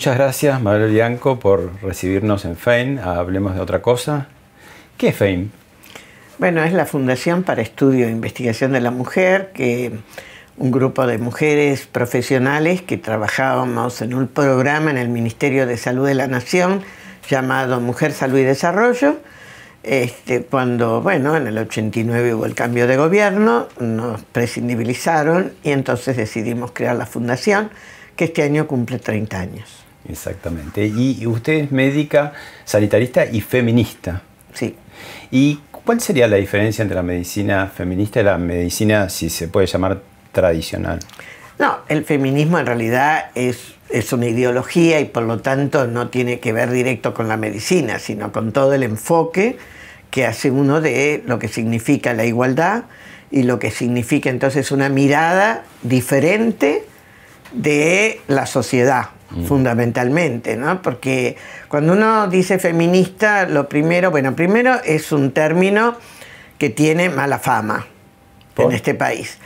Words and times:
Muchas 0.00 0.16
gracias, 0.16 0.62
Manuel 0.62 0.90
Bianco, 0.90 1.38
por 1.38 1.78
recibirnos 1.82 2.46
en 2.46 2.56
FAME. 2.56 3.02
Hablemos 3.02 3.54
de 3.54 3.60
otra 3.60 3.82
cosa. 3.82 4.28
¿Qué 4.96 5.08
es 5.08 5.16
FAME? 5.16 5.48
Bueno, 6.38 6.62
es 6.62 6.72
la 6.72 6.86
Fundación 6.86 7.42
para 7.42 7.60
Estudio 7.60 8.06
e 8.06 8.10
Investigación 8.10 8.72
de 8.72 8.80
la 8.80 8.92
Mujer, 8.92 9.50
que 9.52 9.92
un 10.56 10.70
grupo 10.70 11.06
de 11.06 11.18
mujeres 11.18 11.86
profesionales 11.86 12.80
que 12.80 12.96
trabajábamos 12.96 14.00
en 14.00 14.14
un 14.14 14.26
programa 14.26 14.90
en 14.90 14.96
el 14.96 15.10
Ministerio 15.10 15.66
de 15.66 15.76
Salud 15.76 16.06
de 16.06 16.14
la 16.14 16.28
Nación 16.28 16.82
llamado 17.28 17.78
Mujer, 17.82 18.12
Salud 18.12 18.38
y 18.38 18.44
Desarrollo. 18.44 19.18
Este, 19.82 20.44
cuando, 20.44 21.02
bueno, 21.02 21.36
en 21.36 21.46
el 21.46 21.58
89 21.58 22.36
hubo 22.36 22.46
el 22.46 22.54
cambio 22.54 22.86
de 22.86 22.96
gobierno, 22.96 23.68
nos 23.78 24.22
prescindibilizaron 24.22 25.52
y 25.62 25.72
entonces 25.72 26.16
decidimos 26.16 26.72
crear 26.72 26.96
la 26.96 27.04
fundación, 27.04 27.68
que 28.16 28.24
este 28.24 28.42
año 28.42 28.66
cumple 28.66 28.98
30 28.98 29.38
años. 29.38 29.89
Exactamente. 30.08 30.86
Y 30.86 31.26
usted 31.26 31.52
es 31.54 31.72
médica, 31.72 32.32
sanitarista 32.64 33.24
y 33.26 33.40
feminista. 33.40 34.22
Sí. 34.54 34.74
¿Y 35.30 35.60
cuál 35.84 36.00
sería 36.00 36.26
la 36.28 36.36
diferencia 36.36 36.82
entre 36.82 36.96
la 36.96 37.02
medicina 37.02 37.66
feminista 37.66 38.20
y 38.20 38.24
la 38.24 38.38
medicina, 38.38 39.08
si 39.08 39.30
se 39.30 39.48
puede 39.48 39.66
llamar, 39.66 40.00
tradicional? 40.32 41.00
No, 41.58 41.80
el 41.88 42.04
feminismo 42.04 42.58
en 42.58 42.66
realidad 42.66 43.26
es, 43.34 43.74
es 43.90 44.12
una 44.12 44.26
ideología 44.26 45.00
y 45.00 45.04
por 45.04 45.24
lo 45.24 45.40
tanto 45.40 45.86
no 45.86 46.08
tiene 46.08 46.40
que 46.40 46.52
ver 46.52 46.70
directo 46.70 47.12
con 47.12 47.28
la 47.28 47.36
medicina, 47.36 47.98
sino 47.98 48.32
con 48.32 48.52
todo 48.52 48.72
el 48.72 48.82
enfoque 48.82 49.58
que 50.10 50.26
hace 50.26 50.50
uno 50.50 50.80
de 50.80 51.22
lo 51.26 51.38
que 51.38 51.48
significa 51.48 52.14
la 52.14 52.24
igualdad 52.24 52.84
y 53.30 53.44
lo 53.44 53.58
que 53.58 53.70
significa 53.70 54.30
entonces 54.30 54.72
una 54.72 54.88
mirada 54.88 55.64
diferente 55.82 56.84
de 57.52 58.20
la 58.26 58.46
sociedad, 58.46 59.10
fundamentalmente, 59.46 60.56
¿no? 60.56 60.82
Porque 60.82 61.36
cuando 61.68 61.92
uno 61.92 62.28
dice 62.28 62.58
feminista, 62.58 63.46
lo 63.46 63.68
primero, 63.68 64.10
bueno, 64.10 64.34
primero 64.34 64.74
es 64.84 65.12
un 65.12 65.32
término 65.32 65.96
que 66.58 66.70
tiene 66.70 67.08
mala 67.08 67.38
fama 67.38 67.86
¿Por? 68.54 68.66
en 68.66 68.72
este 68.72 68.94
país. 68.94 69.38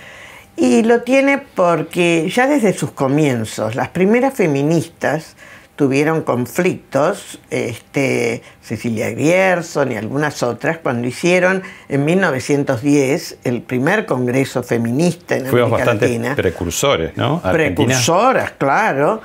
Y 0.57 0.83
lo 0.83 1.03
tiene 1.03 1.39
porque 1.39 2.31
ya 2.31 2.47
desde 2.47 2.73
sus 2.73 2.93
comienzos, 2.93 3.75
las 3.75 3.89
primeras 3.89 4.35
feministas 4.35 5.37
tuvieron 5.77 6.23
conflictos, 6.23 7.41
este, 7.51 8.43
Cecilia 8.63 9.11
Grierson 9.11 9.93
y 9.93 9.97
algunas 9.97 10.43
otras, 10.43 10.79
cuando 10.79 11.09
hicieron 11.09 11.63
en 11.89 12.05
1910 12.05 13.39
el 13.45 13.63
primer 13.63 14.07
congreso 14.07 14.63
feminista 14.63 15.37
en 15.37 15.47
Fuimos 15.47 15.73
América 15.73 15.77
bastante 15.93 16.07
Latina. 16.07 16.37
precursores, 16.37 17.17
¿no? 17.17 17.41
Argentina. 17.43 17.83
Precursoras, 17.83 18.53
claro, 18.53 19.21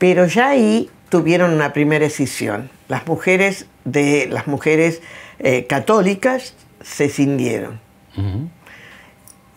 pero 0.00 0.24
ya 0.24 0.48
ahí 0.48 0.88
tuvieron 1.10 1.52
una 1.52 1.74
primera 1.74 2.06
decisión. 2.06 2.70
Las 2.88 3.06
mujeres, 3.06 3.66
de, 3.84 4.28
las 4.30 4.46
mujeres 4.46 5.02
eh, 5.38 5.66
católicas 5.66 6.54
se 6.82 7.10
cindieron. 7.10 7.78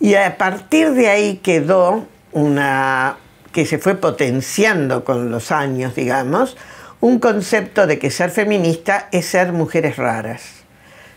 Y 0.01 0.15
a 0.15 0.37
partir 0.37 0.91
de 0.91 1.07
ahí 1.07 1.37
quedó 1.37 2.05
una 2.33 3.15
que 3.53 3.65
se 3.65 3.77
fue 3.77 3.95
potenciando 3.95 5.05
con 5.05 5.31
los 5.31 5.49
años, 5.49 5.95
digamos, 5.95 6.57
un 6.99 7.19
concepto 7.19 7.87
de 7.87 7.97
que 7.97 8.11
ser 8.11 8.29
feminista 8.29 9.07
es 9.13 9.25
ser 9.27 9.53
mujeres 9.53 9.95
raras. 9.95 10.62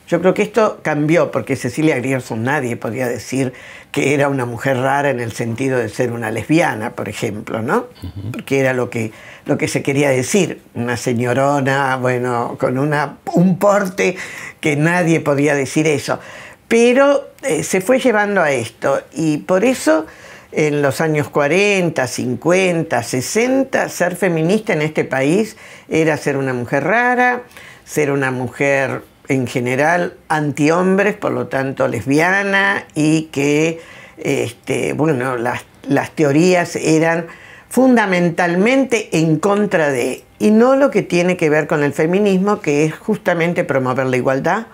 Yo 0.09 0.21
creo 0.21 0.35
que 0.35 0.43
esto 0.43 0.79
cambió 0.83 1.33
porque 1.33 1.57
Cecilia 1.57 1.97
Grierson 1.97 2.45
nadie 2.45 2.77
podía 2.77 3.09
decir 3.09 3.53
que 3.91 4.15
era 4.15 4.29
una 4.29 4.45
mujer 4.45 4.77
rara 4.77 5.11
en 5.11 5.19
el 5.19 5.33
sentido 5.33 5.79
de 5.79 5.89
ser 5.89 6.13
una 6.13 6.31
lesbiana, 6.31 6.93
por 6.93 7.09
ejemplo, 7.09 7.61
¿no? 7.61 7.87
Porque 8.31 8.61
era 8.61 8.73
lo 8.73 8.89
que, 8.89 9.11
lo 9.47 9.59
que 9.59 9.67
se 9.67 9.83
quería 9.83 10.11
decir, 10.11 10.61
una 10.75 10.97
señorona, 10.97 11.97
bueno, 11.97 12.57
con 12.61 12.79
una, 12.79 13.17
un 13.35 13.59
porte 13.59 14.17
que 14.61 14.77
nadie 14.77 15.21
podía 15.21 15.55
decir 15.55 15.89
eso. 15.89 16.21
Pero 16.69 17.31
eh, 17.43 17.65
se 17.65 17.81
fue 17.81 17.99
llevando 17.99 18.43
a 18.43 18.53
esto 18.53 19.01
y 19.13 19.39
por 19.39 19.65
eso 19.65 20.07
en 20.53 20.83
los 20.83 21.01
años 21.01 21.29
40, 21.29 22.07
50, 22.07 23.03
60, 23.03 23.89
ser 23.89 24.17
feminista 24.17 24.73
en 24.73 24.83
este 24.83 25.05
país 25.05 25.57
era 25.89 26.17
ser 26.17 26.37
una 26.37 26.53
mujer 26.55 26.85
rara, 26.85 27.43
ser 27.85 28.11
una 28.11 28.31
mujer 28.31 29.03
en 29.29 29.47
general 29.47 30.15
antihombres, 30.29 31.17
por 31.17 31.33
lo 31.33 31.49
tanto 31.49 31.89
lesbiana, 31.89 32.87
y 32.95 33.25
que, 33.25 33.81
este, 34.19 34.93
bueno, 34.93 35.37
las, 35.37 35.65
las 35.89 36.11
teorías 36.13 36.77
eran 36.77 37.27
fundamentalmente 37.69 39.19
en 39.19 39.39
contra 39.39 39.91
de, 39.91 40.25
y 40.39 40.51
no 40.51 40.77
lo 40.77 40.91
que 40.91 41.03
tiene 41.03 41.37
que 41.37 41.51
ver 41.51 41.67
con 41.67 41.83
el 41.83 41.93
feminismo, 41.93 42.61
que 42.61 42.85
es 42.85 42.95
justamente 42.95 43.65
promover 43.65 44.07
la 44.07 44.17
igualdad, 44.17 44.67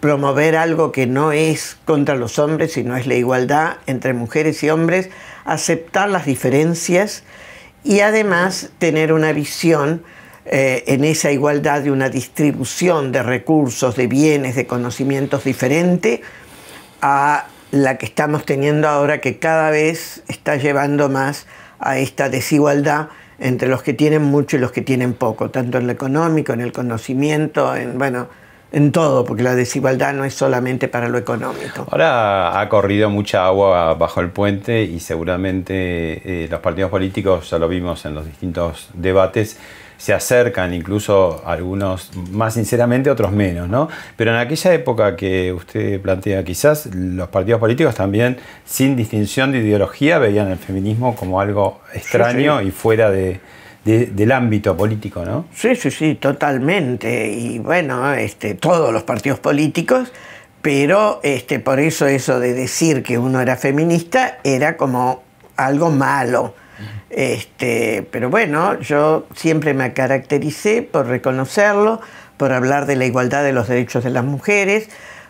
promover 0.00 0.56
algo 0.56 0.90
que 0.90 1.06
no 1.06 1.32
es 1.32 1.76
contra 1.84 2.16
los 2.16 2.38
hombres, 2.38 2.72
sino 2.72 2.96
es 2.96 3.06
la 3.06 3.14
igualdad 3.14 3.76
entre 3.86 4.14
mujeres 4.14 4.62
y 4.64 4.70
hombres, 4.70 5.10
aceptar 5.44 6.08
las 6.08 6.26
diferencias 6.26 7.22
y 7.84 8.00
además 8.00 8.70
tener 8.78 9.12
una 9.12 9.32
visión 9.32 10.02
eh, 10.44 10.84
en 10.86 11.04
esa 11.04 11.30
igualdad 11.30 11.82
de 11.82 11.90
una 11.90 12.08
distribución 12.08 13.12
de 13.12 13.22
recursos, 13.22 13.96
de 13.96 14.06
bienes, 14.06 14.56
de 14.56 14.66
conocimientos 14.66 15.44
diferente 15.44 16.22
a 17.00 17.46
la 17.70 17.96
que 17.96 18.06
estamos 18.06 18.44
teniendo 18.44 18.88
ahora, 18.88 19.20
que 19.20 19.38
cada 19.38 19.70
vez 19.70 20.22
está 20.28 20.56
llevando 20.56 21.08
más 21.08 21.46
a 21.78 21.98
esta 21.98 22.28
desigualdad 22.28 23.08
entre 23.38 23.68
los 23.68 23.82
que 23.82 23.92
tienen 23.92 24.22
mucho 24.22 24.56
y 24.56 24.60
los 24.60 24.72
que 24.72 24.82
tienen 24.82 25.14
poco, 25.14 25.50
tanto 25.50 25.78
en 25.78 25.86
lo 25.86 25.92
económico, 25.92 26.52
en 26.52 26.60
el 26.60 26.72
conocimiento, 26.72 27.74
en 27.74 27.98
bueno, 27.98 28.28
en 28.72 28.90
todo, 28.90 29.24
porque 29.24 29.42
la 29.42 29.54
desigualdad 29.54 30.14
no 30.14 30.24
es 30.24 30.34
solamente 30.34 30.88
para 30.88 31.08
lo 31.08 31.18
económico. 31.18 31.86
Ahora 31.90 32.60
ha 32.60 32.68
corrido 32.68 33.10
mucha 33.10 33.46
agua 33.46 33.94
bajo 33.94 34.20
el 34.20 34.30
puente 34.30 34.82
y 34.82 34.98
seguramente 35.00 36.44
eh, 36.44 36.48
los 36.48 36.60
partidos 36.60 36.90
políticos, 36.90 37.50
ya 37.50 37.58
lo 37.58 37.68
vimos 37.68 38.04
en 38.06 38.14
los 38.14 38.24
distintos 38.24 38.88
debates, 38.94 39.58
se 40.02 40.12
acercan 40.12 40.74
incluso 40.74 41.42
algunos 41.46 42.10
más 42.32 42.54
sinceramente, 42.54 43.08
otros 43.08 43.30
menos, 43.30 43.68
¿no? 43.68 43.88
Pero 44.16 44.32
en 44.32 44.38
aquella 44.38 44.74
época 44.74 45.14
que 45.14 45.52
usted 45.52 46.00
plantea, 46.00 46.42
quizás 46.42 46.86
los 46.92 47.28
partidos 47.28 47.60
políticos 47.60 47.94
también, 47.94 48.36
sin 48.64 48.96
distinción 48.96 49.52
de 49.52 49.58
ideología, 49.58 50.18
veían 50.18 50.48
el 50.50 50.58
feminismo 50.58 51.14
como 51.14 51.40
algo 51.40 51.80
extraño 51.94 52.58
Sí, 52.58 52.64
sí. 52.64 52.68
y 52.68 52.70
fuera 52.72 53.12
de, 53.12 53.38
de- 53.84 54.06
del 54.06 54.32
ámbito 54.32 54.76
político, 54.76 55.24
¿no? 55.24 55.44
Sí, 55.54 55.76
sí, 55.76 55.92
sí, 55.92 56.16
totalmente. 56.16 57.30
Y 57.30 57.60
bueno, 57.60 58.12
este, 58.12 58.54
todos 58.54 58.92
los 58.92 59.04
partidos 59.04 59.38
políticos, 59.38 60.12
pero 60.62 61.20
este, 61.22 61.60
por 61.60 61.78
eso 61.78 62.08
eso 62.08 62.40
de 62.40 62.54
decir 62.54 63.04
que 63.04 63.18
uno 63.18 63.40
era 63.40 63.54
feminista 63.54 64.38
era 64.42 64.76
como 64.76 65.22
algo 65.56 65.90
malo. 65.90 66.54
Este, 67.10 68.06
pero 68.10 68.30
bueno, 68.30 68.80
yo 68.80 69.26
siempre 69.34 69.74
me 69.74 69.92
caractericé 69.92 70.82
por 70.82 71.06
reconocerlo, 71.06 72.00
por 72.36 72.52
hablar 72.52 72.86
de 72.86 72.96
la 72.96 73.04
igualdad 73.04 73.44
de 73.44 73.52
los 73.52 73.68
derechos 73.68 74.04
de 74.04 74.10
las 74.10 74.24
mujeres, 74.24 74.88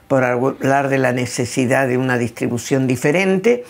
por 0.09 0.25
hablar 0.25 0.89
de 0.89 0.99
la 0.99 1.13
necesidad 1.13 1.89
de 1.89 1.99
una 1.99 2.19
distribución 2.19 2.87
diferente. 2.87 3.65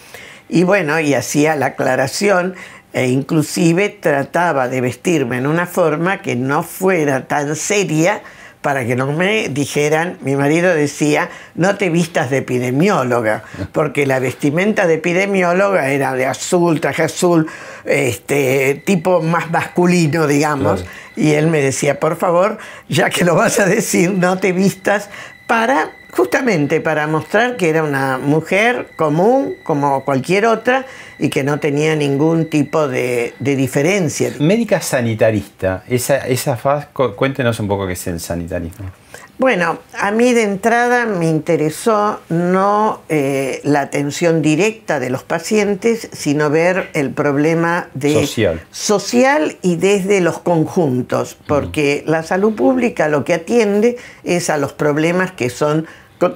Y 0.49 0.65
bueno, 0.65 1.01
y 1.01 1.15
hacía 1.15 1.57
la 1.57 1.67
aclaración 1.67 2.55
e 2.93 3.09
inclusive 3.09 3.89
trataba 3.89 4.69
de 4.69 4.81
vestirme 4.81 5.39
en 5.39 5.47
una 5.47 5.67
forma 5.67 6.21
que 6.21 6.37
no 6.37 6.63
fuera 6.63 7.27
tan 7.27 7.57
seria 7.57 8.23
para 8.63 8.87
que 8.87 8.97
no 8.97 9.13
me 9.13 9.49
dijeran, 9.49 10.19
mi 10.23 10.37
marido 10.37 10.75
decía, 10.75 11.29
no 11.55 11.77
te 11.77 11.91
vistas 11.91 12.31
de 12.31 12.39
epidemióloga, 12.39 13.43
porque 13.73 14.07
la 14.07 14.21
vestimenta 14.21 14.87
de 14.87 14.95
epidemióloga 14.95 15.91
era 15.91 16.15
de 16.15 16.27
azul, 16.27 16.81
traje 16.81 17.03
azul, 17.03 17.49
este, 17.85 18.81
tipo 18.87 19.21
más 19.21 19.51
masculino, 19.51 20.27
digamos, 20.27 20.85
y 21.17 21.33
él 21.33 21.49
me 21.49 21.61
decía, 21.61 22.01
por 22.01 22.17
favor, 22.17 22.59
ya 22.89 23.11
que 23.11 23.25
lo 23.25 23.35
vas 23.35 23.59
a 23.59 23.67
decir, 23.67 24.13
no 24.13 24.39
te 24.39 24.53
vistas 24.53 25.11
para 25.47 25.91
justamente 26.13 26.81
para 26.83 27.07
mostrar 27.07 27.57
que 27.57 27.71
era 27.71 27.83
una 27.83 28.19
mujer 28.19 28.89
común 28.97 29.55
como 29.65 30.05
cualquier 30.05 30.45
otra 30.45 30.85
y 31.19 31.31
que 31.31 31.43
no 31.43 31.59
tenía 31.59 31.97
ningún 31.97 32.51
tipo 32.51 32.87
de, 32.87 33.35
diferencia. 33.41 34.33
Médica 34.39 34.81
sanitarista, 34.81 35.85
esa, 35.89 36.19
esa 36.19 36.57
faz, 36.57 36.89
cuéntenos 37.17 37.59
un 37.61 37.69
poco 37.69 37.87
qué 37.87 37.95
es 37.95 38.07
el 38.07 38.21
sanitarismo. 38.21 38.91
Bueno, 39.39 39.79
a 39.99 40.13
mí 40.13 40.35
de 40.35 40.43
entrada 40.43 41.05
me 41.05 41.29
interesó 41.29 42.21
no 42.29 43.01
eh, 43.09 43.61
la 43.65 43.81
atención 43.81 44.41
directa 44.41 45.01
de 45.01 45.11
los 45.11 45.25
pacientes, 45.25 46.09
sino 46.13 46.49
ver 46.51 46.91
el 46.93 47.11
problema 47.11 47.89
de 47.95 48.13
social, 48.13 48.63
social 48.71 49.57
y 49.63 49.77
desde 49.77 50.21
los 50.21 50.39
conjuntos, 50.39 51.37
porque 51.49 52.05
la 52.07 52.23
salud 52.23 52.55
pública 52.55 53.09
lo 53.09 53.25
que 53.25 53.35
atiende 53.35 53.97
es 54.23 54.49
a 54.49 54.59
los 54.59 54.75
problemas 54.75 55.33
que 55.33 55.51
son 55.51 55.89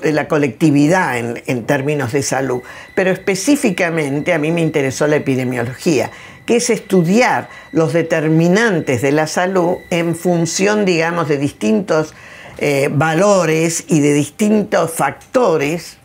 la 0.03 0.29
colectividad 0.29 1.19
en, 1.19 1.65
términos 1.65 2.13
de 2.13 2.23
salud, 2.23 2.63
pero 2.95 3.11
específicamente 3.11 4.33
a 4.33 4.39
mí 4.39 4.51
me 4.53 4.61
interesó 4.61 5.07
la 5.07 5.17
epidemiología, 5.17 6.11
que 6.45 6.57
es 6.57 6.71
estudiar 6.71 7.49
los 7.73 7.93
determinantes 7.93 9.03
de 9.03 9.13
la 9.13 9.27
salud 9.27 9.77
en 9.91 10.15
función, 10.15 10.85
digamos, 10.85 11.29
de 11.29 11.39
distintos 11.39 12.15
eh, 12.59 12.89
valores 12.93 13.85
y 13.89 14.01
de 14.01 14.15
distintos 14.15 14.93
factores. 14.93 15.99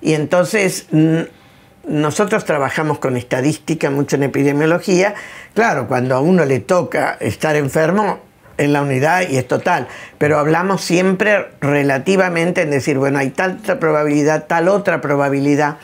Y 0.00 0.12
entonces 0.12 0.86
nosotros 1.86 2.44
trabajamos 2.44 2.98
con 2.98 3.16
estadística 3.16 3.90
mucho 3.90 4.16
en 4.16 4.24
epidemiología. 4.24 5.14
Claro, 5.54 5.88
cuando 5.88 6.14
a 6.14 6.20
uno 6.20 6.44
le 6.44 6.60
toca 6.60 7.16
estar 7.20 7.56
enfermo, 7.56 8.20
en 8.58 8.72
la 8.72 8.82
unidad 8.82 9.28
y 9.28 9.36
es 9.36 9.48
total, 9.48 9.88
pero 10.18 10.38
hablamos 10.38 10.80
siempre 10.80 11.48
relativamente 11.60 12.62
en 12.62 12.70
decir, 12.70 12.98
bueno, 12.98 13.18
hay 13.18 13.30
tal 13.30 13.58
probabilidad, 13.58 14.46
tal 14.46 14.68
otra 14.68 15.00
probabilidad. 15.00 15.78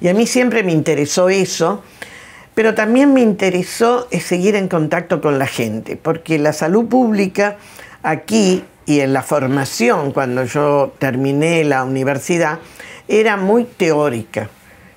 Y 0.00 0.08
a 0.08 0.14
mí 0.14 0.26
siempre 0.26 0.62
me 0.62 0.72
interesó 0.72 1.28
eso, 1.28 1.82
pero 2.54 2.74
también 2.74 3.14
me 3.14 3.20
interesó 3.20 4.08
seguir 4.10 4.56
en 4.56 4.68
contacto 4.68 5.20
con 5.20 5.38
la 5.38 5.46
gente, 5.46 5.96
porque 5.96 6.38
la 6.38 6.52
salud 6.52 6.86
pública 6.86 7.56
aquí 8.02 8.64
y 8.84 9.00
en 9.00 9.12
la 9.12 9.22
formación, 9.22 10.12
cuando 10.12 10.44
yo 10.44 10.92
terminé 10.98 11.64
la 11.64 11.84
universidad, 11.84 12.58
era 13.08 13.36
muy 13.36 13.64
teórica 13.64 14.48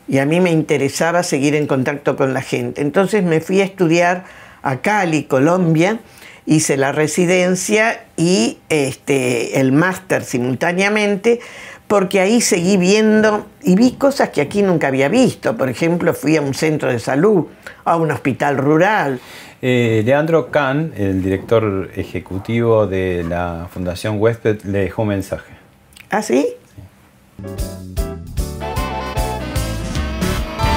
y 0.07 0.19
a 0.19 0.25
mí 0.25 0.39
me 0.39 0.51
interesaba 0.51 1.23
seguir 1.23 1.55
en 1.55 1.67
contacto 1.67 2.15
con 2.15 2.33
la 2.33 2.41
gente. 2.41 2.81
Entonces 2.81 3.23
me 3.23 3.41
fui 3.41 3.61
a 3.61 3.63
estudiar 3.63 4.25
a 4.61 4.77
Cali, 4.77 5.23
Colombia, 5.23 5.99
hice 6.45 6.77
la 6.77 6.91
residencia 6.91 8.05
y 8.17 8.59
este, 8.69 9.59
el 9.59 9.71
máster 9.71 10.23
simultáneamente, 10.23 11.39
porque 11.87 12.19
ahí 12.19 12.41
seguí 12.41 12.77
viendo 12.77 13.45
y 13.63 13.75
vi 13.75 13.91
cosas 13.93 14.29
que 14.29 14.41
aquí 14.41 14.61
nunca 14.61 14.87
había 14.87 15.09
visto. 15.09 15.55
Por 15.57 15.69
ejemplo, 15.69 16.13
fui 16.13 16.35
a 16.37 16.41
un 16.41 16.53
centro 16.53 16.89
de 16.91 16.99
salud, 16.99 17.45
a 17.83 17.95
un 17.97 18.11
hospital 18.11 18.57
rural. 18.57 19.19
Eh, 19.61 20.03
Leandro 20.05 20.51
Kahn, 20.51 20.93
el 20.95 21.23
director 21.23 21.89
ejecutivo 21.95 22.87
de 22.87 23.23
la 23.27 23.67
Fundación 23.71 24.19
Huésped, 24.19 24.63
le 24.63 24.79
dejó 24.79 25.03
un 25.03 25.09
mensaje. 25.09 25.53
¿Ah, 26.09 26.21
sí? 26.21 26.47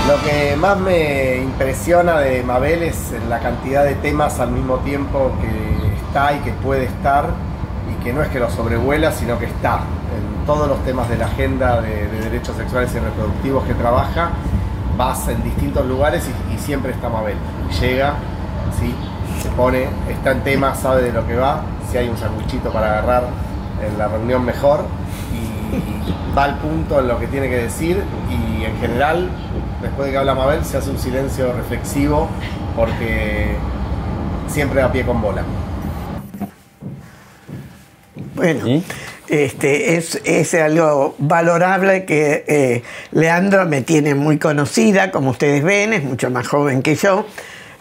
Lo 0.08 0.18
que 0.22 0.56
más 0.56 0.78
me 0.78 1.36
impresiona 1.36 2.18
de 2.18 2.42
Mabel 2.42 2.82
es 2.82 3.12
la 3.28 3.40
cantidad 3.40 3.84
de 3.84 3.94
temas 3.96 4.40
al 4.40 4.52
mismo 4.52 4.78
tiempo 4.78 5.32
que 5.38 5.96
está 5.98 6.32
y 6.32 6.38
que 6.38 6.52
puede 6.52 6.84
estar 6.84 7.26
y 7.92 8.02
que 8.02 8.14
no 8.14 8.22
es 8.22 8.28
que 8.28 8.40
lo 8.40 8.48
sobrevuela, 8.48 9.12
sino 9.12 9.38
que 9.38 9.44
está 9.44 9.80
en 10.16 10.46
todos 10.46 10.66
los 10.66 10.82
temas 10.82 11.10
de 11.10 11.18
la 11.18 11.26
agenda 11.26 11.82
de, 11.82 12.08
derechos 12.22 12.56
sexuales 12.56 12.90
y 12.94 13.00
reproductivos 13.00 13.64
que 13.64 13.74
trabaja, 13.74 14.30
vas 14.96 15.28
en 15.28 15.44
distintos 15.44 15.84
lugares 15.84 16.26
y, 16.54 16.58
siempre 16.58 16.92
está 16.92 17.10
Mabel. 17.10 17.36
llega, 17.78 18.14
¿sí? 18.80 18.94
se 19.42 19.50
pone, 19.50 19.88
está 20.08 20.30
en 20.30 20.40
tema, 20.42 20.74
sabe 20.74 21.02
de 21.02 21.12
lo 21.12 21.26
que 21.26 21.36
va, 21.36 21.60
si 21.90 21.98
hay 21.98 22.08
un 22.08 22.16
sanguchito 22.16 22.72
para 22.72 22.92
agarrar 22.92 23.24
en 23.86 23.98
la 23.98 24.08
reunión 24.08 24.42
mejor 24.42 24.86
y 25.34 26.34
va 26.34 26.44
al 26.44 26.56
punto 26.60 26.98
en 26.98 27.08
lo 27.08 27.18
que 27.18 27.26
tiene 27.26 27.50
que 27.50 27.56
decir 27.56 28.02
y 28.30 28.64
en 28.64 28.74
general 28.78 29.28
después 29.82 30.06
de 30.06 30.12
que 30.12 30.18
habla 30.18 30.34
Mabel, 30.34 30.64
se 30.64 30.76
hace 30.76 30.90
un 30.90 30.98
silencio 30.98 31.52
reflexivo 31.52 32.28
porque 32.76 33.56
siempre 34.48 34.82
a 34.82 34.90
pie 34.90 35.04
con 35.04 35.20
bola. 35.20 35.42
Bueno, 38.34 38.82
este, 39.28 39.96
es, 39.96 40.54
algo 40.54 41.14
valorable 41.18 42.04
que 42.04 42.44
eh, 42.46 42.82
Leandro 43.12 43.66
me 43.66 43.82
tiene 43.82 44.14
muy 44.14 44.38
conocida, 44.38 45.10
como 45.10 45.30
ustedes 45.30 45.62
ven, 45.62 45.92
es 45.92 46.04
mucho 46.04 46.30
más 46.30 46.46
joven 46.46 46.82
que 46.82 46.94
yo. 46.94 47.26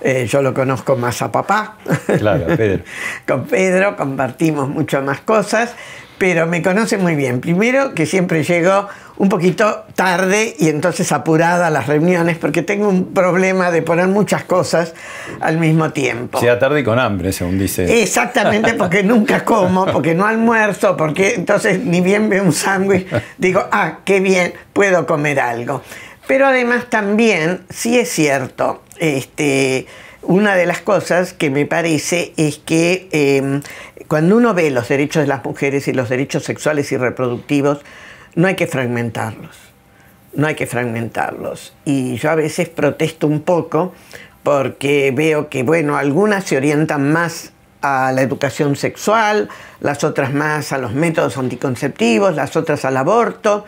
Eh, 0.02 0.28
yo 0.30 0.42
lo 0.42 0.54
conozco 0.54 0.96
más 0.96 1.22
a 1.22 1.32
papá. 1.32 1.78
Claro, 2.18 2.46
Pedro. 2.56 2.84
Con 3.28 3.46
Pedro 3.46 3.96
compartimos 3.96 4.70
mucho 4.70 5.02
más 5.02 5.22
cosas, 5.22 5.74
pero 6.18 6.48
me 6.48 6.62
conoce 6.62 6.98
muy 6.98 7.16
bien. 7.16 7.40
Primero 7.40 7.94
que 7.94 8.06
siempre 8.06 8.44
llego 8.44 8.88
un 9.18 9.30
poquito 9.30 9.86
tarde 9.96 10.56
y 10.60 10.70
entonces 10.70 11.12
apurada 11.12 11.68
a 11.68 11.70
las 11.70 11.88
reuniones 11.88 12.38
porque 12.38 12.62
tengo 12.62 12.88
un 12.88 13.14
problema 13.14 13.72
de 13.72 13.82
poner 13.82 14.08
muchas 14.08 14.44
cosas 14.44 14.94
al 15.40 15.58
mismo 15.58 15.92
tiempo. 15.92 16.40
Sea 16.40 16.60
tarde 16.60 16.82
y 16.82 16.84
con 16.84 17.00
hambre, 17.00 17.32
según 17.32 17.58
dice. 17.58 18.02
Exactamente, 18.02 18.74
porque 18.78 19.04
nunca 19.04 19.44
como, 19.44 19.86
porque 19.86 20.14
no 20.14 20.26
almuerzo, 20.26 20.96
porque 20.96 21.34
entonces 21.36 21.84
ni 21.84 22.02
bien 22.02 22.30
veo 22.30 22.44
un 22.44 22.54
sándwich, 22.54 23.08
digo, 23.38 23.68
ah, 23.72 24.00
qué 24.06 24.20
bien, 24.20 24.54
puedo 24.74 25.06
comer 25.06 25.40
algo. 25.40 25.82
Pero 26.28 26.46
además 26.46 26.86
también, 26.90 27.62
sí 27.70 27.98
es 27.98 28.10
cierto, 28.10 28.84
este, 29.00 29.88
una 30.22 30.56
de 30.56 30.66
las 30.66 30.82
cosas 30.82 31.34
que 31.34 31.50
me 31.50 31.66
parece 31.66 32.34
es 32.36 32.58
que 32.58 33.08
em, 33.12 33.62
cuando 34.08 34.36
uno 34.36 34.54
ve 34.54 34.70
los 34.70 34.90
derechos 34.90 35.24
de 35.24 35.28
las 35.28 35.44
mujeres 35.44 35.88
y 35.88 35.94
los 35.94 36.10
derechos 36.10 36.44
sexuales 36.44 36.92
y 36.92 36.98
reproductivos, 36.98 37.80
no 38.38 38.48
hay 38.48 38.56
que 38.56 38.68
fragmentarlos, 38.68 39.58
no 40.34 40.46
hay 40.46 40.54
que 40.54 40.68
fragmentarlos. 40.68 41.74
Y 41.86 42.18
yo 42.18 42.30
a 42.30 42.36
veces 42.36 42.70
protesto 42.70 43.26
un 43.26 43.42
poco 43.42 43.94
porque 44.44 45.12
veo 45.14 45.50
que, 45.50 45.64
bueno, 45.64 45.98
algunas 45.98 46.44
se 46.44 46.56
orientan 46.56 47.12
más 47.12 47.52
a 47.82 48.12
la 48.12 48.22
educación 48.22 48.76
sexual, 48.76 49.50
las 49.80 50.04
otras 50.04 50.34
más 50.34 50.72
a 50.72 50.78
los 50.78 50.94
métodos 50.94 51.36
anticonceptivos, 51.38 52.36
las 52.36 52.56
otras 52.56 52.86
al 52.86 52.98
aborto, 52.98 53.66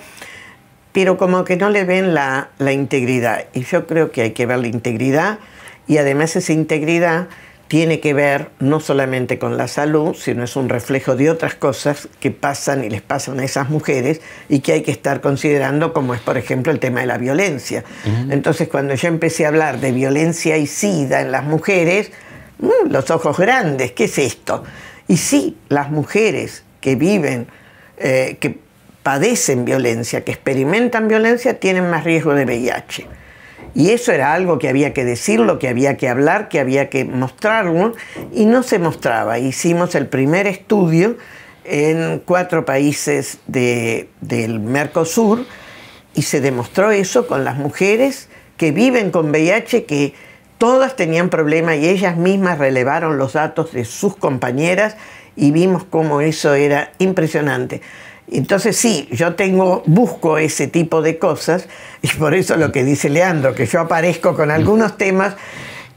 pero 0.92 1.18
como 1.18 1.44
que 1.46 1.58
no 1.58 1.72
le 1.72 1.84
ven 1.84 2.14
la, 2.14 2.50
la 2.60 2.72
integridad. 2.72 3.46
Y 3.54 3.64
yo 3.64 3.88
creo 3.88 4.12
que 4.12 4.22
hay 4.22 4.32
que 4.32 4.46
ver 4.46 4.60
la 4.60 4.68
integridad 4.68 5.40
y 5.88 5.98
además 5.98 6.36
esa 6.36 6.54
integridad 6.54 7.28
tiene 7.70 8.00
que 8.00 8.16
ver 8.16 8.50
no 8.60 8.80
solamente 8.80 9.38
con 9.38 9.56
la 9.56 9.68
salud, 9.68 10.16
sino 10.16 10.44
es 10.44 10.56
un 10.56 10.70
reflejo 10.70 11.16
de 11.16 11.30
otras 11.30 11.54
cosas 11.54 12.10
que 12.20 12.32
pasan 12.32 12.84
y 12.84 12.90
les 12.90 13.04
pasan 13.04 13.40
a 13.40 13.46
esas 13.46 13.70
mujeres 13.70 14.22
y 14.50 14.62
que 14.62 14.74
hay 14.74 14.82
que 14.82 14.90
estar 14.90 15.22
considerando, 15.22 15.94
como 15.94 16.16
es, 16.16 16.20
por 16.20 16.36
ejemplo, 16.36 16.72
el 16.72 16.80
tema 16.80 17.02
de 17.02 17.06
la 17.06 17.20
violencia. 17.20 17.84
Entonces, 18.32 18.70
cuando 18.70 18.96
yo 18.96 19.08
empecé 19.08 19.46
a 19.46 19.50
hablar 19.50 19.80
de 19.80 19.92
violencia 19.92 20.58
y 20.58 20.66
sida 20.66 21.22
en 21.22 21.32
las 21.32 21.44
mujeres, 21.44 22.12
mm, 22.58 22.90
los 22.90 23.12
ojos 23.12 23.38
grandes, 23.38 23.92
¿qué 23.92 24.06
es 24.06 24.18
esto? 24.18 24.64
Y 25.08 25.18
sí, 25.18 25.56
las 25.70 25.92
mujeres 25.92 26.64
que 26.82 26.96
viven, 26.96 27.46
eh, 28.00 28.38
que 28.40 28.58
padecen 29.04 29.64
violencia, 29.64 30.24
que 30.24 30.32
experimentan 30.32 31.08
violencia, 31.08 31.60
tienen 31.60 31.88
más 31.88 32.04
riesgo 32.04 32.34
de 32.34 32.46
VIH. 32.46 33.06
Y 33.76 33.92
eso 33.92 34.12
era 34.12 34.34
algo 34.34 34.60
que 34.60 34.70
había 34.70 34.94
que 34.94 35.06
decirlo, 35.06 35.60
que 35.60 35.68
había 35.68 35.98
que 35.98 36.10
hablar, 36.10 36.50
que 36.50 36.60
había 36.60 36.90
que 36.90 37.06
mostrarlo, 37.06 37.94
y 38.34 38.46
no 38.46 38.64
se 38.64 38.80
mostraba. 38.80 39.40
Hicimos 39.40 39.96
el 39.96 40.08
primer 40.08 40.48
estudio 40.48 41.18
en 41.64 42.22
cuatro 42.26 42.66
países 42.66 43.40
del 43.48 44.60
Mercosur 44.60 45.46
y 46.16 46.24
se 46.24 46.42
demostró 46.42 46.92
eso 46.92 47.28
con 47.28 47.44
las 47.44 47.58
mujeres 47.58 48.30
que 48.58 48.72
viven 48.72 49.12
con 49.12 49.30
VIH, 49.30 49.86
que 49.86 50.14
todas 50.58 50.96
tenían 50.96 51.30
problemas 51.30 51.78
y 51.78 51.88
ellas 51.88 52.18
mismas 52.18 52.58
relevaron 52.58 53.18
los 53.18 53.34
datos 53.34 53.72
de 53.72 53.86
sus 53.86 54.18
compañeras 54.18 54.98
y 55.36 55.52
vimos 55.52 55.86
cómo 55.86 56.22
eso 56.22 56.54
era 56.54 56.92
impresionante. 56.98 57.82
Entonces 58.32 58.78
sí, 58.78 59.08
yo 59.12 59.36
tengo, 59.36 59.84
busco 59.86 60.38
ese 60.38 60.68
tipo 60.68 61.02
de 61.02 61.18
cosas 61.18 61.68
y 62.02 62.08
por 62.10 62.34
eso 62.34 62.58
lo 62.58 62.72
que 62.72 62.84
dice 62.84 63.10
Leandro, 63.10 63.56
que 63.56 63.66
yo 63.66 63.82
aparezco 63.82 64.36
con 64.36 64.52
algunos 64.52 64.98
temas 64.98 65.36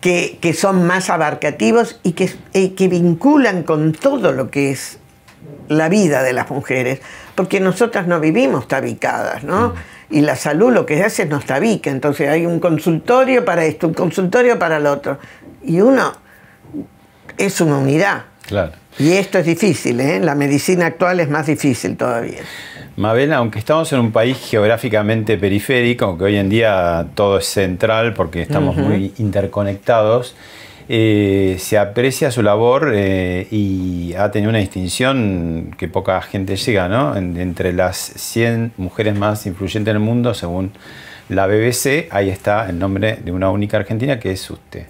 que, 0.01 0.39
que 0.41 0.53
son 0.53 0.87
más 0.87 1.11
abarcativos 1.11 2.01
y 2.03 2.13
que, 2.13 2.33
y 2.53 2.71
que 2.71 2.89
vinculan 2.89 3.63
con 3.63 3.93
todo 3.93 4.33
lo 4.33 4.51
que 4.51 4.71
es 4.73 4.99
la 5.69 5.89
vida 5.89 6.23
de 6.23 6.33
las 6.33 6.51
mujeres, 6.51 7.01
porque 7.35 7.61
nosotras 7.61 8.07
no 8.07 8.21
vivimos 8.21 8.69
tabicadas, 8.69 9.45
¿no? 9.45 9.75
Y 10.11 10.21
la 10.21 10.37
salud 10.37 10.73
lo 10.73 10.85
que 10.87 11.03
hace 11.03 11.23
es 11.23 11.29
nos 11.29 11.47
tabica, 11.47 11.91
entonces 11.91 12.29
hay 12.29 12.47
un 12.47 12.61
consultorio 12.61 13.45
para 13.45 13.65
esto, 13.65 13.89
un 13.89 13.95
consultorio 13.95 14.59
para 14.59 14.77
el 14.77 14.87
otro, 14.87 15.19
y 15.63 15.81
uno 15.81 16.13
es 17.39 17.61
una 17.61 17.79
unidad. 17.79 18.25
Claro. 18.53 18.73
Y 18.99 19.13
esto 19.13 19.39
es 19.39 19.47
difícil, 19.47 19.99
¿eh? 19.99 20.21
La 20.21 20.35
medicina 20.35 20.85
actual 20.85 21.21
es 21.21 21.31
más 21.31 21.47
difícil 21.47 21.97
todavía. 21.97 22.41
Mabel, 22.97 23.33
aunque 23.33 23.59
estamos 23.59 23.91
en 23.95 24.01
un 24.01 24.13
país 24.13 24.37
geográficamente 24.37 25.39
periférico, 25.39 26.19
que 26.19 26.25
hoy 26.25 26.37
en 26.37 26.51
día 26.51 27.07
todo 27.15 27.39
es 27.39 27.47
central 27.47 28.13
porque 28.13 28.43
estamos 28.43 28.77
muy 28.77 29.15
interconectados, 29.17 30.37
eh, 30.91 31.57
se 31.59 31.79
aprecia 31.79 32.31
su 32.31 32.43
labor 32.43 32.93
eh, 32.95 33.47
y 33.51 34.13
ha 34.13 34.31
tenido 34.31 34.51
una 34.51 34.59
distinción 34.59 35.75
que 35.79 35.89
poca 35.89 36.21
gente 36.21 36.57
llega, 36.57 36.89
¿no? 36.89 37.17
entre 37.17 37.73
las 37.73 37.97
100 37.97 38.75
mujeres 38.77 39.17
más 39.17 39.47
influyentes 39.47 39.95
del 39.95 40.03
mundo, 40.03 40.35
según 40.35 40.73
la 41.31 41.47
BBC, 41.47 42.09
ahí 42.11 42.29
está 42.29 42.69
el 42.69 42.79
nombre 42.79 43.19
de 43.25 43.33
una 43.33 43.49
única 43.49 43.79
argentina 43.79 44.21
que 44.21 44.33
es 44.33 44.51
usted. 44.51 44.85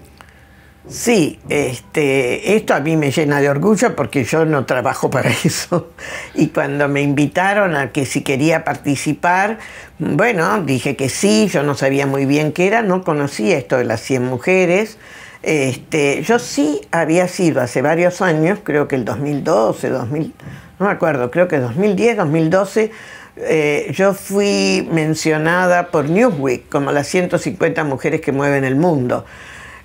Sí, 0.88 1.38
este, 1.48 2.56
esto 2.56 2.74
a 2.74 2.80
mí 2.80 2.96
me 2.96 3.12
llena 3.12 3.40
de 3.40 3.48
orgullo 3.48 3.94
porque 3.94 4.24
yo 4.24 4.44
no 4.44 4.66
trabajo 4.66 5.10
para 5.10 5.30
eso. 5.44 5.92
Y 6.34 6.48
cuando 6.48 6.88
me 6.88 7.02
invitaron 7.02 7.76
a 7.76 7.92
que 7.92 8.04
si 8.04 8.22
quería 8.22 8.64
participar, 8.64 9.58
bueno, 9.98 10.62
dije 10.62 10.96
que 10.96 11.08
sí, 11.08 11.48
yo 11.52 11.62
no 11.62 11.76
sabía 11.76 12.06
muy 12.06 12.26
bien 12.26 12.52
qué 12.52 12.66
era, 12.66 12.82
no 12.82 13.04
conocía 13.04 13.58
esto 13.58 13.78
de 13.78 13.84
las 13.84 14.00
100 14.00 14.24
mujeres. 14.24 14.98
Este, 15.44 16.22
yo 16.22 16.38
sí 16.38 16.80
había 16.90 17.28
sido 17.28 17.60
hace 17.60 17.80
varios 17.80 18.20
años, 18.20 18.58
creo 18.62 18.88
que 18.88 18.96
el 18.96 19.04
2012, 19.04 19.88
2000, 19.88 20.34
no 20.78 20.86
me 20.86 20.92
acuerdo, 20.92 21.30
creo 21.30 21.48
que 21.48 21.58
2010, 21.58 22.16
2012, 22.16 22.92
eh, 23.36 23.92
yo 23.94 24.14
fui 24.14 24.88
mencionada 24.92 25.88
por 25.88 26.08
Newsweek 26.08 26.68
como 26.68 26.92
las 26.92 27.08
150 27.08 27.82
mujeres 27.84 28.20
que 28.20 28.30
mueven 28.30 28.64
el 28.64 28.76
mundo 28.76 29.24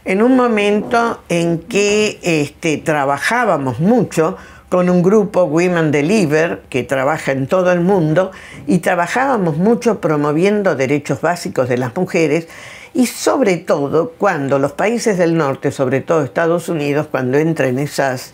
en 0.07 0.21
un 0.21 0.37
momento 0.37 1.19
en 1.27 1.59
que 1.59 2.17
este, 2.23 2.77
trabajábamos 2.77 3.81
mucho 3.81 4.37
con 4.69 4.89
un 4.89 5.03
grupo 5.03 5.43
Women 5.43 5.91
Deliver 5.91 6.61
que 6.69 6.83
trabaja 6.83 7.33
en 7.33 7.45
todo 7.45 7.73
el 7.73 7.81
mundo 7.81 8.31
y 8.67 8.79
trabajábamos 8.79 9.57
mucho 9.57 9.99
promoviendo 9.99 10.77
derechos 10.77 11.19
básicos 11.19 11.67
de 11.67 11.77
las 11.77 11.93
mujeres 11.93 12.47
y 12.93 13.07
sobre 13.07 13.57
todo 13.57 14.13
cuando 14.17 14.59
los 14.59 14.71
países 14.71 15.17
del 15.17 15.35
norte, 15.35 15.71
sobre 15.71 15.99
todo 15.99 16.23
Estados 16.23 16.69
Unidos, 16.69 17.07
cuando 17.11 17.37
entran 17.37 17.77
esas 17.77 18.33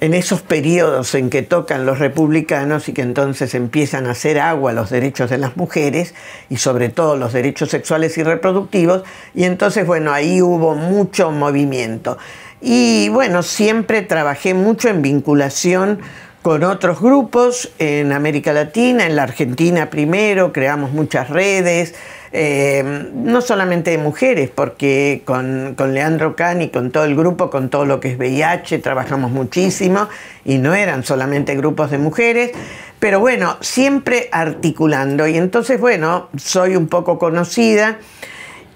en 0.00 0.14
esos 0.14 0.42
periodos 0.42 1.14
en 1.14 1.30
que 1.30 1.42
tocan 1.42 1.86
los 1.86 1.98
republicanos 1.98 2.88
y 2.88 2.92
que 2.92 3.02
entonces 3.02 3.54
empiezan 3.54 4.06
a 4.06 4.12
hacer 4.12 4.38
agua 4.38 4.72
los 4.72 4.90
derechos 4.90 5.30
de 5.30 5.38
las 5.38 5.56
mujeres 5.56 6.14
y 6.48 6.58
sobre 6.58 6.88
todo 6.88 7.16
los 7.16 7.32
derechos 7.32 7.70
sexuales 7.70 8.16
y 8.18 8.22
reproductivos, 8.22 9.02
y 9.34 9.44
entonces, 9.44 9.86
bueno, 9.86 10.12
ahí 10.12 10.40
hubo 10.42 10.74
mucho 10.74 11.30
movimiento. 11.30 12.18
Y 12.60 13.08
bueno, 13.10 13.42
siempre 13.42 14.02
trabajé 14.02 14.54
mucho 14.54 14.88
en 14.88 15.02
vinculación 15.02 16.00
con 16.42 16.62
otros 16.64 17.00
grupos 17.00 17.70
en 17.78 18.12
América 18.12 18.52
Latina, 18.52 19.06
en 19.06 19.16
la 19.16 19.24
Argentina 19.24 19.90
primero, 19.90 20.52
creamos 20.52 20.92
muchas 20.92 21.30
redes, 21.30 21.94
eh, 22.30 23.10
no 23.14 23.40
solamente 23.40 23.90
de 23.90 23.98
mujeres, 23.98 24.50
porque 24.54 25.22
con, 25.24 25.74
con 25.76 25.94
Leandro 25.94 26.36
Can 26.36 26.62
y 26.62 26.68
con 26.68 26.90
todo 26.90 27.04
el 27.04 27.16
grupo, 27.16 27.50
con 27.50 27.70
todo 27.70 27.86
lo 27.86 28.00
que 28.00 28.12
es 28.12 28.18
VIH, 28.18 28.78
trabajamos 28.78 29.30
muchísimo 29.30 30.08
y 30.44 30.58
no 30.58 30.74
eran 30.74 31.04
solamente 31.04 31.54
grupos 31.56 31.90
de 31.90 31.98
mujeres, 31.98 32.52
pero 32.98 33.20
bueno, 33.20 33.56
siempre 33.60 34.28
articulando. 34.32 35.26
Y 35.26 35.36
entonces, 35.36 35.80
bueno, 35.80 36.28
soy 36.36 36.76
un 36.76 36.88
poco 36.88 37.18
conocida. 37.18 37.98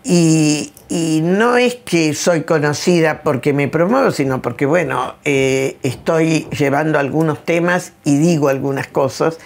Y, 0.04 0.73
no 1.22 1.56
es 1.56 1.76
que 1.76 2.14
soy 2.14 2.42
conocida 2.42 3.22
porque 3.22 3.52
me 3.52 3.68
promuevo, 3.68 4.11
sino 4.11 4.42
porque, 4.42 4.66
bueno, 4.66 5.14
eh, 5.25 5.76
estoy 5.82 6.46
llevando 6.56 6.99
algunos 6.99 7.44
temas 7.44 7.92
y 8.04 8.18
digo 8.18 8.49
algunas 8.49 8.88
cosas 8.88 9.38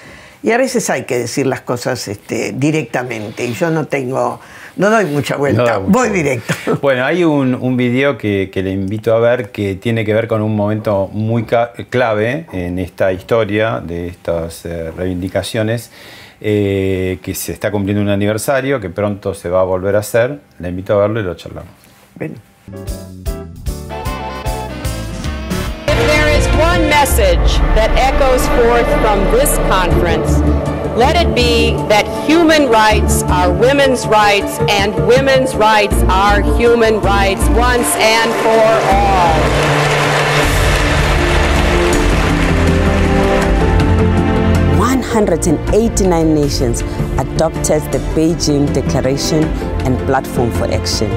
y 0.47 0.53
a 0.53 0.59
veces 0.59 0.89
hay 0.91 1.03
que 1.03 1.19
decir 1.19 1.45
las 1.45 1.63
cosas 1.63 2.07
este, 2.07 2.53
directamente. 2.53 3.45
Y 3.45 3.53
yo 3.53 3.69
no 3.71 3.87
tengo, 3.87 4.39
no 4.77 4.91
doy 4.91 5.07
mucha 5.07 5.37
vuelta, 5.37 5.79
voy 5.79 6.11
directo. 6.11 6.55
Bueno, 6.81 7.05
hay 7.05 7.25
un, 7.25 7.55
un 7.55 7.77
video 7.77 8.17
que, 8.17 8.49
le 8.55 8.71
invito 8.71 9.13
a 9.13 9.19
ver 9.19 9.51
que 9.51 9.75
tiene 9.75 10.05
que 10.05 10.15
ver 10.15 10.29
con 10.29 10.43
un 10.43 10.55
momento 10.55 11.09
muy 11.13 11.45
clave 11.91 12.47
en 12.53 12.79
esta 12.79 13.13
historia 13.13 13.81
de 13.81 14.07
estas 14.07 14.65
eh, 14.67 14.93
reivindicaciones. 14.93 15.91
Eh, 16.41 17.19
que 17.23 17.35
se 17.35 17.53
está 17.53 17.71
cumpliendo 17.71 18.03
un 18.03 18.11
aniversario, 18.11 18.79
que 18.79 18.91
pronto 18.91 19.33
se 19.33 19.49
va 19.49 19.61
a 19.61 19.65
volver 19.65 19.97
a 19.97 20.01
hacer. 20.01 20.41
Le 20.59 20.69
invito 20.69 20.95
a 20.95 20.99
verlo 20.99 21.21
y 21.21 21.23
lo 21.23 21.35
charlamos. 21.35 21.73
Ven. 22.17 22.35
one 26.59 26.89
message 26.89 27.59
that 27.77 27.91
echoes 27.97 28.47
forth 28.57 28.89
from 29.03 29.21
this 29.33 29.57
conference, 29.69 30.39
let 30.97 31.17
it 31.17 31.35
be 31.35 31.73
that 31.89 32.07
human 32.27 32.69
rights 32.69 33.23
are 33.25 33.53
women's 33.53 34.07
rights 34.07 34.59
and 34.69 34.95
women's 35.07 35.55
rights 35.55 35.97
are 36.09 36.41
human 36.57 37.01
rights 37.01 37.47
once 37.51 37.89
and 37.97 38.31
for 38.43 38.67
all. 38.93 39.86
189 45.17 46.35
nations 46.35 46.83
adopted 47.17 47.81
the 47.91 47.99
Beijing 48.15 48.71
Declaration 48.75 49.45
and 49.87 49.97
Platform 50.01 50.51
for 50.51 50.67
Action, 50.67 51.11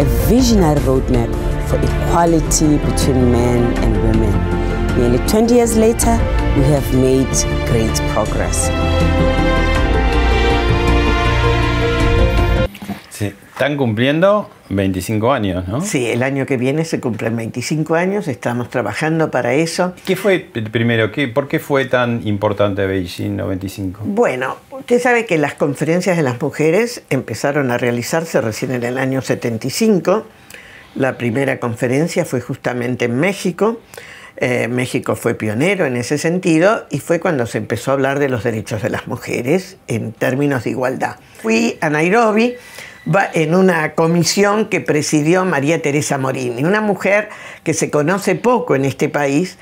a 0.00 0.04
visionary 0.28 0.78
roadmap 0.82 1.28
for 1.68 1.76
equality 1.78 2.78
between 2.78 3.32
men 3.32 3.76
and 3.78 3.96
women. 4.04 4.96
Nearly 4.96 5.18
20 5.26 5.52
years 5.52 5.76
later, 5.76 6.16
we 6.56 6.62
have 6.62 6.94
made 6.94 7.26
great 7.66 7.96
progress. 8.12 8.68
Están 13.60 13.76
cumpliendo 13.76 14.48
25 14.70 15.32
años, 15.34 15.68
¿no? 15.68 15.82
Sí, 15.82 16.06
el 16.06 16.22
año 16.22 16.46
que 16.46 16.56
viene 16.56 16.86
se 16.86 16.98
cumplen 16.98 17.36
25 17.36 17.94
años, 17.94 18.26
estamos 18.26 18.70
trabajando 18.70 19.30
para 19.30 19.52
eso. 19.52 19.92
¿Qué 20.06 20.16
fue 20.16 20.38
primero? 20.38 21.12
Qué, 21.12 21.28
¿Por 21.28 21.46
qué 21.46 21.58
fue 21.58 21.84
tan 21.84 22.26
importante 22.26 22.86
Beijing 22.86 23.36
95? 23.36 24.00
Bueno, 24.04 24.56
usted 24.70 24.98
sabe 24.98 25.26
que 25.26 25.36
las 25.36 25.52
conferencias 25.52 26.16
de 26.16 26.22
las 26.22 26.40
mujeres 26.40 27.02
empezaron 27.10 27.70
a 27.70 27.76
realizarse 27.76 28.40
recién 28.40 28.70
en 28.70 28.82
el 28.82 28.96
año 28.96 29.20
75. 29.20 30.26
La 30.94 31.18
primera 31.18 31.60
conferencia 31.60 32.24
fue 32.24 32.40
justamente 32.40 33.04
en 33.04 33.16
México. 33.16 33.78
Eh, 34.38 34.68
México 34.68 35.16
fue 35.16 35.34
pionero 35.34 35.84
en 35.84 35.98
ese 35.98 36.16
sentido 36.16 36.86
y 36.90 37.00
fue 37.00 37.20
cuando 37.20 37.44
se 37.44 37.58
empezó 37.58 37.90
a 37.90 37.94
hablar 37.94 38.20
de 38.20 38.30
los 38.30 38.42
derechos 38.42 38.82
de 38.82 38.88
las 38.88 39.06
mujeres 39.06 39.76
en 39.86 40.12
términos 40.12 40.64
de 40.64 40.70
igualdad. 40.70 41.16
Fui 41.42 41.76
a 41.82 41.90
Nairobi 41.90 42.54
en 43.34 43.54
una 43.54 43.94
comisión 43.94 44.66
que 44.66 44.80
presidió 44.80 45.44
María 45.44 45.80
Teresa 45.82 46.18
Morini, 46.18 46.64
una 46.64 46.80
mujer 46.80 47.28
que 47.64 47.74
se 47.74 47.90
conoce 47.90 48.34
poco 48.34 48.74
en 48.74 48.84
este 48.84 49.08
país, 49.08 49.58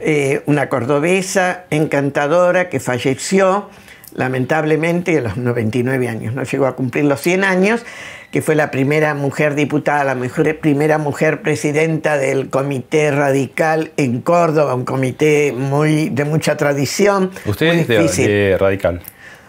eh, 0.00 0.42
una 0.46 0.68
cordobesa 0.68 1.64
encantadora 1.70 2.68
que 2.68 2.80
falleció 2.80 3.68
lamentablemente 4.14 5.18
a 5.18 5.20
los 5.20 5.36
99 5.36 6.08
años, 6.08 6.34
no 6.34 6.42
llegó 6.42 6.66
a 6.66 6.74
cumplir 6.74 7.04
los 7.04 7.20
100 7.20 7.44
años, 7.44 7.84
que 8.30 8.42
fue 8.42 8.54
la 8.54 8.70
primera 8.70 9.14
mujer 9.14 9.54
diputada, 9.54 10.04
la 10.04 10.14
mejor, 10.14 10.58
primera 10.58 10.98
mujer 10.98 11.40
presidenta 11.42 12.18
del 12.18 12.50
Comité 12.50 13.10
Radical 13.10 13.92
en 13.96 14.20
Córdoba, 14.20 14.74
un 14.74 14.84
comité 14.84 15.52
muy, 15.52 16.10
de 16.10 16.24
mucha 16.24 16.56
tradición. 16.56 17.30
¿Usted 17.46 17.88
es 17.88 18.16
de, 18.16 18.56
radical? 18.58 19.00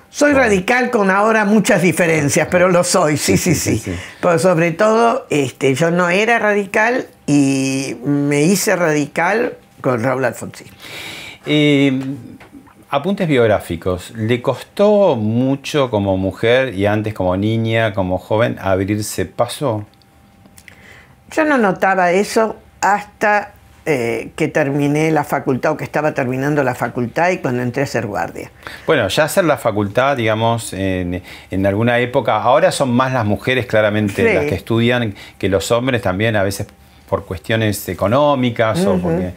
Soy 0.10 0.34
radical 0.34 0.90
con 0.90 1.12
ahora 1.12 1.46
muchas 1.46 1.82
diferencias, 1.84 2.48
pero 2.50 2.70
lo 2.70 2.84
soy, 2.84 3.16
sí, 3.16 3.38
sí, 3.38 3.54
sí. 3.54 3.82
Pero 4.20 4.40
sobre 4.40 4.72
todo, 4.72 5.28
este, 5.30 5.76
yo 5.76 5.92
no 5.92 6.10
era 6.10 6.40
radical 6.40 7.08
y 7.28 7.96
me 8.04 8.42
hice 8.42 8.76
radical 8.76 9.54
con 9.82 10.04
Raúl 10.04 10.26
Alfonsín. 10.26 10.68
Eh, 11.46 12.00
apuntes 12.90 13.28
biográficos. 13.28 14.12
¿Le 14.16 14.42
costó 14.42 15.16
mucho 15.16 15.92
como 15.92 16.18
mujer 16.18 16.74
y 16.74 16.88
antes 16.88 17.14
como 17.14 17.38
niña, 17.38 17.94
como 17.94 18.18
joven, 18.18 18.58
abrirse 18.60 19.26
paso? 19.26 19.86
Yo 21.32 21.46
no 21.46 21.60
notaba 21.60 22.12
eso 22.12 22.56
hasta 22.82 23.54
eh, 23.90 24.30
que 24.36 24.48
terminé 24.48 25.10
la 25.12 25.24
facultad 25.24 25.72
o 25.72 25.78
que 25.78 25.84
estaba 25.84 26.14
terminando 26.14 26.64
la 26.64 26.76
facultad 26.76 27.32
y 27.32 27.40
cuando 27.40 27.64
entré 27.64 27.84
a 27.84 27.86
ser 27.88 28.06
guardia. 28.06 28.52
Bueno, 28.86 29.08
ya 29.08 29.24
hacer 29.24 29.46
la 29.46 29.58
facultad, 29.58 30.16
digamos, 30.16 30.74
en, 30.74 31.24
en 31.50 31.66
alguna 31.66 31.98
época, 32.00 32.42
ahora 32.42 32.72
son 32.72 32.92
más 32.92 33.12
las 33.12 33.26
mujeres 33.26 33.66
claramente 33.66 34.28
Sí. 34.28 34.34
las 34.34 34.46
que 34.46 34.56
estudian 34.56 35.16
que 35.38 35.50
los 35.50 35.72
hombres 35.72 36.02
también, 36.02 36.36
a 36.36 36.44
veces 36.44 36.68
por 37.10 37.26
cuestiones 37.26 37.90
económicas 37.90 38.86
o 38.86 38.98
porque 39.00 39.32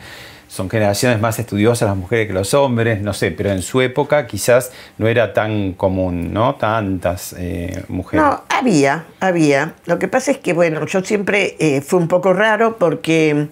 son 0.49 0.69
generaciones 0.69 1.19
más 1.19 1.39
estudiosas 1.39 1.89
las 1.89 1.97
mujeres 1.97 2.27
que 2.27 2.35
los 2.35 2.53
hombres, 2.53 3.01
no 3.01 3.15
sé, 3.15 3.31
pero 3.31 3.51
en 3.51 3.63
su 3.63 3.81
época 3.81 4.27
quizás 4.27 4.71
no 4.99 5.09
era 5.09 5.33
tan 5.33 5.73
común, 5.73 6.35
¿no? 6.35 6.57
Tantas 6.57 7.35
eh, 7.39 7.83
mujeres. 7.89 8.27
No, 8.27 8.43
había, 8.51 9.07
había. 9.21 9.73
Lo 9.87 9.99
que 9.99 10.09
pasa 10.09 10.31
es 10.31 10.37
que, 10.37 10.53
bueno, 10.53 10.85
yo 10.85 11.01
siempre 11.03 11.57
eh, 11.59 11.81
fue 11.81 11.99
un 11.99 12.09
poco 12.09 12.35
raro 12.35 12.77
porque 12.77 13.49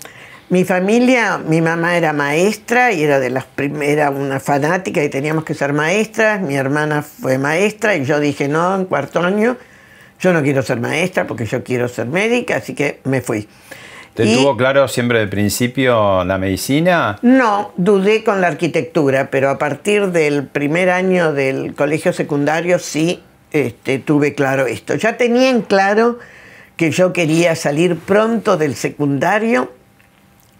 mi 0.50 0.64
familia, 0.64 1.38
mi 1.38 1.60
mamá 1.60 1.96
era 1.96 2.12
maestra 2.12 2.92
y 2.92 3.02
era 3.04 3.20
de 3.20 3.30
las 3.30 3.46
era 3.82 4.10
una 4.10 4.40
fanática 4.40 5.02
y 5.02 5.08
teníamos 5.08 5.44
que 5.44 5.54
ser 5.54 5.72
maestras. 5.72 6.40
Mi 6.40 6.56
hermana 6.56 7.02
fue 7.02 7.38
maestra 7.38 7.96
y 7.96 8.04
yo 8.04 8.18
dije, 8.20 8.48
no, 8.48 8.74
en 8.76 8.84
cuarto 8.84 9.20
año, 9.20 9.56
yo 10.18 10.32
no 10.32 10.42
quiero 10.42 10.62
ser 10.62 10.80
maestra 10.80 11.26
porque 11.26 11.46
yo 11.46 11.62
quiero 11.62 11.88
ser 11.88 12.06
médica, 12.06 12.56
así 12.56 12.74
que 12.74 13.00
me 13.04 13.20
fui. 13.20 13.48
¿Te 14.14 14.24
Y- 14.24 14.34
tuvo 14.34 14.56
claro 14.56 14.88
siempre 14.88 15.20
de 15.20 15.28
principio 15.28 16.24
la 16.24 16.36
medicina? 16.36 17.18
No, 17.22 17.72
dudé 17.76 18.24
con 18.24 18.40
la 18.40 18.48
arquitectura, 18.48 19.30
pero 19.30 19.50
a 19.50 19.58
partir 19.58 20.08
del 20.08 20.48
primer 20.48 20.90
año 20.90 21.32
del 21.32 21.74
colegio 21.76 22.12
secundario 22.12 22.80
sí 22.80 23.22
este, 23.52 24.00
tuve 24.00 24.34
claro 24.34 24.66
esto. 24.66 24.96
Ya 24.96 25.16
tenía 25.16 25.50
en 25.50 25.62
claro 25.62 26.18
que 26.76 26.90
yo 26.90 27.12
quería 27.12 27.54
salir 27.54 27.96
pronto 27.98 28.56
del 28.56 28.74
secundario, 28.74 29.72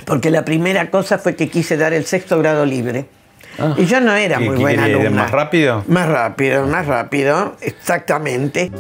porque 0.05 0.31
la 0.31 0.45
primera 0.45 0.91
cosa 0.91 1.19
fue 1.19 1.37
que 1.37 1.49
quise 1.49 1.77
dar 1.77 1.93
el 1.93 2.05
sexto 2.05 2.39
grado 2.39 2.65
libre. 2.67 3.07
Ah. 3.59 3.75
y 3.77 3.85
yo 3.85 4.01
no 4.01 4.15
era 4.15 4.39
¿Qué- 4.39 4.45
muy 4.45 4.57
buena 4.59 4.85
alumna. 4.85 5.11
más 5.11 5.31
rápido? 5.33 5.85
Más 5.89 6.09
rápido, 6.09 6.67
más 6.67 6.87
rápido, 6.87 7.57
exactamente. 7.61 8.71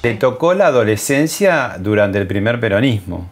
¿Te 0.00 0.14
tocó 0.14 0.54
la 0.54 0.66
adolescencia 0.68 1.76
durante 1.78 2.18
el 2.18 2.26
primer 2.26 2.58
peronismo? 2.60 3.28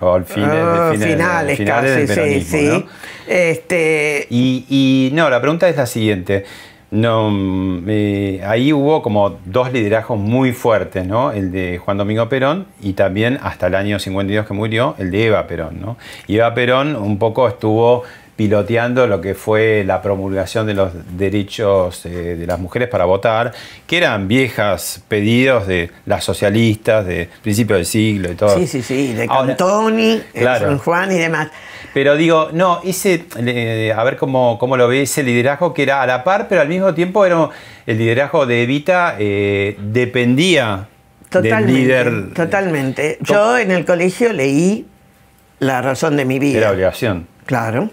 O 0.00 0.14
al 0.14 0.24
fin, 0.26 0.44
Ah, 0.46 0.90
el- 0.94 1.02
el- 1.02 1.08
finales, 1.08 1.56
finales 1.56 1.90
casi, 1.90 1.98
del 1.98 2.08
sí, 2.08 2.14
peronismo, 2.14 2.58
sí. 2.58 2.66
¿no? 2.68 2.86
Este, 3.26 4.26
Y, 4.30 4.66
y, 4.68 5.10
no, 5.14 5.30
la 5.30 5.40
pregunta 5.40 5.68
es 5.68 5.76
la 5.76 5.86
siguiente. 5.86 6.44
No, 6.90 7.30
mm, 7.30 7.84
eh, 7.86 8.40
ahí 8.46 8.72
hubo 8.72 9.02
como 9.02 9.38
dos 9.44 9.72
liderazgos 9.72 10.18
muy 10.18 10.52
fuertes, 10.52 11.06
¿no? 11.06 11.32
El 11.32 11.52
de 11.52 11.78
Juan 11.78 11.98
Domingo 11.98 12.28
Perón 12.28 12.66
y 12.80 12.94
también 12.94 13.38
hasta 13.42 13.66
el 13.66 13.74
año 13.74 13.98
52 13.98 14.46
que 14.46 14.54
murió, 14.54 14.94
el 14.98 15.10
de 15.10 15.26
Eva 15.26 15.46
Perón, 15.46 15.80
¿no? 15.80 15.98
Y 16.26 16.36
Eva 16.36 16.54
Perón 16.54 16.96
un 16.96 17.18
poco 17.18 17.46
estuvo 17.46 18.04
piloteando 18.38 19.08
lo 19.08 19.20
que 19.20 19.34
fue 19.34 19.82
la 19.84 20.00
promulgación 20.00 20.64
de 20.64 20.72
los 20.72 20.92
derechos 21.18 22.06
eh, 22.06 22.36
de 22.38 22.46
las 22.46 22.60
mujeres 22.60 22.86
para 22.88 23.04
votar, 23.04 23.52
que 23.84 23.96
eran 23.96 24.28
viejas 24.28 25.02
pedidos 25.08 25.66
de 25.66 25.90
las 26.06 26.22
socialistas 26.22 27.04
de 27.04 27.28
principio 27.42 27.74
del 27.74 27.84
siglo 27.84 28.30
y 28.30 28.36
todo. 28.36 28.56
sí, 28.56 28.68
sí, 28.68 28.80
sí, 28.80 29.12
de 29.12 29.26
Cantoni, 29.26 30.22
Claro. 30.32 30.68
San 30.68 30.78
Juan 30.78 31.10
y 31.10 31.16
demás. 31.18 31.48
Pero 31.92 32.14
digo, 32.16 32.50
no, 32.52 32.80
ese, 32.84 33.24
eh, 33.44 33.92
a 33.96 34.04
ver 34.04 34.16
cómo, 34.16 34.56
cómo 34.60 34.76
lo 34.76 34.86
ve 34.86 35.02
ese 35.02 35.24
liderazgo 35.24 35.74
que 35.74 35.82
era 35.82 36.00
a 36.00 36.06
la 36.06 36.22
par, 36.22 36.46
pero 36.48 36.60
al 36.60 36.68
mismo 36.68 36.94
tiempo 36.94 37.26
era 37.26 37.48
el 37.86 37.98
liderazgo 37.98 38.46
de 38.46 38.62
Evita 38.62 39.16
eh, 39.18 39.76
dependía 39.80 40.86
Totalmente, 41.28 41.72
del 41.72 41.74
líder. 42.14 42.34
totalmente. 42.34 43.18
Yo 43.22 43.58
en 43.58 43.72
el 43.72 43.84
colegio 43.84 44.32
leí 44.32 44.86
La 45.58 45.82
razón 45.82 46.16
de 46.16 46.24
mi 46.24 46.38
vida. 46.38 46.58
Era 46.58 46.70
obligación. 46.70 47.26
Claro. 47.48 47.88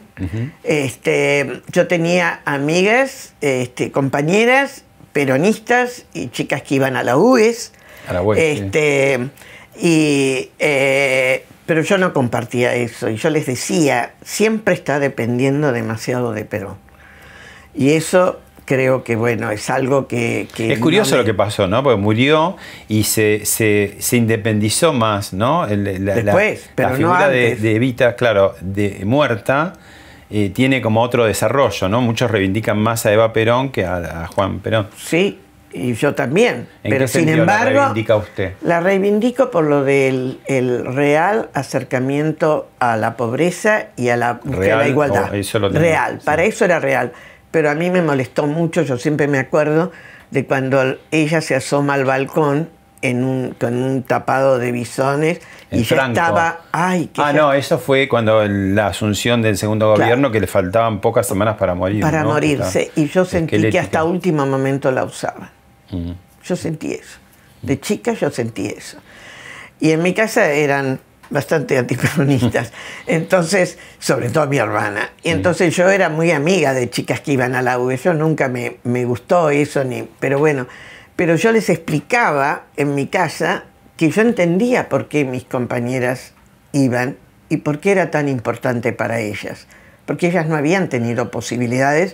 este, 0.66 1.62
yo 1.72 1.88
tenía 1.88 2.42
amigas, 2.44 3.36
este, 3.40 3.90
compañeras 3.90 4.84
peronistas 5.14 6.04
y 6.14 6.28
chicas 6.28 6.62
que 6.62 6.76
iban 6.76 6.98
a 6.98 7.04
la 7.04 7.16
UES. 7.16 7.72
A 8.10 8.12
la 8.12 8.22
UES, 8.22 8.38
sí. 8.38 8.64
este, 8.66 9.30
y, 9.80 10.50
eh, 10.60 11.46
pero 11.66 11.84
yo 11.84 11.98
no 11.98 12.12
compartía 12.12 12.76
eso. 12.76 13.10
Y 13.10 13.16
yo 13.16 13.30
les 13.30 13.46
decía, 13.46 14.16
siempre 14.26 14.74
está 14.74 15.00
dependiendo 15.00 15.72
demasiado 15.72 16.34
de 16.34 16.44
Perón. 16.44 16.76
Y 17.74 17.92
eso 17.92 18.42
creo 18.66 19.04
que, 19.04 19.16
bueno, 19.16 19.52
es 19.52 19.70
algo 19.70 20.08
que... 20.08 20.48
que 20.56 20.74
Es 20.74 20.80
curioso 20.80 21.12
no 21.12 21.18
me- 21.18 21.24
lo 21.24 21.26
que 21.26 21.34
pasó, 21.34 21.68
¿no? 21.68 21.84
Porque 21.84 22.02
murió 22.02 22.58
y 22.88 23.04
se, 23.04 23.46
se, 23.46 23.96
se 24.00 24.18
independizó 24.18 24.92
más, 24.94 25.34
¿no? 25.34 25.66
El- 25.68 25.84
la, 25.84 26.16
la- 26.16 26.24
Después, 26.24 26.70
pero 26.76 26.90
la 26.90 26.92
no 26.94 26.98
figura 26.98 27.30
de, 27.30 27.44
antes. 27.48 27.62
de 27.62 27.76
Evita, 27.76 28.16
claro, 28.16 28.56
de 28.62 29.02
muerta, 29.06 29.74
eh, 30.32 30.50
tiene 30.50 30.82
como 30.82 31.02
otro 31.02 31.26
desarrollo, 31.26 31.88
¿no? 31.90 32.02
Muchos 32.02 32.32
reivindican 32.32 32.78
más 32.80 33.06
a 33.06 33.14
Eva 33.14 33.32
Perón 33.34 33.70
que 33.70 33.86
a, 33.86 34.24
a 34.24 34.28
Juan 34.28 34.60
Perón. 34.60 34.88
Sí, 34.98 35.40
y 35.72 35.94
yo 35.94 36.16
también. 36.16 36.68
¿En 36.84 36.90
pero 36.90 37.00
qué 37.04 37.08
sin 37.10 37.22
sentido 37.26 37.46
la 37.46 37.54
embargo, 37.60 37.80
reivindica 37.80 38.16
usted? 38.16 38.54
La 38.62 38.80
reivindico 38.80 39.52
por 39.52 39.66
lo 39.66 39.84
del 39.84 40.40
el 40.48 40.86
real 40.96 41.50
acercamiento 41.54 42.70
a 42.80 42.98
la 42.98 43.16
pobreza 43.18 43.88
y 43.96 44.10
a 44.10 44.18
la, 44.18 44.40
de 44.44 44.56
Real, 44.56 44.80
la 44.80 44.88
igualdad. 44.88 45.36
eso 45.36 45.60
lo 45.60 45.70
real, 45.70 46.20
para 46.24 46.44
eso 46.44 46.66
era 46.66 46.80
real. 46.80 47.12
Pero 47.56 47.70
a 47.70 47.74
mí 47.74 47.90
me 47.90 48.02
molestó 48.02 48.48
mucho, 48.48 48.82
yo 48.82 48.98
siempre 48.98 49.30
me 49.30 49.40
acuerdo 49.40 49.94
de 50.30 50.46
cuando 50.46 50.98
ella 51.12 51.40
se 51.40 51.56
asoma 51.56 51.94
al 51.94 52.04
balcón 52.04 52.68
en 53.02 53.24
un, 53.24 53.56
con 53.58 53.82
un 53.82 54.04
tapado 54.04 54.60
de 54.60 54.74
bisones 54.74 55.40
En 55.72 55.80
y 55.80 55.84
ya 55.84 56.08
estaba, 56.08 56.64
ay, 56.74 57.06
que 57.14 57.22
Ah, 57.22 57.32
ya- 57.32 57.40
no, 57.40 57.54
eso 57.54 57.80
fue 57.80 58.10
cuando 58.10 58.46
la 58.46 58.88
asunción 58.88 59.42
del 59.42 59.58
segundo 59.58 59.86
Claro. 59.94 60.02
gobierno, 60.04 60.32
que 60.32 60.42
le 60.42 60.48
faltaban 60.48 61.00
pocas 61.00 61.28
semanas 61.30 61.56
para 61.56 61.76
morir. 61.76 62.02
para 62.02 62.24
¿no? 62.24 62.34
morirse. 62.34 62.92
Y 62.98 63.08
yo 63.08 63.24
sentí 63.24 63.70
que 63.70 63.80
hasta 63.80 64.04
último 64.04 64.46
momento 64.46 64.92
la 64.92 65.06
usaban. 65.06 65.50
Mm. 65.92 66.12
Yo 66.44 66.56
sentí 66.58 66.92
eso. 66.92 67.20
De 67.62 67.80
chica 67.80 68.12
yo 68.12 68.32
sentí 68.32 68.66
eso. 68.68 68.98
Y 69.80 69.92
en 69.92 70.04
mi 70.04 70.14
casa 70.14 70.52
eran 70.52 71.00
bastante 71.30 71.78
antiperonistas. 71.78 72.72
Entonces, 73.08 73.78
sobre 74.00 74.30
todo 74.30 74.48
mi 74.48 74.58
hermana. 74.58 75.12
Y 75.24 75.30
entonces 75.30 75.76
yo 75.76 75.90
era 75.90 76.10
muy 76.10 76.32
amiga 76.32 76.74
de 76.74 76.90
chicas 76.90 77.22
que 77.22 77.34
iban 77.34 77.56
a 77.56 77.62
la 77.62 77.80
UE. 77.80 77.98
Yo 77.98 78.14
nunca 78.14 78.50
me, 78.50 78.78
me 78.84 79.06
gustó 79.06 79.50
eso, 79.50 79.84
ni, 79.84 80.08
pero 80.20 80.40
bueno. 80.40 80.68
Pero 81.16 81.36
yo 81.36 81.52
les 81.52 81.70
explicaba 81.70 82.66
en 82.76 82.96
mi 82.96 83.08
casa 83.08 83.64
que 83.98 84.10
yo 84.10 84.22
entendía 84.22 84.90
por 84.90 85.08
qué 85.08 85.24
mis 85.24 85.46
compañeras 85.46 86.34
iban 86.74 87.18
y 87.50 87.58
por 87.58 87.80
qué 87.80 87.92
era 87.92 88.12
tan 88.12 88.28
importante 88.28 88.92
para 88.92 89.20
ellas. 89.20 89.68
Porque 90.06 90.28
ellas 90.28 90.48
no 90.48 90.56
habían 90.56 90.90
tenido 90.90 91.32
posibilidades 91.32 92.14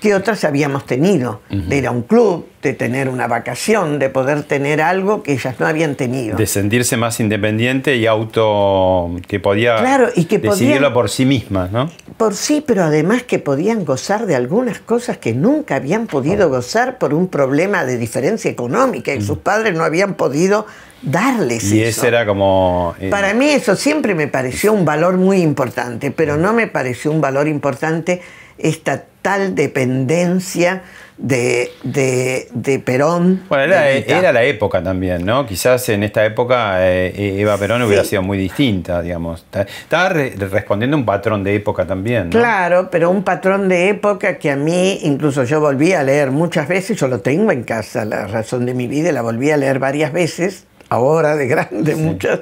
que 0.00 0.14
otras 0.14 0.44
habíamos 0.44 0.86
tenido, 0.86 1.40
de 1.50 1.76
ir 1.76 1.86
a 1.86 1.90
un 1.90 2.02
club, 2.02 2.46
de 2.62 2.72
tener 2.72 3.08
una 3.08 3.26
vacación, 3.26 3.98
de 3.98 4.08
poder 4.10 4.42
tener 4.44 4.80
algo 4.80 5.22
que 5.22 5.32
ellas 5.32 5.56
no 5.58 5.66
habían 5.66 5.94
tenido. 5.96 6.36
De 6.36 6.46
sentirse 6.46 6.96
más 6.96 7.18
independiente 7.20 7.96
y 7.96 8.06
auto. 8.06 9.10
que 9.26 9.40
podía 9.40 9.76
Claro, 9.78 10.08
y 10.14 10.24
que 10.26 10.38
decidirlo 10.38 10.76
podían- 10.88 10.92
por 10.94 11.10
sí 11.10 11.24
misma, 11.24 11.68
¿no? 11.72 11.90
Por 12.16 12.34
sí, 12.34 12.62
pero 12.66 12.84
además 12.84 13.22
que 13.24 13.38
podían 13.38 13.84
gozar 13.84 14.26
de 14.26 14.34
algunas 14.36 14.78
cosas 14.80 15.18
que 15.18 15.32
nunca 15.34 15.76
habían 15.76 16.06
podido 16.06 16.48
gozar 16.48 16.98
por 16.98 17.14
un 17.14 17.28
problema 17.28 17.84
de 17.84 17.96
diferencia 17.98 18.50
económica 18.50 19.12
y 19.14 19.20
sus 19.22 19.38
padres 19.38 19.74
no 19.74 19.84
habían 19.84 20.14
podido 20.14 20.66
darles 21.02 21.64
Y 21.72 21.82
eso. 21.82 22.00
ese 22.00 22.08
era 22.08 22.26
como. 22.26 22.94
eh, 23.00 23.10
Para 23.10 23.34
mí 23.34 23.48
eso 23.50 23.76
siempre 23.76 24.14
me 24.14 24.26
pareció 24.28 24.72
un 24.72 24.84
valor 24.84 25.16
muy 25.16 25.42
importante, 25.42 26.10
pero 26.10 26.36
no 26.36 26.52
me 26.52 26.66
pareció 26.66 27.10
un 27.12 27.20
valor 27.20 27.46
importante 27.48 28.20
esta 28.58 29.04
tal 29.28 29.54
dependencia 29.54 30.82
de, 31.18 31.70
de, 31.82 32.48
de 32.52 32.78
Perón. 32.78 33.42
Bueno, 33.48 33.64
era, 33.64 33.82
de 33.82 34.04
era 34.08 34.32
la 34.32 34.42
época 34.44 34.82
también, 34.82 35.26
¿no? 35.26 35.44
Quizás 35.44 35.86
en 35.90 36.02
esta 36.02 36.24
época 36.24 36.76
eh, 36.88 37.40
Eva 37.40 37.58
Perón 37.58 37.82
hubiera 37.82 38.04
Sí. 38.04 38.10
sido 38.10 38.22
muy 38.22 38.38
distinta, 38.38 39.02
digamos. 39.02 39.44
Estaba 39.52 40.08
re- 40.08 40.32
respondiendo 40.38 40.96
a 40.96 41.00
un 41.00 41.04
patrón 41.04 41.44
de 41.44 41.56
época 41.56 41.84
también, 41.86 42.30
¿no? 42.30 42.38
Claro, 42.38 42.88
pero 42.90 43.10
un 43.10 43.22
patrón 43.22 43.68
de 43.68 43.90
época 43.90 44.38
que 44.38 44.50
a 44.50 44.56
mí, 44.56 45.00
incluso 45.02 45.44
yo 45.44 45.60
volví 45.60 45.92
a 45.92 46.02
leer 46.02 46.30
muchas 46.30 46.66
veces, 46.68 46.96
yo 46.98 47.06
lo 47.08 47.20
tengo 47.20 47.52
en 47.52 47.64
casa, 47.64 48.06
La 48.06 48.26
razón 48.28 48.64
de 48.64 48.72
mi 48.72 48.86
vida, 48.86 49.12
la 49.12 49.20
volví 49.20 49.50
a 49.50 49.58
leer 49.58 49.78
varias 49.78 50.10
veces, 50.12 50.64
ahora 50.88 51.36
de 51.36 51.48
grande 51.48 51.96
muchas, 51.96 52.40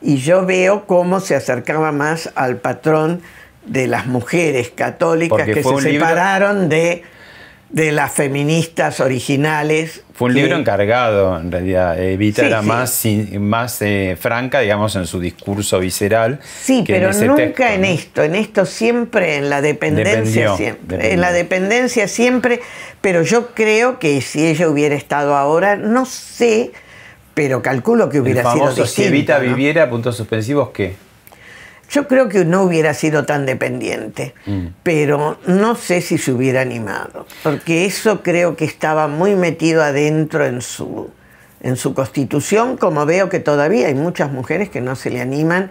y 0.00 0.18
yo 0.18 0.46
veo 0.46 0.84
cómo 0.86 1.18
se 1.18 1.34
acercaba 1.34 1.90
más 1.90 2.30
al 2.36 2.58
patrón 2.58 3.22
de 3.66 3.86
las 3.86 4.06
mujeres 4.06 4.70
católicas 4.74 5.38
Porque 5.38 5.52
que 5.54 5.62
se 5.62 5.68
libro- 5.68 5.80
separaron 6.06 6.68
de, 6.68 7.02
de 7.70 7.92
las 7.92 8.12
feministas 8.12 9.00
originales. 9.00 10.02
Fue 10.12 10.28
un 10.28 10.34
que- 10.34 10.42
libro 10.42 10.56
encargado, 10.56 11.40
en 11.40 11.50
realidad. 11.50 11.98
Evita 12.00 12.42
Sí, 12.42 12.46
era 12.48 12.60
sí. 12.60 12.66
más, 12.68 13.04
más 13.40 13.82
eh, 13.82 14.16
franca, 14.20 14.60
digamos, 14.60 14.94
en 14.96 15.06
su 15.06 15.18
discurso 15.18 15.80
visceral. 15.80 16.38
Sí, 16.62 16.84
que 16.84 16.92
pero 16.94 17.12
nunca 17.12 17.36
texto, 17.36 17.62
en 17.64 17.80
¿no? 17.80 17.86
esto, 17.88 18.22
en 18.22 18.34
esto 18.36 18.66
siempre, 18.66 19.36
en 19.36 19.50
la 19.50 19.60
dependencia 19.60 20.14
Dependió, 20.50 20.56
siempre, 20.56 20.82
dependió. 20.96 21.10
en 21.14 21.20
la 21.20 21.32
dependencia 21.32 22.06
siempre, 22.08 22.60
pero 23.00 23.22
yo 23.22 23.48
creo 23.54 23.98
que 23.98 24.20
si 24.20 24.46
ella 24.46 24.68
hubiera 24.68 24.94
estado 24.94 25.34
ahora, 25.36 25.74
no 25.76 26.04
sé, 26.06 26.70
pero 27.34 27.60
calculo 27.62 28.08
que 28.08 28.20
hubiera 28.20 28.42
el 28.42 28.46
famoso, 28.46 28.72
sido 28.72 28.84
distinto. 28.84 29.08
Si 29.10 29.14
Evita 29.16 29.38
¿no? 29.40 29.44
viviera, 29.48 29.90
puntos 29.90 30.16
suspensivos, 30.16 30.68
¿qué? 30.70 30.94
Yo 31.90 32.08
creo 32.08 32.28
que 32.28 32.44
no 32.44 32.62
hubiera 32.62 32.94
sido 32.94 33.24
tan 33.24 33.46
dependiente, 33.46 34.34
Mm. 34.46 34.66
pero 34.82 35.38
no 35.46 35.74
sé 35.76 36.00
si 36.00 36.18
se 36.18 36.32
hubiera 36.32 36.60
animado, 36.62 37.26
porque 37.42 37.84
eso 37.84 38.22
creo 38.22 38.56
que 38.56 38.64
estaba 38.64 39.06
muy 39.08 39.34
metido 39.36 39.82
adentro 39.82 40.44
en 40.46 40.60
su, 40.62 41.10
en 41.62 41.76
su 41.76 41.94
constitución, 41.94 42.76
como 42.76 43.06
veo 43.06 43.28
que 43.28 43.40
todavía 43.40 43.86
hay 43.88 43.94
muchas 43.94 44.30
mujeres 44.32 44.68
que 44.70 44.80
no 44.80 44.96
se 44.96 45.10
le 45.10 45.20
animan 45.20 45.70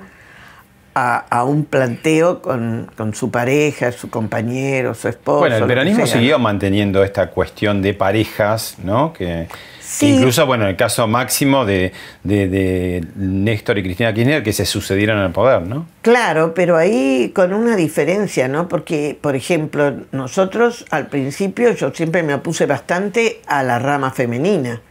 a, 0.96 1.18
a 1.30 1.44
un 1.44 1.66
planteo 1.66 2.42
con, 2.42 2.92
con 2.96 3.16
su 3.16 3.32
pareja, 3.32 3.92
su 3.92 4.10
compañero, 4.12 4.94
su 4.94 5.08
esposo. 5.08 5.40
Bueno, 5.40 5.56
el 5.58 5.66
peronismo 5.66 6.06
siguió 6.06 6.38
manteniendo 6.38 7.04
esta 7.04 7.32
cuestión 7.32 7.82
de 7.82 7.96
parejas, 7.96 8.76
¿no? 8.84 9.12
Que 9.12 9.48
Sí. 9.94 10.16
incluso, 10.16 10.46
bueno, 10.48 10.64
en 10.64 10.72
el 10.72 10.76
caso 10.76 11.08
máximo 11.08 11.66
de, 11.66 11.92
de- 12.24 12.48
de 12.48 13.06
Néstor 13.16 13.78
y 13.78 13.84
Cristina 13.84 14.14
Kirchner, 14.14 14.42
que 14.44 14.52
se 14.54 14.66
sucedieron 14.66 15.20
el 15.20 15.32
poder, 15.32 15.62
¿no? 15.62 15.86
Claro, 16.02 16.54
pero 16.56 16.78
ahí 16.78 17.32
con 17.36 17.54
una 17.54 17.76
diferencia, 17.76 18.48
¿no? 18.48 18.68
Porque, 18.68 19.18
por 19.22 19.36
ejemplo, 19.36 19.94
nosotros 20.12 20.86
al 20.90 21.08
principio 21.08 21.74
yo 21.74 21.94
siempre 21.94 22.24
me 22.24 22.34
opuse 22.34 22.66
bastante 22.66 23.42
a 23.46 23.62
la 23.64 23.78
rama 23.80 24.12
femenina, 24.12 24.82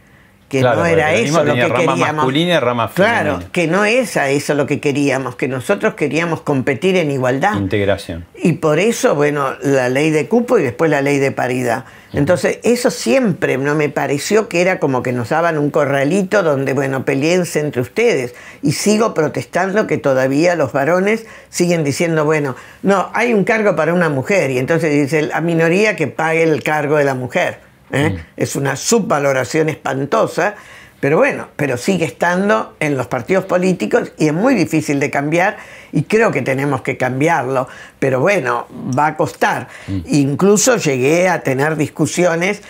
que 0.53 0.59
Claro, 0.59 0.81
no 0.81 0.85
era 0.85 1.15
eso 1.15 1.43
lo 1.43 1.55
que 1.55 1.67
rama 1.67 1.79
queríamos. 1.79 2.13
masculina 2.13 2.53
y 2.53 2.59
rama 2.59 2.91
Claro, 2.93 3.39
que 3.51 3.65
no 3.65 3.85
es 3.85 4.17
a 4.17 4.29
eso 4.29 4.53
lo 4.53 4.67
que 4.67 4.79
queríamos, 4.79 5.35
que 5.35 5.47
nosotros 5.47 5.95
queríamos 5.95 6.41
competir 6.41 6.95
en 6.95 7.09
igualdad. 7.09 7.57
Integración. 7.57 8.25
Y 8.35 8.53
por 8.53 8.77
eso, 8.77 9.15
bueno, 9.15 9.55
la 9.63 9.89
ley 9.89 10.11
de 10.11 10.27
cupo 10.27 10.59
y 10.59 10.63
después 10.63 10.91
la 10.91 11.01
ley 11.01 11.17
de 11.17 11.31
paridad. 11.31 11.85
Entonces, 12.13 12.59
eso 12.61 12.91
siempre 12.91 13.57
no 13.57 13.73
me 13.73 13.89
pareció 13.89 14.47
que 14.47 14.61
era 14.61 14.77
como 14.77 15.01
que 15.01 15.11
nos 15.11 15.29
daban 15.29 15.57
un 15.57 15.71
corralito 15.71 16.43
donde, 16.43 16.73
bueno, 16.73 17.03
peleense 17.03 17.59
entre 17.59 17.81
ustedes. 17.81 18.35
Y 18.61 18.73
sigo 18.73 19.15
protestando 19.15 19.87
que 19.87 19.97
todavía 19.97 20.55
los 20.55 20.71
varones 20.71 21.25
siguen 21.49 21.83
diciendo, 21.83 22.25
bueno, 22.25 22.55
no, 22.83 23.09
hay 23.15 23.33
un 23.33 23.43
cargo 23.43 23.75
para 23.75 23.91
una 23.95 24.09
mujer. 24.09 24.51
Y 24.51 24.59
entonces 24.59 24.91
dice 24.91 25.23
la 25.23 25.41
minoría 25.41 25.95
que 25.95 26.05
pague 26.05 26.43
el 26.43 26.61
cargo 26.61 26.97
de 26.97 27.05
la 27.05 27.15
mujer. 27.15 27.72
¿Eh? 27.93 28.25
Es 28.35 28.55
una 28.57 28.75
subvaloración 28.75 29.69
espantosa. 29.69 30.55
Pero 30.99 31.17
bueno, 31.17 31.49
pero 31.57 31.75
sigue 31.75 32.05
estando 32.05 32.77
en 32.79 32.95
los 32.95 33.07
partidos 33.07 33.43
políticos 33.43 34.13
y 34.17 34.27
es 34.27 34.33
muy 34.33 34.55
difícil 34.55 35.01
de 35.01 35.11
cambiar 35.11 35.57
y 35.91 36.03
creo 36.03 36.31
que 36.31 36.41
tenemos 36.41 36.81
que 36.81 36.95
cambiarlo. 36.95 37.67
Pero 37.99 38.21
bueno, 38.21 38.67
va 38.97 39.07
a 39.07 39.17
costar. 39.17 39.67
Incluso 40.05 40.77
llegué 40.77 41.27
a 41.27 41.41
tener 41.41 41.75
discusiones. 41.75 42.61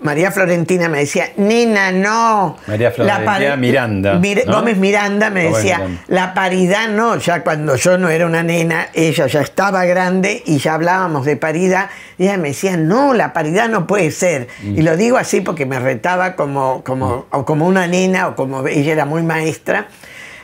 María 0.00 0.30
Florentina 0.32 0.88
me 0.88 1.00
decía, 1.00 1.30
nena, 1.36 1.92
no. 1.92 2.56
María 2.66 2.90
Florentina 2.90 3.56
Miranda, 3.56 4.14
Mir- 4.18 4.46
¿no? 4.46 4.56
Gómez 4.56 4.78
Miranda 4.78 5.28
me 5.28 5.44
Gómez 5.44 5.56
decía, 5.58 5.78
Miranda. 5.78 6.02
la 6.08 6.34
paridad 6.34 6.88
no, 6.88 7.16
ya 7.16 7.42
cuando 7.42 7.76
yo 7.76 7.98
no 7.98 8.08
era 8.08 8.24
una 8.24 8.42
nena, 8.42 8.88
ella 8.94 9.26
ya 9.26 9.42
estaba 9.42 9.84
grande 9.84 10.42
y 10.46 10.56
ya 10.58 10.74
hablábamos 10.74 11.26
de 11.26 11.36
paridad, 11.36 11.90
y 12.16 12.24
ella 12.24 12.38
me 12.38 12.48
decía, 12.48 12.78
no, 12.78 13.12
la 13.12 13.32
paridad 13.34 13.68
no 13.68 13.86
puede 13.86 14.10
ser. 14.10 14.48
Mm. 14.62 14.78
Y 14.78 14.82
lo 14.82 14.96
digo 14.96 15.18
así 15.18 15.42
porque 15.42 15.66
me 15.66 15.78
retaba 15.78 16.34
como, 16.34 16.82
como, 16.82 17.26
o 17.30 17.44
como 17.44 17.66
una 17.66 17.86
nena 17.86 18.28
o 18.28 18.36
como 18.36 18.66
ella 18.66 18.92
era 18.92 19.04
muy 19.04 19.22
maestra, 19.22 19.88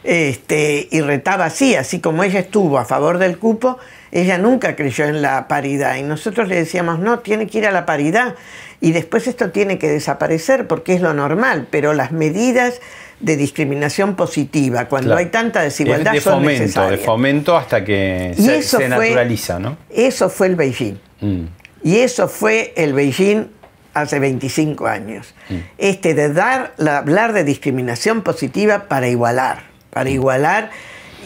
este, 0.05 0.87
y 0.91 1.01
retaba 1.01 1.47
así, 1.47 1.75
así 1.75 2.01
como 2.01 2.23
ella 2.23 2.41
estuvo 2.41 2.79
a 2.79 2.85
favor 2.85 3.19
del 3.19 3.39
cupo, 3.39 3.79
ella 4.13 4.39
nunca 4.39 4.77
creyó 4.77 5.05
en 5.05 5.21
la 5.21 5.49
paridad. 5.49 5.97
Y 5.97 6.03
nosotros 6.03 6.49
le 6.49 6.57
decíamos, 6.57 6.99
no, 7.01 7.19
tiene 7.19 7.47
que 7.47 7.59
ir 7.59 7.67
a 7.67 7.73
la 7.73 7.85
paridad. 7.87 8.35
Y 8.81 8.93
después 8.93 9.27
esto 9.27 9.51
tiene 9.51 9.79
que 9.79 9.89
desaparecer 9.89 10.67
porque 10.67 10.95
es 10.95 11.01
lo 11.01 11.15
normal, 11.15 11.67
pero 11.71 11.95
las 11.95 12.13
medidas 12.13 12.81
de 13.21 13.37
discriminación 13.37 14.15
positiva, 14.17 14.85
cuando 14.87 15.09
Claro. 15.09 15.21
hay 15.21 15.27
tanta 15.27 15.63
desigualdad, 15.63 16.13
de 16.13 16.21
son 16.21 16.35
fomento, 16.35 16.53
de 16.53 16.61
necesarias. 16.67 17.01
fomento 17.01 17.57
hasta 17.57 17.85
que 17.85 18.35
Y 18.37 18.43
se, 18.43 18.59
eso 18.59 18.79
se 18.79 18.89
fue- 18.89 18.89
naturaliza, 18.89 19.59
¿no? 19.59 19.79
Eso 19.91 20.29
fue 20.29 20.49
el 20.49 20.57
Beijing. 20.57 20.99
Mm. 21.23 21.45
Y 21.83 21.97
eso 21.99 22.29
fue 22.29 22.75
el 22.77 22.93
Beijing 22.93 23.47
hace 23.95 24.19
25 24.19 24.87
años. 24.87 25.35
Este 25.79 26.13
de 26.13 26.31
dar, 26.33 26.75
la- 26.77 26.99
hablar 26.99 27.33
de 27.33 27.45
discriminación 27.45 28.21
positiva 28.21 28.85
para 28.89 29.09
igualar, 29.09 29.63
para 29.91 30.11
igualar, 30.11 30.71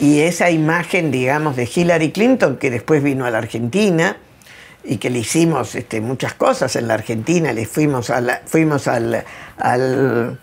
y 0.00 0.20
esa 0.20 0.50
imagen, 0.50 1.10
digamos, 1.10 1.56
de 1.56 1.68
Hillary 1.74 2.12
Clinton, 2.12 2.56
que 2.58 2.70
después 2.70 3.02
vino 3.02 3.26
a 3.26 3.30
la 3.32 3.38
Argentina, 3.38 4.16
y 4.84 4.96
que 4.96 5.10
le 5.10 5.18
hicimos 5.20 5.74
este, 5.74 6.00
muchas 6.00 6.34
cosas 6.34 6.74
en 6.76 6.88
la 6.88 6.94
Argentina, 6.94 7.52
le 7.52 7.66
fuimos, 7.66 8.12
fuimos 8.46 8.88
al, 8.88 9.24
al, 9.58 10.38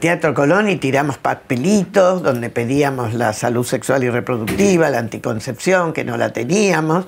Teatro 0.00 0.34
Colón 0.34 0.68
y 0.68 0.76
tiramos 0.76 1.18
papelitos 1.18 2.22
donde 2.22 2.50
pedíamos 2.50 3.14
la 3.14 3.32
salud 3.32 3.64
sexual 3.64 4.04
y 4.04 4.10
reproductiva, 4.10 4.90
la 4.90 4.98
anticoncepción, 4.98 5.92
que 5.92 6.04
no 6.04 6.16
la 6.16 6.32
teníamos. 6.32 7.06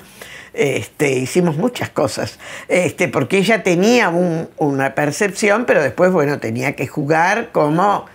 Este, 0.52 1.12
hicimos 1.12 1.56
muchas 1.56 1.90
cosas, 1.90 2.38
este, 2.68 3.06
porque 3.06 3.38
ella 3.38 3.62
tenía 3.62 4.08
un- 4.08 4.48
una 4.56 4.94
percepción, 4.96 5.64
pero 5.64 5.80
después, 5.82 6.10
bueno, 6.10 6.40
tenía 6.40 6.74
que 6.74 6.88
jugar 6.88 7.50
como 7.52 8.06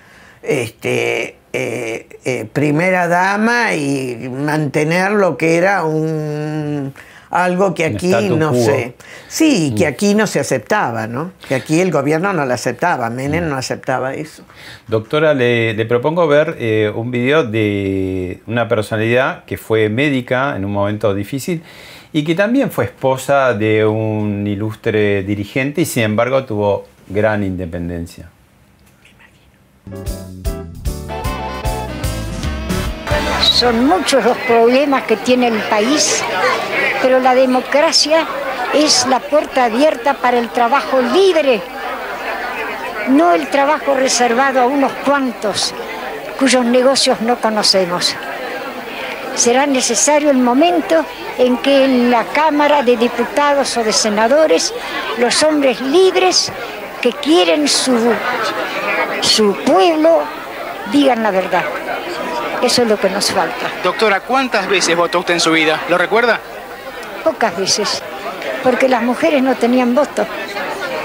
eh, 0.44 1.38
eh, 1.54 2.50
primera 2.52 3.08
dama 3.08 3.74
y 3.76 4.30
mantener 4.30 5.12
lo 5.12 5.38
que 5.38 5.56
era 5.56 5.86
un 5.86 6.94
algo 7.44 7.74
que 7.74 7.86
aquí 7.86 8.12
no 8.30 8.52
quo. 8.52 8.64
sé. 8.64 8.96
Sí, 9.28 9.74
que 9.78 9.88
aquí 9.88 10.16
no 10.16 10.28
se 10.28 10.40
aceptaba, 10.40 11.08
¿no? 11.08 11.32
Que 11.48 11.56
aquí 11.56 11.80
el 11.82 11.92
gobierno 11.92 12.32
no 12.34 12.46
lo 12.46 12.54
aceptaba, 12.54 13.10
Menem 13.10 13.50
no 13.50 13.58
aceptaba 13.58 14.14
eso. 14.14 14.44
Doctora, 14.88 15.34
le, 15.34 15.74
le 15.74 15.86
propongo 15.86 16.28
ver 16.28 16.56
eh, 16.60 16.92
un 16.96 17.12
video 17.12 17.44
de 17.44 18.42
una 18.48 18.68
personalidad 18.68 19.46
que 19.46 19.58
fue 19.58 19.90
médica 19.90 20.56
en 20.56 20.64
un 20.66 20.72
momento 20.72 21.14
difícil 21.14 21.62
y 22.14 22.24
que 22.24 22.36
también 22.36 22.72
fue 22.72 22.86
esposa 22.86 23.54
de 23.54 23.86
un 23.86 24.48
ilustre 24.48 25.24
dirigente 25.24 25.82
y 25.82 25.86
sin 25.86 26.04
embargo 26.04 26.46
tuvo 26.46 26.86
gran 27.10 27.44
independencia. 27.44 28.30
Son 33.56 33.86
muchos 33.86 34.26
los 34.26 34.36
problemas 34.40 35.04
que 35.04 35.16
tiene 35.16 35.48
el 35.48 35.62
país, 35.70 36.22
pero 37.02 37.22
la 37.22 37.34
democracia 37.34 38.28
es 38.74 39.08
la 39.08 39.22
puerta 39.22 39.64
abierta 39.64 40.16
para 40.16 40.40
el 40.40 40.50
trabajo 40.50 41.00
libre, 41.02 41.62
no 43.08 43.32
el 43.32 43.48
trabajo 43.48 43.94
reservado 43.94 44.60
a 44.60 44.66
unos 44.66 44.92
cuantos 45.06 45.74
cuyos 46.38 46.66
negocios 46.66 47.22
no 47.22 47.38
conocemos. 47.38 48.14
Será 49.36 49.66
necesario 49.66 50.32
el 50.32 50.38
momento 50.40 51.06
en 51.38 51.56
que 51.60 51.86
en 51.86 52.12
la 52.12 52.26
Cámara 52.26 52.84
de 52.84 52.98
Diputados 52.98 53.78
o 53.78 53.86
de 53.86 53.94
Senadores 53.94 54.74
los 55.18 55.44
hombres 55.44 55.80
libres 55.80 56.52
que 57.00 57.14
quieren 57.14 57.70
su, 57.70 57.98
su 59.22 59.56
pueblo 59.64 60.24
digan 60.92 61.24
la 61.24 61.32
verdad. 61.32 61.64
Eso 62.66 62.82
es 62.82 62.88
lo 62.88 63.00
que 63.00 63.12
nos 63.12 63.32
falta. 63.32 63.70
Doctora, 63.84 64.22
¿cuántas 64.22 64.68
veces 64.68 64.98
votó 64.98 65.20
usted 65.20 65.36
en 65.36 65.40
su 65.40 65.52
vida? 65.52 65.82
¿Lo 65.88 66.00
recuerda? 66.00 66.40
Pocas 67.24 67.56
veces, 67.56 68.02
porque 68.64 68.90
las 68.90 69.04
mujeres 69.04 69.44
no 69.44 69.54
tenían 69.54 69.94
voto. 69.94 70.26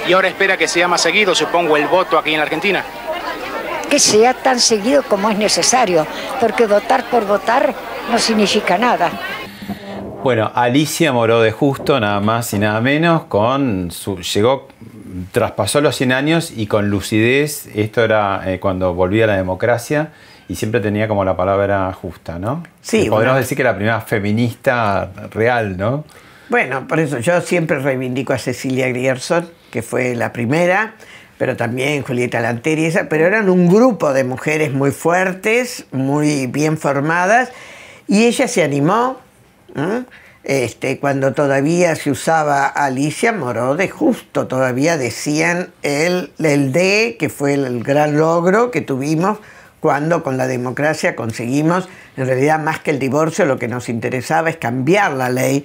Y 0.09 0.15
ahora 0.15 0.29
espera 0.29 0.57
que 0.57 0.67
sea 0.67 0.89
más 0.89 1.03
seguido, 1.03 1.35
supongo, 1.35 1.77
el 1.77 1.87
voto 1.87 2.17
aquí 2.17 2.31
en 2.31 2.39
la 2.39 2.45
Argentina. 2.45 2.83
Que 3.91 3.99
sea 3.99 4.33
tan 4.33 4.59
seguido 4.59 5.03
como 5.03 5.29
es 5.29 5.37
necesario, 5.37 6.07
porque 6.41 6.67
votar 6.67 7.05
por 7.11 7.27
votar 7.27 7.75
no 8.11 8.19
significa 8.19 8.79
nada. 8.79 9.11
Bueno, 10.23 10.51
Alicia 10.55 11.13
Moró 11.13 11.43
de 11.43 11.53
Justo, 11.53 12.01
nada 12.01 12.21
más 12.21 12.55
y 12.55 12.59
nada 12.59 12.81
menos, 12.81 13.25
con 13.25 13.91
su, 13.91 14.17
llegó, 14.23 14.69
traspasó 15.31 15.83
los 15.83 15.95
100 15.95 16.13
años 16.13 16.53
y 16.57 16.69
con 16.69 16.89
lucidez, 16.89 17.67
esto 17.75 18.03
era 18.03 18.41
eh, 18.47 18.61
cuando 18.61 18.95
volvía 18.95 19.27
la 19.27 19.37
democracia 19.37 20.13
y 20.51 20.57
siempre 20.57 20.81
tenía 20.81 21.07
como 21.07 21.25
la 21.25 21.37
palabra 21.37 21.93
justa, 21.93 22.41
¿no? 22.41 22.65
Sí, 22.83 23.09
Podríamos 23.09 23.39
decir 23.39 23.57
que 23.57 23.63
la 23.63 23.77
primera 23.77 24.01
feminista 24.01 25.09
real, 25.31 25.77
¿no? 25.77 26.05
Bueno, 26.49 26.89
por 26.89 26.99
eso 26.99 27.21
yo 27.21 27.41
siempre 27.41 27.79
reivindico 27.79 28.33
a 28.33 28.39
Cecilia 28.39 28.89
Grierson, 28.89 29.49
que 29.71 29.83
fue 29.83 30.17
la 30.17 30.33
primera, 30.33 30.95
pero 31.39 31.57
también 31.57 32.03
Julieta 32.03 32.41
Lanteri, 32.41 32.87
esa, 32.87 33.09
pero 33.09 33.27
eran 33.27 33.49
un 33.49 33.69
grupo 33.69 34.13
de 34.13 34.25
mujeres 34.25 34.73
muy 34.73 34.91
fuertes, 34.91 35.85
muy 35.93 36.49
bien 36.49 36.77
formadas, 36.77 37.53
y 38.09 38.25
ella 38.25 38.49
se 38.49 38.65
animó, 38.65 39.21
¿eh? 39.77 40.03
este, 40.43 40.99
cuando 40.99 41.33
todavía 41.33 41.95
se 41.95 42.11
usaba 42.11 42.67
Alicia 42.67 43.33
Moró 43.33 43.77
de 43.77 43.89
Justo, 43.89 44.49
todavía 44.49 44.97
decían 44.97 45.71
el, 45.85 46.33
el 46.41 46.73
D, 46.73 47.17
que 47.21 47.29
fue 47.29 47.55
el 47.55 47.85
gran 47.85 48.19
logro 48.19 48.73
que 48.73 48.81
tuvimos 48.81 49.39
cuando 49.81 50.23
con 50.23 50.37
la 50.37 50.47
democracia 50.47 51.17
conseguimos, 51.17 51.89
en 52.17 52.27
realidad 52.27 52.61
más 52.61 52.81
que 52.81 52.91
el 52.91 52.99
divorcio, 52.99 53.47
lo 53.47 53.59
que 53.59 53.67
nos 53.69 53.89
interesaba 53.89 54.51
es 54.51 54.57
cambiar 54.57 55.13
la 55.13 55.29
ley. 55.31 55.65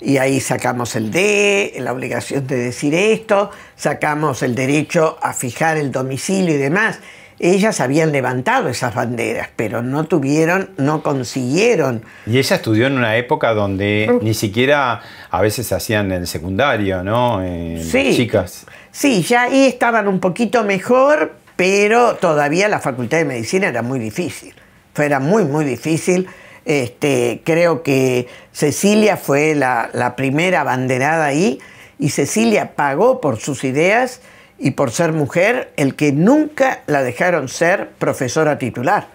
Y 0.00 0.18
ahí 0.18 0.40
sacamos 0.40 0.96
el 0.96 1.10
D, 1.10 1.74
la 1.78 1.92
obligación 1.92 2.46
de 2.46 2.56
decir 2.58 2.94
esto, 2.94 3.50
sacamos 3.74 4.42
el 4.42 4.54
derecho 4.54 5.16
a 5.22 5.32
fijar 5.32 5.78
el 5.78 5.90
domicilio 5.92 6.54
y 6.54 6.58
demás. 6.58 6.98
ellas 7.40 7.80
habían 7.80 8.12
levantado 8.12 8.68
esas 8.68 8.94
banderas, 8.94 9.48
pero 9.56 9.82
no 9.82 10.04
tuvieron, 10.04 10.70
no 10.76 11.02
consiguieron. 11.02 12.02
Y 12.26 12.38
ella 12.38 12.56
estudió 12.56 12.86
en 12.86 12.96
una 12.96 13.16
época 13.16 13.54
donde 13.54 14.18
ni 14.22 14.34
siquiera 14.34 15.00
a 15.30 15.40
veces 15.40 15.72
hacían 15.72 16.12
el 16.12 16.26
secundario, 16.26 17.02
¿no? 17.02 17.40
Eh, 17.42 17.82
Sí. 17.90 18.14
Chicas. 18.14 18.66
Sí, 18.92 19.22
ya 19.22 19.42
ahí 19.42 19.64
estaban 19.66 20.06
un 20.06 20.20
poquito 20.20 20.62
mejor, 20.64 21.34
pero 21.56 22.16
todavía 22.16 22.68
la 22.68 22.80
facultad 22.80 23.18
de 23.18 23.24
medicina 23.24 23.68
era 23.68 23.82
muy 23.82 23.98
difícil. 23.98 24.54
Era 24.96 25.20
muy, 25.20 25.44
muy 25.44 25.64
difícil. 25.64 26.28
Este, 26.64 27.42
creo 27.44 27.82
que 27.82 28.28
Cecilia 28.52 29.16
fue 29.16 29.54
la, 29.54 29.90
la 29.92 30.16
primera 30.16 30.62
abanderada 30.62 31.26
ahí 31.26 31.60
y 31.98 32.10
Cecilia 32.10 32.74
pagó 32.74 33.20
por 33.20 33.38
sus 33.38 33.64
ideas 33.64 34.20
y 34.58 34.72
por 34.72 34.90
ser 34.90 35.12
mujer 35.12 35.72
el 35.76 35.94
que 35.94 36.12
nunca 36.12 36.82
la 36.86 37.02
dejaron 37.02 37.48
ser 37.48 37.90
profesora 37.98 38.58
titular. 38.58 39.08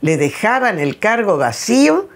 Le 0.00 0.16
dejaban 0.16 0.78
el 0.78 0.98
cargo 0.98 1.36
vacío 1.36 2.08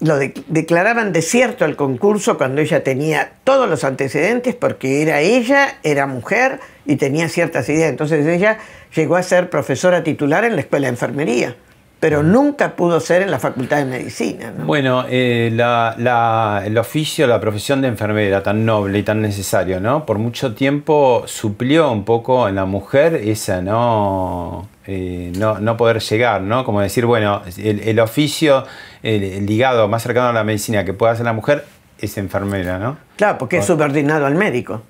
lo 0.00 0.16
de- 0.18 0.34
declaraban 0.46 1.12
desierto 1.12 1.64
el 1.64 1.74
concurso 1.76 2.38
cuando 2.38 2.60
ella 2.60 2.84
tenía 2.84 3.32
todos 3.44 3.68
los 3.68 3.82
antecedentes 3.84 4.54
porque 4.54 5.02
era 5.02 5.20
ella, 5.20 5.78
era 5.82 6.06
mujer 6.06 6.60
y 6.86 6.96
tenía 6.96 7.28
ciertas 7.28 7.68
ideas. 7.68 7.90
Entonces 7.90 8.26
ella 8.26 8.58
llegó 8.94 9.16
a 9.16 9.22
ser 9.22 9.50
profesora 9.50 10.04
titular 10.04 10.44
en 10.44 10.54
la 10.54 10.60
escuela 10.60 10.86
de 10.86 10.92
enfermería, 10.92 11.56
pero 12.00 12.22
nunca 12.22 12.76
pudo 12.76 13.00
ser 13.00 13.22
en 13.22 13.30
la 13.30 13.38
facultad 13.40 13.78
de 13.78 13.84
medicina. 13.84 14.52
¿no? 14.56 14.64
Bueno, 14.66 15.04
eh, 15.08 15.50
la- 15.52 15.94
la- 15.98 16.62
el 16.64 16.78
oficio, 16.78 17.26
la 17.26 17.40
profesión 17.40 17.80
de 17.82 17.88
enfermera 17.88 18.42
tan 18.42 18.64
noble 18.64 18.98
y 18.98 19.02
tan 19.02 19.20
necesario, 19.20 19.80
¿no? 19.80 20.06
Por 20.06 20.18
mucho 20.18 20.54
tiempo 20.54 21.24
suplió 21.26 21.90
un 21.90 22.04
poco 22.04 22.48
en 22.48 22.54
la 22.54 22.64
mujer 22.66 23.14
esa, 23.16 23.60
¿no? 23.62 24.68
Eh, 24.86 25.32
no, 25.36 25.58
no 25.58 25.76
poder 25.76 25.98
llegar, 26.00 26.40
¿no? 26.40 26.64
Como 26.64 26.80
decir, 26.80 27.04
bueno, 27.04 27.42
el, 27.58 27.80
el 27.80 27.98
oficio 28.00 28.64
el- 29.02 29.22
el 29.24 29.46
ligado 29.46 29.86
más 29.88 30.02
cercano 30.02 30.28
a 30.28 30.32
la 30.32 30.44
medicina 30.44 30.84
que 30.84 30.92
pueda 30.92 31.12
hacer 31.12 31.24
la 31.26 31.32
mujer 31.32 31.64
es 31.98 32.16
enfermera, 32.16 32.78
¿no? 32.78 32.96
Claro, 33.16 33.38
porque 33.38 33.58
es 33.58 33.64
subordinado 33.66 34.24
al 34.26 34.34
médico. 34.36 34.82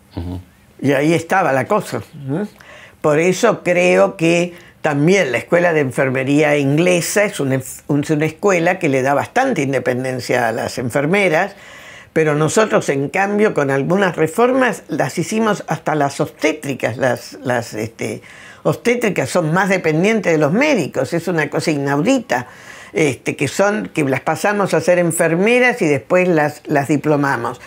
Y 0.81 0.93
ahí 0.93 1.15
estaba 1.15 1.53
la 1.53 1.67
cosa. 1.67 2.01
Por 3.01 3.19
eso 3.19 3.63
creo 3.63 4.17
que 4.17 4.55
también 4.83 5.33
la 5.33 5.39
escuela 5.39 5.73
de 5.73 5.81
enfermería 5.81 6.57
inglesa 6.57 7.25
es 7.25 7.41
una, 7.41 7.61
una 7.89 8.27
escuela 8.27 8.79
que 8.79 8.89
le 8.89 9.03
da 9.03 9.15
bastante 9.15 9.63
independencia 9.63 10.49
a 10.49 10.53
las 10.53 10.79
enfermeras, 10.79 11.57
pero 12.13 12.35
nosotros 12.35 12.89
en 12.89 13.09
cambio 13.09 13.55
con 13.55 13.71
algunas 13.71 14.17
reformas 14.17 14.85
las 14.89 15.19
hicimos 15.19 15.65
hasta 15.67 15.95
las 15.95 16.21
obstétricas, 16.21 16.97
las, 16.97 17.39
las 17.43 17.75
este, 17.75 18.23
obstétricas 18.63 19.29
son 19.29 19.53
más 19.53 19.69
dependientes 19.69 20.33
de 20.33 20.39
los 20.39 20.53
médicos, 20.53 21.13
es 21.13 21.29
una 21.29 21.51
cosa 21.51 21.71
inaudita. 21.71 22.47
Este, 22.95 23.37
que 23.37 23.49
son, 23.49 23.91
que 23.93 24.03
las 24.05 24.23
pasamos 24.23 24.73
a 24.73 24.81
ser 24.81 24.99
enfermeras 24.99 25.83
y 25.83 25.87
después 25.87 26.27
las, 26.27 26.63
las 26.65 26.89
diplomamos. 26.89 27.61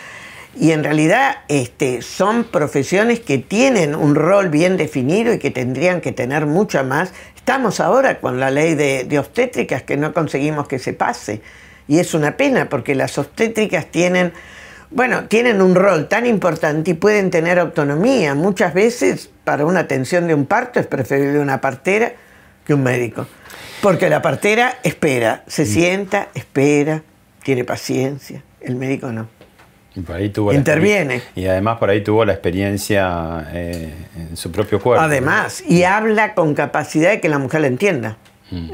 Y 0.54 0.72
en 0.72 0.84
realidad 0.84 1.38
este, 1.48 2.02
son 2.02 2.44
profesiones 2.44 3.20
que 3.20 3.38
tienen 3.38 3.94
un 3.94 4.14
rol 4.14 4.50
bien 4.50 4.76
definido 4.76 5.32
y 5.32 5.38
que 5.38 5.50
tendrían 5.50 6.00
que 6.00 6.12
tener 6.12 6.46
mucha 6.46 6.82
más. 6.82 7.12
Estamos 7.36 7.80
ahora 7.80 8.20
con 8.20 8.38
la 8.38 8.50
ley 8.50 8.74
de, 8.74 9.04
de 9.04 9.18
obstétricas 9.18 9.82
que 9.82 9.96
no 9.96 10.12
conseguimos 10.12 10.68
que 10.68 10.78
se 10.78 10.92
pase. 10.92 11.40
Y 11.88 11.98
es 11.98 12.14
una 12.14 12.36
pena 12.36 12.68
porque 12.68 12.94
las 12.94 13.16
obstétricas 13.18 13.86
tienen, 13.86 14.32
bueno, 14.90 15.24
tienen 15.24 15.62
un 15.62 15.74
rol 15.74 16.08
tan 16.08 16.26
importante 16.26 16.92
y 16.92 16.94
pueden 16.94 17.30
tener 17.30 17.58
autonomía. 17.58 18.34
Muchas 18.34 18.74
veces 18.74 19.30
para 19.44 19.64
una 19.64 19.80
atención 19.80 20.26
de 20.28 20.34
un 20.34 20.46
parto 20.46 20.80
es 20.80 20.86
preferible 20.86 21.38
una 21.38 21.60
partera 21.60 22.12
que 22.66 22.74
un 22.74 22.82
médico. 22.82 23.26
Porque 23.80 24.08
la 24.08 24.22
partera 24.22 24.78
espera, 24.84 25.42
se 25.46 25.66
sienta, 25.66 26.28
espera, 26.34 27.02
tiene 27.42 27.64
paciencia. 27.64 28.44
El 28.60 28.76
médico 28.76 29.10
no. 29.10 29.41
Y 29.94 30.00
por 30.00 30.16
ahí 30.16 30.30
tuvo 30.30 30.52
la 30.52 30.58
Interviene. 30.58 31.22
Y 31.34 31.46
además 31.46 31.78
por 31.78 31.90
ahí 31.90 32.02
tuvo 32.02 32.24
la 32.24 32.32
experiencia 32.32 33.48
eh, 33.52 33.92
en 34.16 34.36
su 34.36 34.50
propio 34.50 34.80
cuerpo. 34.80 35.02
Además, 35.04 35.62
y 35.68 35.82
habla 35.82 36.34
con 36.34 36.54
capacidad 36.54 37.10
de 37.10 37.20
que 37.20 37.28
la 37.28 37.38
mujer 37.38 37.60
le 37.62 37.68
entienda. 37.68 38.16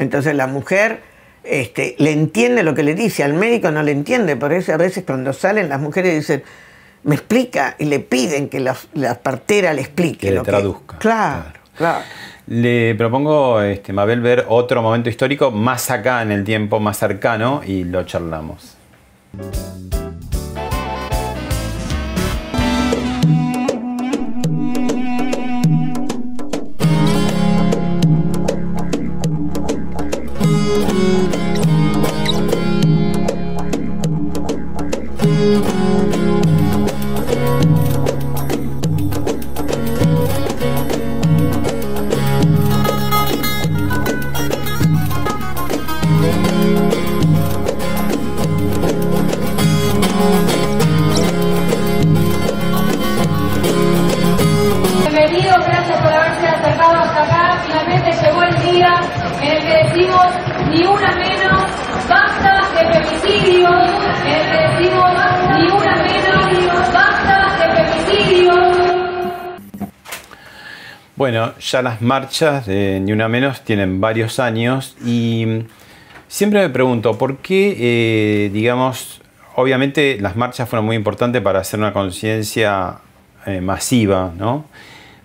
Entonces 0.01 0.35
la 0.35 0.49
mujer 0.49 1.01
este, 1.45 1.95
le 1.99 2.11
entiende 2.11 2.65
lo 2.65 2.75
que 2.75 2.83
le 2.83 2.95
dice, 2.97 3.23
al 3.23 3.35
médico 3.35 3.71
no 3.71 3.83
le 3.85 3.93
entiende, 3.93 4.35
por 4.35 4.53
eso 4.53 4.73
a 4.73 4.77
veces 4.77 5.05
cuando 5.07 5.33
salen 5.33 5.69
las 5.69 5.81
mujeres 5.81 6.15
dicen, 6.15 6.43
me 7.05 7.15
explica, 7.15 7.77
y 7.79 7.85
le 7.85 8.01
piden 8.01 8.49
que 8.49 8.61
la, 8.61 8.77
la 8.95 9.15
partera 9.15 9.73
le 9.73 9.83
explique. 9.83 10.27
Que 10.27 10.31
le 10.31 10.37
lo 10.37 10.43
traduzca. 10.43 10.99
Claro, 10.99 11.45
claro. 11.77 12.05
Le 12.49 12.95
propongo, 12.97 13.63
este, 13.63 13.93
Mabel, 13.93 14.21
ver 14.21 14.47
otro 14.49 14.83
momento 14.83 15.09
histórico 15.09 15.51
más 15.51 15.91
acá 15.91 16.23
en 16.23 16.33
el 16.33 16.45
tiempo, 16.45 16.81
más 16.81 16.99
cercano, 16.99 17.63
y 17.65 17.85
lo 17.85 18.05
charlamos. 18.05 18.77
Ya 71.71 71.83
las 71.83 72.01
marchas 72.01 72.67
Ni 72.67 73.13
Una 73.13 73.29
Menos 73.29 73.63
tienen 73.63 74.01
varios 74.01 74.39
años 74.39 74.97
y 75.05 75.65
siempre 76.27 76.61
me 76.61 76.71
pregunto, 76.71 77.19
¿por 77.19 77.39
qué, 77.39 77.77
eh, 77.79 78.51
digamos, 78.53 79.21
obviamente 79.55 80.19
las 80.21 80.37
marchas 80.37 80.69
fueron 80.69 80.87
muy 80.87 80.97
importantes 80.97 81.43
para 81.43 81.61
hacer 81.61 81.79
una 81.79 81.93
conciencia 81.93 82.99
eh, 83.47 83.61
masiva, 83.61 84.33
¿no? 84.37 84.65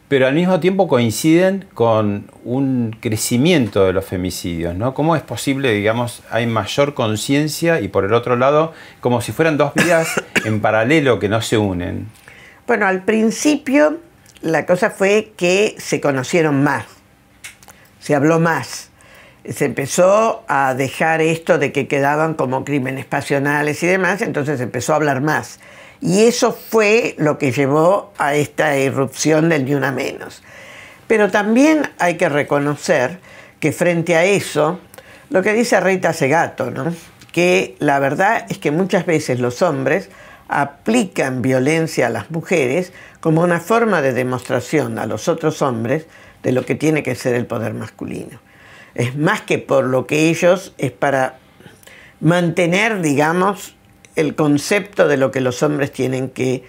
Pero 0.10 0.28
al 0.28 0.36
mismo 0.36 0.60
tiempo 0.60 0.88
coinciden 0.88 1.66
con 1.74 2.30
un 2.44 2.96
crecimiento 3.00 3.86
de 3.86 3.94
los 3.94 4.06
femicidios, 4.06 4.76
¿no? 4.76 4.94
¿Cómo 4.94 5.16
es 5.16 5.24
posible, 5.24 5.72
digamos, 5.74 6.22
hay 6.30 6.46
mayor 6.46 6.94
conciencia 6.94 7.80
y 7.80 7.88
por 7.88 8.06
el 8.06 8.14
otro 8.14 8.36
lado, 8.36 8.74
como 9.00 9.22
si 9.22 9.32
fueran 9.32 9.58
dos 9.58 9.74
vías 9.74 10.22
en 10.46 10.60
paralelo 10.60 11.20
que 11.20 11.30
no 11.30 11.42
se 11.42 11.58
unen? 11.58 12.08
Bueno, 12.68 12.86
al 12.86 13.04
principio 13.04 14.00
la 14.44 14.66
cosa 14.66 14.90
fue 14.90 15.32
que 15.38 15.76
se 15.80 16.02
conocieron 16.02 16.64
más, 16.64 16.86
se 18.00 18.14
habló 18.14 18.40
más, 18.40 18.90
se 19.50 19.66
empezó 19.66 20.44
a 20.48 20.74
dejar 20.76 21.22
esto 21.22 21.58
de 21.58 21.72
que 21.72 21.88
quedaban 21.88 22.34
como 22.34 22.66
crímenes 22.66 23.06
pasionales 23.06 23.82
y 23.84 23.88
demás, 23.88 24.22
entonces 24.22 24.60
empezó 24.62 24.94
a 24.94 24.98
hablar 24.98 25.22
más. 25.22 25.60
Y 26.02 26.26
eso 26.26 26.52
fue 26.52 27.16
lo 27.18 27.38
que 27.38 27.54
llevó 27.54 28.12
a 28.18 28.36
esta 28.36 28.78
irrupción 28.78 29.48
del 29.48 29.64
ni 29.64 29.74
una 29.74 29.94
menos. 29.94 30.44
Pero 31.08 31.32
también 31.32 31.90
hay 31.98 32.18
que 32.18 32.28
reconocer 32.28 33.20
que 33.62 33.72
frente 33.72 34.18
a 34.18 34.26
eso, 34.26 34.80
lo 35.30 35.42
que 35.42 35.54
dice 35.54 35.80
Rita 35.80 36.12
Segato, 36.12 36.70
¿no? 36.70 36.94
que 37.32 37.76
la 37.80 38.00
verdad 38.00 38.46
es 38.50 38.60
que 38.60 38.72
muchas 38.72 39.06
veces 39.06 39.40
los 39.40 39.62
hombres 39.62 40.10
aplican 40.62 41.42
violencia 41.42 42.08
a 42.08 42.10
las 42.10 42.30
mujeres 42.32 42.94
como 43.20 43.42
una 43.42 43.60
forma 43.60 44.02
de 44.02 44.14
demostración 44.14 45.00
a 45.00 45.06
los 45.06 45.28
otros 45.28 45.62
hombres 45.62 46.06
de 46.44 46.52
lo 46.52 46.66
que 46.66 46.76
tiene 46.76 47.04
que 47.04 47.16
ser 47.16 47.36
el 47.36 47.46
poder 47.46 47.74
masculino. 47.74 48.40
Es 48.96 49.16
más 49.16 49.42
que 49.42 49.58
por 49.60 49.86
lo 49.86 50.06
que 50.06 50.30
ellos 50.30 50.74
es 50.78 50.92
para 50.92 51.38
mantener, 52.20 53.02
digamos, 53.02 53.76
el 54.16 54.36
concepto 54.36 55.08
de 55.08 55.18
lo 55.18 55.32
que 55.32 55.42
los 55.42 55.64
hombres 55.64 55.92
tienen 55.92 56.30
que 56.30 56.64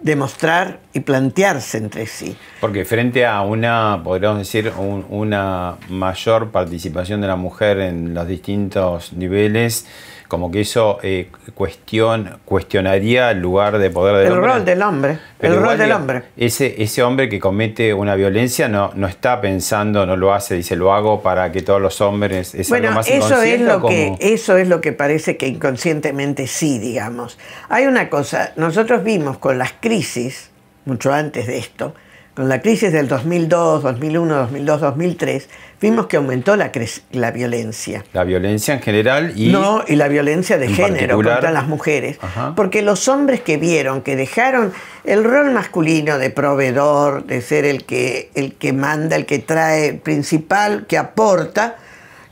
demostrar 0.00 0.80
y 0.92 1.00
plantearse 1.00 1.78
entre 1.78 2.06
sí. 2.06 2.36
Porque 2.60 2.84
frente 2.84 3.24
a 3.24 3.42
una, 3.42 4.00
podríamos 4.02 4.38
decir, 4.40 4.72
un- 4.76 5.06
una 5.10 5.76
mayor 5.88 6.50
participación 6.50 7.20
de 7.20 7.28
la 7.28 7.36
mujer 7.36 7.78
en 7.78 8.12
los 8.12 8.26
distintos 8.26 9.12
niveles, 9.12 9.86
como 10.32 10.50
que 10.50 10.62
eso 10.62 10.98
eh, 11.02 11.28
cuestión, 11.54 12.38
cuestionaría 12.46 13.32
el 13.32 13.40
lugar 13.40 13.76
de 13.76 13.90
poder 13.90 14.16
del 14.16 14.28
El 14.28 14.32
hombre. 14.32 14.50
rol 14.50 14.64
del 14.64 14.82
hombre, 14.82 15.18
Pero 15.36 15.54
el 15.56 15.60
rol 15.60 15.76
del 15.76 15.92
hombre. 15.92 16.22
Ese, 16.38 16.82
ese 16.82 17.02
hombre 17.02 17.28
que 17.28 17.38
comete 17.38 17.92
una 17.92 18.14
violencia 18.14 18.66
no, 18.66 18.92
no 18.94 19.08
está 19.08 19.42
pensando, 19.42 20.06
no 20.06 20.16
lo 20.16 20.32
hace, 20.32 20.54
dice 20.54 20.74
lo 20.74 20.94
hago 20.94 21.20
para 21.20 21.52
que 21.52 21.60
todos 21.60 21.82
los 21.82 22.00
hombres. 22.00 22.54
Es 22.54 22.70
bueno, 22.70 22.88
algo 22.88 23.00
más 23.00 23.08
eso 23.10 23.42
es 23.42 23.60
lo 23.60 23.84
que 23.84 24.16
eso 24.20 24.56
es 24.56 24.68
lo 24.68 24.80
que 24.80 24.94
parece 24.94 25.36
que 25.36 25.48
inconscientemente 25.48 26.46
sí, 26.46 26.78
digamos. 26.78 27.38
Hay 27.68 27.84
una 27.84 28.08
cosa, 28.08 28.54
nosotros 28.56 29.04
vimos 29.04 29.36
con 29.36 29.58
las 29.58 29.74
crisis 29.74 30.50
mucho 30.86 31.12
antes 31.12 31.46
de 31.46 31.58
esto, 31.58 31.94
con 32.34 32.48
la 32.48 32.62
crisis 32.62 32.90
del 32.90 33.06
2002, 33.06 33.82
2001, 33.82 34.34
2002, 34.34 34.80
2003, 34.80 35.48
vimos 35.82 36.06
que 36.06 36.16
aumentó 36.16 36.56
la, 36.56 36.72
la 37.10 37.30
violencia. 37.32 38.04
La 38.14 38.24
violencia 38.24 38.72
en 38.72 38.80
general 38.80 39.32
y. 39.36 39.48
No, 39.52 39.84
y 39.86 39.96
la 39.96 40.08
violencia 40.08 40.56
de 40.56 40.68
género 40.68 41.16
particular- 41.16 41.34
contra 41.34 41.50
las 41.50 41.66
mujeres. 41.66 42.18
Ajá. 42.22 42.54
Porque 42.56 42.80
los 42.80 43.08
hombres 43.08 43.40
que 43.42 43.58
vieron, 43.58 44.00
que 44.00 44.16
dejaron 44.16 44.72
el 45.04 45.24
rol 45.24 45.50
masculino 45.50 46.18
de 46.18 46.30
proveedor, 46.30 47.24
de 47.26 47.42
ser 47.42 47.64
el 47.66 47.84
que, 47.84 48.30
el 48.34 48.54
que 48.54 48.72
manda, 48.72 49.16
el 49.16 49.26
que 49.26 49.40
trae, 49.40 49.88
el 49.88 49.98
principal, 49.98 50.86
que 50.86 50.96
aporta, 50.96 51.76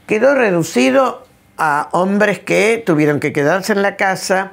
quedó 0.07 0.35
reducido 0.35 1.27
a 1.59 1.89
hombres 1.93 2.39
que 2.39 2.83
tuvieron 2.87 3.21
que 3.21 3.33
quedarse 3.33 3.73
en 3.75 3.83
la 3.83 3.97
casa, 3.97 4.53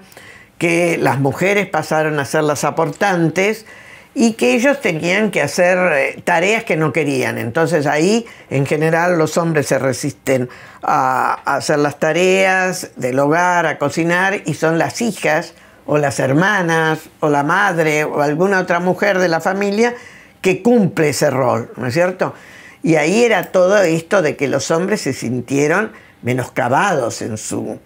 que 0.58 0.98
las 0.98 1.20
mujeres 1.20 1.68
pasaron 1.68 2.20
a 2.20 2.26
ser 2.26 2.44
las 2.44 2.64
aportantes 2.64 3.66
y 4.20 4.34
que 4.34 4.56
ellos 4.56 4.82
tenían 4.82 5.30
que 5.30 5.44
hacer 5.44 5.78
eh, 5.94 6.22
tareas 6.24 6.64
que 6.64 6.76
no 6.76 6.92
querían. 6.92 7.38
Entonces 7.38 7.86
ahí 7.86 8.26
en 8.50 8.66
general 8.66 9.16
los 9.16 9.38
hombres 9.38 9.68
se 9.68 9.78
resisten 9.78 10.50
a, 10.82 11.34
hacer 11.46 11.78
las 11.78 12.00
tareas 12.00 12.90
del 12.96 13.20
hogar, 13.20 13.68
a 13.68 13.78
cocinar 13.78 14.42
y 14.48 14.56
son 14.56 14.80
las 14.80 15.02
hijas 15.02 15.54
o 15.86 16.00
las 16.00 16.20
hermanas 16.20 16.98
o 17.20 17.30
la 17.30 17.44
madre 17.44 18.06
o 18.06 18.24
alguna 18.24 18.60
otra 18.60 18.80
mujer 18.80 19.20
de 19.20 19.28
la 19.28 19.40
familia 19.40 19.94
que 20.42 20.64
cumple 20.64 21.10
ese 21.10 21.30
rol, 21.30 21.72
¿no 21.76 21.86
es 21.86 21.94
cierto? 21.94 22.34
Y 22.82 22.96
ahí 22.96 23.24
era 23.24 23.52
todo 23.52 23.78
esto 23.84 24.24
de 24.24 24.36
que 24.36 24.48
los 24.48 24.72
hombres 24.72 25.02
se 25.02 25.14
sintieron 25.14 25.92
menoscabados 26.24 27.22
en 27.22 27.38
su, 27.38 27.78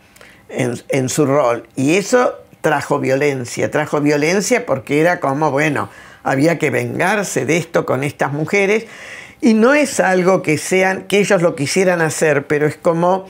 en 0.48 1.10
su 1.10 1.26
rol. 1.26 1.68
Y 1.76 1.96
eso 1.96 2.36
trajo 2.62 3.00
violencia, 3.00 3.70
trajo 3.70 4.00
violencia 4.00 4.66
porque 4.66 5.02
era 5.02 5.20
como, 5.20 5.52
bueno, 5.52 5.90
había 6.24 6.58
que 6.60 6.70
vengarse 6.70 7.46
de 7.46 7.58
esto 7.58 7.86
con 7.86 8.04
estas 8.04 8.34
mujeres. 8.34 8.86
Y 9.42 9.54
no 9.56 9.74
es 9.74 10.00
algo 10.00 10.42
que 10.44 10.58
sean, 10.58 11.04
que 11.04 11.20
ellos 11.20 11.42
lo 11.42 11.56
quisieran 11.56 12.02
hacer, 12.02 12.46
pero 12.46 12.68
es 12.68 12.76
como 12.78 13.26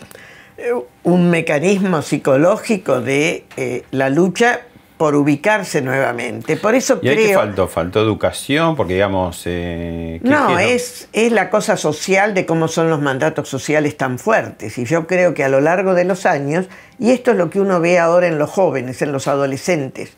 eh, 0.58 0.71
un 1.04 1.30
mecanismo 1.30 2.01
psicológico 2.01 2.99
de 2.99 3.45
eh, 3.56 3.84
la 3.91 4.10
lucha 4.10 4.62
por 4.97 5.15
ubicarse 5.15 5.82
nuevamente. 5.82 6.58
Por 6.58 6.75
eso 6.75 6.99
¿Y 7.01 7.08
ahí 7.08 7.15
creo. 7.15 7.39
faltó? 7.39 7.67
¿Faltó 7.67 8.01
educación? 8.01 8.75
Porque 8.75 8.93
digamos... 8.95 9.41
eh, 9.45 10.19
¿qué- 10.21 10.30
No, 10.30 10.58
qué 10.58 10.75
es, 10.75 11.08
es 11.13 11.32
la 11.32 11.49
cosa 11.49 11.75
social 11.77 12.34
de 12.36 12.45
cómo 12.45 12.67
son 12.67 12.89
los 12.91 13.01
mandatos 13.01 13.49
sociales 13.49 13.97
tan 13.97 14.19
fuertes. 14.19 14.77
Y 14.77 14.86
yo 14.86 15.08
creo 15.08 15.34
que 15.34 15.43
a 15.43 15.49
lo 15.49 15.60
largo 15.62 15.95
de 15.95 16.04
los 16.04 16.25
años, 16.27 16.67
y 16.99 17.12
esto 17.12 17.32
es 17.32 17.38
lo 17.38 17.49
que 17.49 17.60
uno 17.60 17.80
ve 17.80 17.97
ahora 17.97 18.27
en 18.27 18.38
los 18.38 18.49
jóvenes, 18.51 19.01
en 19.01 19.12
los 19.12 19.27
adolescentes, 19.27 20.12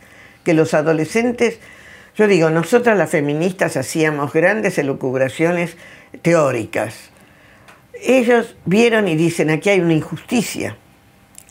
que 0.44 0.54
los 0.54 0.74
adolescentes, 0.74 1.60
yo 2.16 2.28
digo, 2.28 2.50
nosotras 2.50 2.98
las 2.98 3.10
feministas 3.10 3.76
hacíamos 3.76 4.34
grandes 4.34 4.78
elucubraciones 4.78 5.76
teóricas. 6.22 7.10
Ellos 8.02 8.56
vieron 8.66 9.08
y 9.08 9.16
dicen, 9.16 9.50
aquí 9.50 9.70
hay 9.70 9.80
una 9.80 9.94
injusticia, 9.94 10.78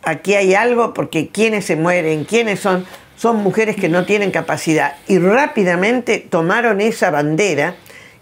aquí 0.04 0.34
hay 0.34 0.54
algo 0.54 0.94
porque 0.94 1.28
quienes 1.28 1.64
se 1.64 1.76
mueren, 1.76 2.24
quiénes 2.24 2.60
son, 2.60 2.84
son 3.16 3.36
mujeres 3.38 3.76
que 3.76 3.88
no 3.88 4.04
tienen 4.04 4.30
capacidad. 4.30 4.94
Y 5.08 5.18
rápidamente 5.18 6.18
tomaron 6.18 6.80
esa 6.80 7.10
bandera 7.10 7.74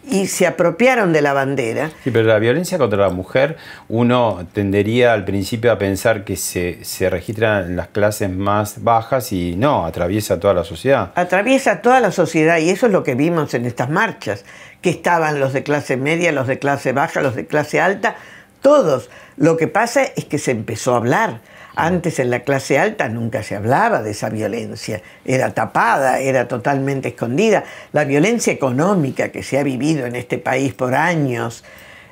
y 0.09 0.27
se 0.27 0.47
apropiaron 0.47 1.13
de 1.13 1.23
la 1.23 1.33
bandera. 1.33 1.91
Sí, 2.03 2.11
pero 2.11 2.27
la 2.27 2.39
violencia 2.39 2.79
contra 2.79 2.99
la 2.99 3.11
mujer, 3.11 3.57
uno 3.89 4.47
tendería 4.53 5.13
al 5.13 5.25
principio 5.25 5.71
a 5.71 5.79
pensar 5.79 6.25
que 6.25 6.37
se, 6.37 6.85
se 6.85 7.11
registra 7.11 7.61
en 7.61 7.77
las 7.77 7.89
clases 7.89 8.31
más 8.31 8.83
bajas 8.83 9.33
y 9.33 9.57
no, 9.57 9.85
atraviesa 9.85 10.41
toda 10.41 10.55
la 10.55 10.65
sociedad. 10.65 11.13
Atraviesa 11.15 11.83
toda 11.83 12.01
la 12.01 12.13
sociedad 12.13 12.59
y 12.59 12.71
eso 12.71 12.87
es 12.87 12.93
lo 12.93 13.03
que 13.03 13.15
vimos 13.15 13.55
en 13.55 13.67
estas 13.67 13.91
marchas, 13.91 14.45
que 14.81 14.91
estaban 14.91 15.39
los 15.39 15.53
de 15.53 15.63
clase 15.63 15.97
media, 15.97 16.33
los 16.33 16.47
de 16.47 16.59
clase 16.59 16.93
baja, 16.93 17.21
los 17.21 17.35
de 17.35 17.47
clase 17.47 17.81
alta, 17.81 18.17
todos. 18.63 19.11
Lo 19.37 19.57
que 19.57 19.69
pasa 19.69 20.03
es 20.03 20.25
que 20.25 20.39
se 20.39 20.51
empezó 20.51 20.95
a 20.95 20.99
hablar. 20.99 21.41
Antes 21.77 22.19
en 22.19 22.31
la 22.31 22.41
clase 22.41 22.79
alta 22.79 23.09
nunca 23.09 23.43
se 23.43 23.57
hablaba 23.57 24.03
de 24.03 24.11
esa 24.11 24.29
violencia, 24.29 25.03
era 25.25 25.55
tapada, 25.55 26.19
era 26.19 26.49
totalmente 26.49 27.09
escondida. 27.09 27.65
La 27.93 28.05
violencia 28.05 28.53
económica 28.53 29.29
que 29.31 29.43
se 29.43 29.59
ha 29.59 29.63
vivido 29.63 30.07
en 30.07 30.17
este 30.17 30.39
país 30.39 30.75
por 30.75 30.95
años, 30.95 31.65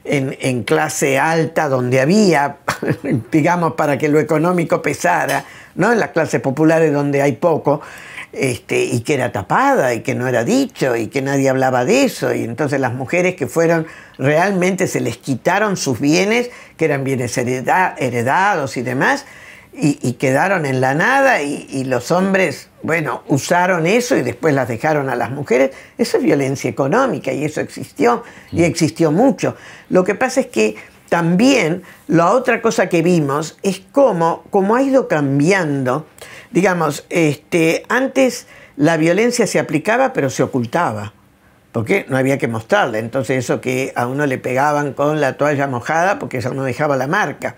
en, 0.05 0.63
clase 0.63 1.19
alta, 1.19 1.69
donde 1.69 2.01
había, 2.01 2.59
digamos, 3.33 3.75
para 3.75 3.99
que 3.99 4.09
lo 4.09 4.19
económico 4.19 4.81
pesara, 4.81 5.45
¿no? 5.75 5.93
En 5.93 6.01
las 6.01 6.11
clases 6.11 6.41
populares 6.41 6.93
donde 6.93 7.21
hay 7.21 7.33
poco, 7.33 7.81
este, 8.33 8.85
y 8.85 9.01
que 9.01 9.15
era 9.15 9.33
tapada 9.33 9.95
y 9.95 10.01
que 10.01 10.15
no 10.15 10.29
era 10.29 10.45
dicho 10.45 10.97
y 10.97 11.09
que 11.09 11.23
nadie 11.23 11.49
hablaba 11.49 11.85
de 11.85 12.05
eso. 12.05 12.35
Y 12.35 12.45
entonces 12.45 12.81
las 12.81 12.95
mujeres 12.95 13.35
que 13.35 13.47
fueron 13.47 13.87
realmente 14.19 14.87
se 14.87 15.01
les 15.01 15.19
quitaron 15.19 15.77
sus 15.77 16.01
bienes, 16.01 16.51
que 16.77 16.87
eran 16.87 17.05
bienes 17.05 17.37
hereda- 17.37 17.95
heredados 17.99 18.77
y 18.77 18.83
demás, 18.83 19.25
y, 19.81 19.99
y 20.03 20.15
quedaron 20.15 20.67
en 20.67 20.81
la 20.81 20.95
nada 20.95 21.43
y, 21.43 21.67
y 21.71 21.85
los 21.85 22.11
hombres, 22.11 22.69
bueno, 22.83 23.23
usaron 23.29 23.87
eso 23.87 24.17
y 24.17 24.23
después 24.23 24.55
las 24.55 24.69
dejaron 24.69 25.09
a 25.09 25.17
las 25.17 25.31
mujeres. 25.31 25.71
Eso 25.97 26.19
es 26.19 26.23
violencia 26.23 26.69
económica 26.69 27.33
y 27.33 27.45
eso 27.45 27.61
existió 27.61 28.25
y 28.51 28.65
existió 28.65 29.13
mucho. 29.13 29.57
Lo 29.89 30.05
que 30.05 30.15
pasa 30.15 30.41
es 30.41 30.47
que 30.49 30.77
también 31.09 31.83
la 32.07 32.33
otra 32.33 32.61
cosa 32.61 32.89
que 32.89 33.03
vimos 33.03 33.57
es 33.63 33.81
cómo, 33.93 34.45
cómo 34.51 34.77
ha 34.77 34.83
ido 34.83 35.09
cambiando. 35.09 36.07
Digamos, 36.51 37.07
este, 37.09 37.85
antes 37.89 38.47
la 38.77 38.97
violencia 38.97 39.47
se 39.47 39.59
aplicaba 39.59 40.13
pero 40.13 40.31
se 40.31 40.43
ocultaba 40.43 41.15
porque 41.73 42.07
no 42.09 42.17
había 42.17 42.39
que 42.39 42.49
mostrarle. 42.49 42.99
Entonces 42.99 43.39
eso 43.39 43.61
que 43.61 43.93
a 43.97 44.07
uno 44.07 44.27
le 44.27 44.39
pegaban 44.39 44.93
con 44.93 45.21
la 45.21 45.37
toalla 45.37 45.67
mojada 45.67 46.19
porque 46.19 46.39
eso 46.39 46.53
no 46.53 46.65
dejaba 46.65 46.97
la 46.97 47.07
marca. 47.07 47.57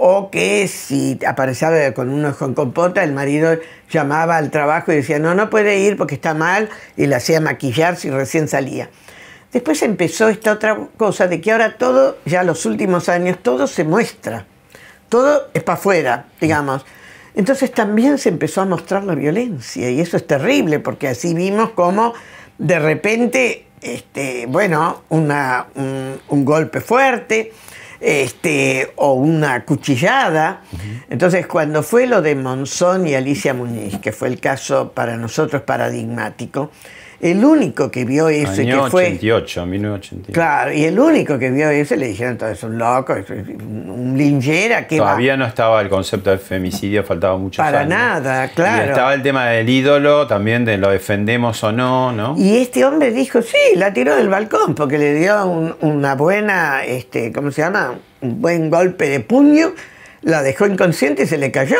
O 0.00 0.30
que 0.30 0.68
si 0.68 1.18
aparecía 1.26 1.92
con 1.92 2.10
un 2.10 2.24
ojo 2.24 2.44
en 2.44 2.54
compota, 2.54 3.02
el 3.02 3.12
marido 3.12 3.58
llamaba 3.90 4.36
al 4.36 4.52
trabajo 4.52 4.92
y 4.92 4.96
decía, 4.96 5.18
no, 5.18 5.34
no 5.34 5.50
puede 5.50 5.80
ir 5.80 5.96
porque 5.96 6.14
está 6.14 6.34
mal, 6.34 6.68
y 6.96 7.06
le 7.06 7.16
hacía 7.16 7.40
maquillar 7.40 7.96
si 7.96 8.08
recién 8.08 8.46
salía. 8.46 8.90
Después 9.52 9.82
empezó 9.82 10.28
esta 10.28 10.52
otra 10.52 10.78
cosa 10.96 11.26
de 11.26 11.40
que 11.40 11.50
ahora 11.50 11.78
todo, 11.78 12.18
ya 12.26 12.44
los 12.44 12.64
últimos 12.64 13.08
años, 13.08 13.38
todo 13.42 13.66
se 13.66 13.82
muestra. 13.82 14.46
Todo 15.08 15.48
es 15.52 15.64
para 15.64 15.78
afuera, 15.78 16.26
digamos. 16.40 16.86
Entonces 17.34 17.72
también 17.72 18.18
se 18.18 18.28
empezó 18.28 18.60
a 18.60 18.66
mostrar 18.66 19.02
la 19.02 19.16
violencia 19.16 19.90
y 19.90 20.00
eso 20.00 20.16
es 20.16 20.26
terrible 20.26 20.78
porque 20.78 21.08
así 21.08 21.34
vimos 21.34 21.70
como 21.70 22.14
de 22.58 22.78
repente, 22.78 23.66
este, 23.80 24.46
bueno, 24.46 25.02
un 25.08 26.44
golpe 26.44 26.80
fuerte 26.80 27.52
este, 28.00 28.92
o 28.96 29.14
una 29.14 29.64
cuchillada. 29.64 30.62
Entonces 31.10 31.46
cuando 31.46 31.82
fue 31.82 32.06
lo 32.06 32.22
de 32.22 32.34
Monzón 32.34 33.06
y 33.06 33.14
Alicia 33.14 33.54
Muñiz, 33.54 33.98
que 33.98 34.12
fue 34.12 34.28
el 34.28 34.40
caso 34.40 34.92
para 34.92 35.16
nosotros 35.16 35.62
paradigmático, 35.62 36.70
el 37.20 37.44
único 37.44 37.90
que 37.90 38.04
vio 38.04 38.28
eso 38.28 38.62
y 38.62 38.70
Año 38.70 38.84
que 38.84 38.90
fue... 38.90 39.02
88, 39.06 39.66
1988. 39.66 40.32
Claro, 40.32 40.72
y 40.72 40.84
el 40.84 40.98
único 40.98 41.38
que 41.38 41.50
vio 41.50 41.68
eso 41.70 41.96
le 41.96 42.06
dijeron, 42.08 42.38
todo 42.38 42.48
es 42.50 42.62
un 42.62 42.78
loco, 42.78 43.14
es 43.16 43.28
un 43.28 44.14
linchera, 44.16 44.86
que 44.86 44.98
Todavía 44.98 45.36
no 45.36 45.44
estaba 45.44 45.80
el 45.80 45.88
concepto 45.88 46.30
de 46.30 46.38
femicidio, 46.38 47.02
faltaba 47.02 47.36
mucho 47.36 47.60
Para 47.62 47.84
nada, 47.84 48.48
claro. 48.54 48.86
Y 48.86 48.88
estaba 48.90 49.14
el 49.14 49.22
tema 49.22 49.46
del 49.46 49.68
ídolo, 49.68 50.26
también 50.28 50.64
de 50.64 50.78
lo 50.78 50.90
defendemos 50.90 51.62
o 51.64 51.72
no, 51.72 52.12
¿no? 52.12 52.34
Y 52.38 52.58
este 52.58 52.84
hombre 52.84 53.10
dijo, 53.10 53.42
sí, 53.42 53.56
la 53.76 53.92
tiró 53.92 54.14
del 54.14 54.28
balcón 54.28 54.74
porque 54.76 54.98
le 54.98 55.14
dio 55.14 55.44
un- 55.46 55.74
una 55.80 56.14
buena, 56.14 56.84
este, 56.84 57.32
¿cómo 57.32 57.50
se 57.50 57.62
llama? 57.62 57.94
Un 58.20 58.40
buen 58.40 58.70
golpe 58.70 59.08
de 59.08 59.20
puño, 59.20 59.72
la 60.22 60.42
dejó 60.42 60.66
inconsciente 60.66 61.24
y 61.24 61.26
se 61.26 61.38
le 61.38 61.50
cayó. 61.50 61.76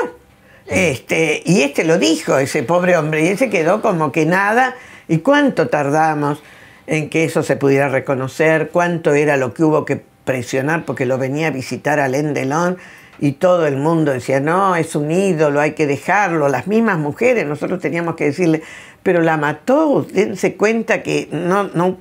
Este, 0.66 1.42
y 1.46 1.62
este 1.62 1.84
lo 1.84 1.98
dijo, 1.98 2.38
ese 2.38 2.62
pobre 2.62 2.96
hombre, 2.96 3.24
y 3.24 3.28
ese 3.28 3.48
quedó 3.50 3.80
como 3.80 4.12
que 4.12 4.26
nada. 4.26 4.74
¿Y 5.08 5.18
cuánto 5.18 5.68
tardamos 5.68 6.42
en 6.86 7.10
que 7.10 7.24
eso 7.24 7.42
se 7.42 7.56
pudiera 7.56 7.88
reconocer? 7.88 8.70
¿Cuánto 8.70 9.14
era 9.14 9.36
lo 9.36 9.54
que 9.54 9.64
hubo 9.64 9.84
que 9.84 10.02
presionar 10.24 10.84
porque 10.84 11.06
lo 11.06 11.18
venía 11.18 11.48
a 11.48 11.50
visitar 11.50 11.98
Alain 11.98 12.34
Delon? 12.34 12.76
y 13.20 13.32
todo 13.32 13.66
el 13.66 13.76
mundo 13.76 14.12
decía, 14.12 14.40
no, 14.40 14.76
es 14.76 14.94
un 14.94 15.10
ídolo, 15.10 15.60
hay 15.60 15.72
que 15.72 15.86
dejarlo. 15.86 16.48
Las 16.48 16.66
mismas 16.66 16.98
mujeres, 16.98 17.46
nosotros 17.46 17.80
teníamos 17.80 18.14
que 18.14 18.26
decirle, 18.26 18.62
pero 19.02 19.22
la 19.22 19.36
mató, 19.36 20.06
dense 20.12 20.54
cuenta 20.54 21.02
que 21.02 21.28
no, 21.32 21.64
no. 21.64 21.98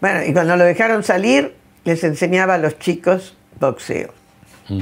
Bueno, 0.00 0.24
y 0.24 0.32
cuando 0.32 0.56
lo 0.56 0.64
dejaron 0.64 1.02
salir, 1.02 1.54
les 1.84 2.02
enseñaba 2.02 2.54
a 2.54 2.58
los 2.58 2.78
chicos 2.78 3.36
boxeo. 3.60 4.12
Mm. 4.68 4.80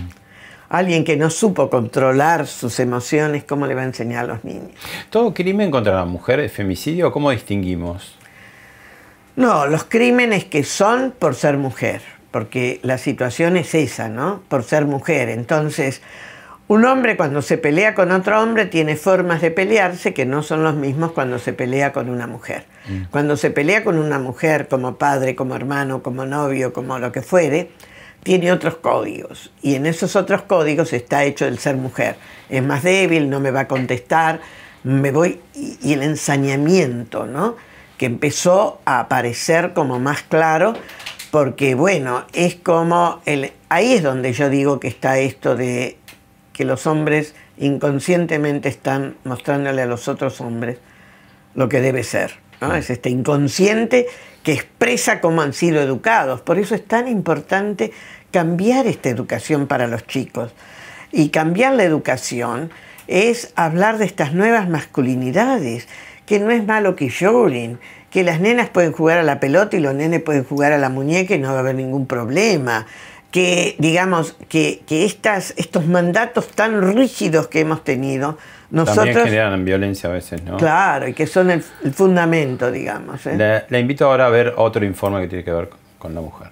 Alguien 0.69 1.05
que 1.05 1.17
no 1.17 1.31
supo 1.31 1.71
controlar 1.71 2.47
sus 2.47 2.81
emociones, 2.81 3.45
¿cómo 3.45 3.67
le 3.67 3.75
va 3.75 3.83
a 3.83 3.87
enseñar 3.87 4.25
a 4.25 4.29
los 4.29 4.45
niños? 4.45 4.71
¿Todo 5.11 5.33
crimen 5.33 5.71
contra 5.71 5.95
la 5.95 6.05
mujer 6.05 6.41
es 6.41 6.53
femicidio? 6.53 7.13
¿Cómo 7.13 7.31
distinguimos? 7.31 8.17
No, 9.37 9.67
los 9.67 9.85
crímenes 9.85 10.45
que 10.45 10.65
son 10.65 11.13
por 11.19 11.35
ser 11.35 11.57
mujer 11.59 12.01
porque 12.37 12.81
la 12.83 12.99
situación 12.99 13.57
es 13.57 13.75
esa, 13.75 14.11
¿no? 14.11 14.43
Por 14.49 14.63
ser 14.63 14.85
mujer. 14.85 15.31
Entonces, 15.31 16.03
un 16.69 16.85
hombre 16.85 17.17
cuando 17.17 17.41
se 17.41 17.57
pelea 17.57 17.95
con 17.95 18.13
otro 18.13 18.43
hombre 18.43 18.67
tiene 18.67 18.97
formas 18.97 19.41
de 19.41 19.51
pelearse 19.51 20.13
que 20.13 20.27
no 20.27 20.43
son 20.43 20.63
los 20.63 20.75
mismos 20.75 21.13
cuando 21.13 21.39
se 21.39 21.55
pelea 21.55 21.95
con 21.95 22.11
una 22.11 22.27
mujer. 22.27 22.67
Mm. 22.89 23.05
Cuando 23.11 23.39
se 23.39 23.51
pelea 23.51 23.85
con 23.85 23.99
una 23.99 24.19
mujer 24.19 24.69
como 24.69 24.97
padre, 24.97 25.35
como 25.35 25.57
hermano, 25.57 26.03
como 26.03 26.27
novio, 26.27 26.75
como 26.75 26.99
lo 26.99 27.11
que 27.11 27.23
fuere, 27.23 27.71
tiene 28.27 28.51
otros 28.51 28.79
códigos. 28.79 29.53
Y 29.63 29.77
en 29.77 29.87
esos 29.87 30.17
otros 30.17 30.43
códigos 30.43 30.93
está 30.93 31.23
hecho 31.23 31.47
el 31.47 31.61
ser 31.61 31.77
mujer. 31.77 32.17
Es 32.49 32.61
más 32.61 32.83
débil, 32.83 33.31
no 33.31 33.39
me 33.39 33.53
va 33.53 33.61
a 33.61 33.69
contestar, 33.69 34.41
me 34.83 35.13
voy... 35.13 35.39
Y 35.55 35.93
el 35.93 36.03
ensañamiento, 36.03 37.25
¿no? 37.25 37.55
Que 37.97 38.07
empezó 38.07 38.81
a 38.85 38.99
aparecer 38.99 39.75
como 39.75 40.01
más 40.01 40.25
claro 40.25 40.75
porque 41.31 41.77
bueno, 41.77 42.25
es 42.33 42.57
como, 42.57 43.21
el, 43.27 43.53
ahí 43.69 43.93
es 43.93 44.03
donde 44.03 44.33
yo 44.33 44.51
digo 44.51 44.81
que 44.81 44.89
está 44.89 45.21
esto 45.21 45.55
de 45.55 45.97
que 46.53 46.65
los 46.65 46.89
hombres 46.89 47.37
inconscientemente 47.59 48.69
están 48.69 49.15
mostrándole 49.23 49.83
a 49.83 49.87
los 49.87 50.09
otros 50.09 50.41
hombres 50.41 50.79
lo 51.55 51.69
que 51.69 51.81
debe 51.81 52.03
ser. 52.03 52.33
¿no? 52.61 52.75
Es 52.75 52.91
este 52.91 53.09
inconsciente 53.09 54.09
que 54.47 54.53
expresa 54.53 55.21
cómo 55.21 55.43
han 55.43 55.53
sido 55.53 55.83
educados. 55.83 56.41
Por 56.41 56.57
eso 56.57 56.77
es 56.77 56.87
tan 56.87 57.09
importante 57.09 57.91
cambiar 58.37 58.87
esta 58.87 59.09
educación 59.09 59.67
para 59.67 59.87
los 59.87 60.07
chicos. 60.07 60.53
Y 61.11 61.31
cambiar 61.31 61.73
la 61.73 61.85
educación 61.85 62.71
es 63.07 63.51
hablar 63.57 63.97
de 63.97 64.05
estas 64.05 64.35
nuevas 64.35 64.69
masculinidades, 64.69 65.89
que 66.27 66.39
no 66.39 66.51
es 66.51 66.63
malo 66.67 66.97
que 66.97 67.09
lloren, 67.09 67.79
que 68.11 68.25
las 68.25 68.39
nenas 68.39 68.69
pueden 68.69 68.93
jugar 68.93 69.17
a 69.17 69.23
la 69.23 69.41
pelota 69.41 69.79
y 69.79 69.81
los 69.81 69.95
nenes 69.95 70.21
pueden 70.21 70.45
jugar 70.45 70.73
a 70.73 70.77
la 70.77 70.91
muñeca 70.91 71.35
y 71.35 71.39
no 71.39 71.49
va 71.49 71.57
a 71.57 71.61
haber 71.61 71.77
ningún 71.77 72.05
problema. 72.07 72.87
Que, 73.31 73.75
digamos, 73.79 74.37
que, 74.51 74.83
estas, 74.87 75.55
estos 75.57 75.87
mandatos 75.87 76.49
tan 76.49 76.95
rígidos 76.95 77.49
que 77.49 77.61
hemos 77.61 77.85
tenido, 77.85 78.37
nosotros... 78.71 79.07
También 79.07 79.25
generan 79.25 79.65
violencia 79.65 80.11
a 80.11 80.13
veces, 80.13 80.43
¿no? 80.45 80.59
Claro, 80.59 81.09
y 81.09 81.15
que 81.15 81.27
son 81.27 81.51
el, 81.51 81.63
fundamento, 81.63 82.71
digamos. 82.71 83.27
¿eh? 83.27 83.65
La, 83.67 83.79
invito 83.79 84.05
ahora 84.05 84.27
a 84.27 84.29
ver 84.29 84.53
otro 84.59 84.85
informe 84.85 85.23
que 85.23 85.29
tiene 85.29 85.43
que 85.45 85.53
ver 85.53 85.71
con 85.99 86.15
la 86.15 86.21
mujer. 86.21 86.49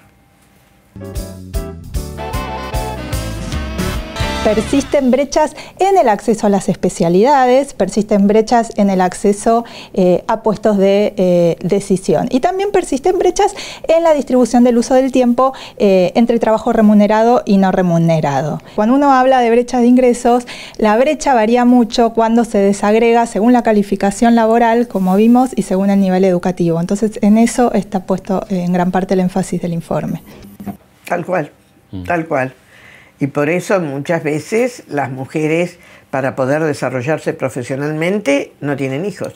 Persisten 4.45 5.11
brechas 5.11 5.57
en 5.79 5.97
el 5.97 6.07
acceso 6.09 6.47
a 6.47 6.51
las 6.51 6.69
especialidades, 6.69 7.73
persisten 7.73 8.27
brechas 8.27 8.73
en 8.77 8.91
el 8.91 9.01
acceso 9.01 9.65
eh, 9.95 10.23
a 10.29 10.43
puestos 10.43 10.77
de 10.77 11.15
eh, 11.17 11.57
decisión 11.61 12.29
y 12.31 12.41
también 12.41 12.71
persisten 12.71 13.19
brechas 13.19 13.55
en 13.89 14.03
la 14.03 14.13
distribución 14.13 14.63
del 14.63 14.77
uso 14.77 14.93
del 14.93 15.13
tiempo 15.13 15.55
eh, 15.79 16.13
entre 16.15 16.39
trabajo 16.39 16.75
remunerado 16.75 17.43
y 17.47 17.57
no 17.57 17.73
remunerado. 17.73 18.61
Cuando 18.75 18.95
uno 18.95 19.13
habla 19.13 19.41
de 19.41 19.51
brecha 19.51 19.81
de 19.81 19.87
ingresos, 19.87 20.47
la 20.77 20.99
brecha 20.99 21.33
varía 21.33 21.65
mucho 21.65 22.13
cuando 22.13 22.45
se 22.45 22.59
desagrega 22.59 23.25
según 23.25 23.55
la 23.55 23.63
calificación 23.63 24.35
laboral, 24.35 24.89
como 24.89 25.17
vimos, 25.17 25.51
y 25.57 25.63
según 25.63 25.89
el 25.89 26.01
nivel 26.01 26.25
educativo. 26.25 26.81
Entonces, 26.81 27.19
en 27.23 27.39
eso 27.39 27.73
está 27.73 28.01
puesto 28.01 28.45
en 28.51 28.73
gran 28.75 28.91
parte 28.91 29.15
el 29.15 29.21
énfasis 29.21 29.63
del 29.63 29.73
informe. 29.73 30.23
Tal 31.07 31.25
cual, 31.25 31.51
tal 32.05 32.27
cual. 32.27 32.53
Y 33.21 33.29
por 33.29 33.49
eso 33.49 33.81
muchas 33.81 34.23
veces 34.25 34.85
las 34.89 35.11
mujeres, 35.11 35.79
para 36.11 36.35
poder 36.35 36.63
desarrollarse 36.63 37.33
profesionalmente, 37.33 38.53
no 38.61 38.77
tienen 38.77 39.05
hijos. 39.05 39.35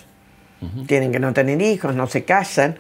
Tienen 0.88 1.12
que 1.12 1.20
no 1.20 1.32
tener 1.32 1.62
hijos, 1.62 1.94
no 1.94 2.08
se 2.08 2.24
casan. 2.24 2.76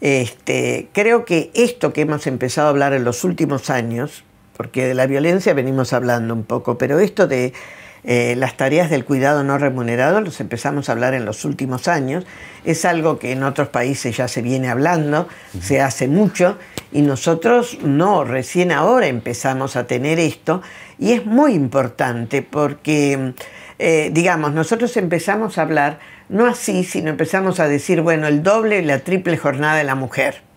Este, 0.00 0.88
creo 0.92 1.24
que 1.24 1.50
esto 1.54 1.92
que 1.92 2.00
hemos 2.00 2.26
empezado 2.26 2.66
a 2.66 2.70
hablar 2.70 2.92
en 2.92 3.04
los 3.04 3.22
últimos 3.22 3.70
años, 3.70 4.24
porque 4.56 4.86
de 4.86 4.94
la 4.94 5.06
violencia 5.06 5.54
venimos 5.54 5.92
hablando 5.92 6.34
un 6.34 6.42
poco, 6.42 6.76
pero 6.76 6.98
esto 6.98 7.28
de 7.28 7.52
eh, 8.04 8.34
las 8.36 8.56
tareas 8.56 8.90
del 8.90 9.04
cuidado 9.04 9.44
no 9.44 9.58
remunerado, 9.58 10.20
los 10.20 10.40
empezamos 10.40 10.88
a 10.88 10.92
hablar 10.92 11.14
en 11.14 11.24
los 11.24 11.44
últimos 11.44 11.88
años, 11.88 12.26
es 12.64 12.84
algo 12.84 13.18
que 13.18 13.32
en 13.32 13.42
otros 13.42 13.68
países 13.68 14.16
ya 14.16 14.28
se 14.28 14.42
viene 14.42 14.68
hablando, 14.68 15.28
se 15.60 15.80
hace 15.80 16.08
mucho, 16.08 16.58
y 16.92 17.02
nosotros 17.02 17.78
no, 17.82 18.24
recién 18.24 18.72
ahora 18.72 19.06
empezamos 19.06 19.76
a 19.76 19.86
tener 19.86 20.18
esto, 20.18 20.62
y 20.98 21.12
es 21.12 21.26
muy 21.26 21.52
importante 21.54 22.42
porque, 22.42 23.34
eh, 23.78 24.10
digamos, 24.12 24.52
nosotros 24.52 24.96
empezamos 24.96 25.58
a 25.58 25.62
hablar, 25.62 25.98
no 26.28 26.46
así, 26.46 26.84
sino 26.84 27.10
empezamos 27.10 27.60
a 27.60 27.68
decir, 27.68 28.00
bueno, 28.00 28.26
el 28.26 28.42
doble 28.42 28.78
y 28.78 28.84
la 28.84 29.00
triple 29.00 29.36
jornada 29.36 29.76
de 29.76 29.84
la 29.84 29.94
mujer 29.94 30.49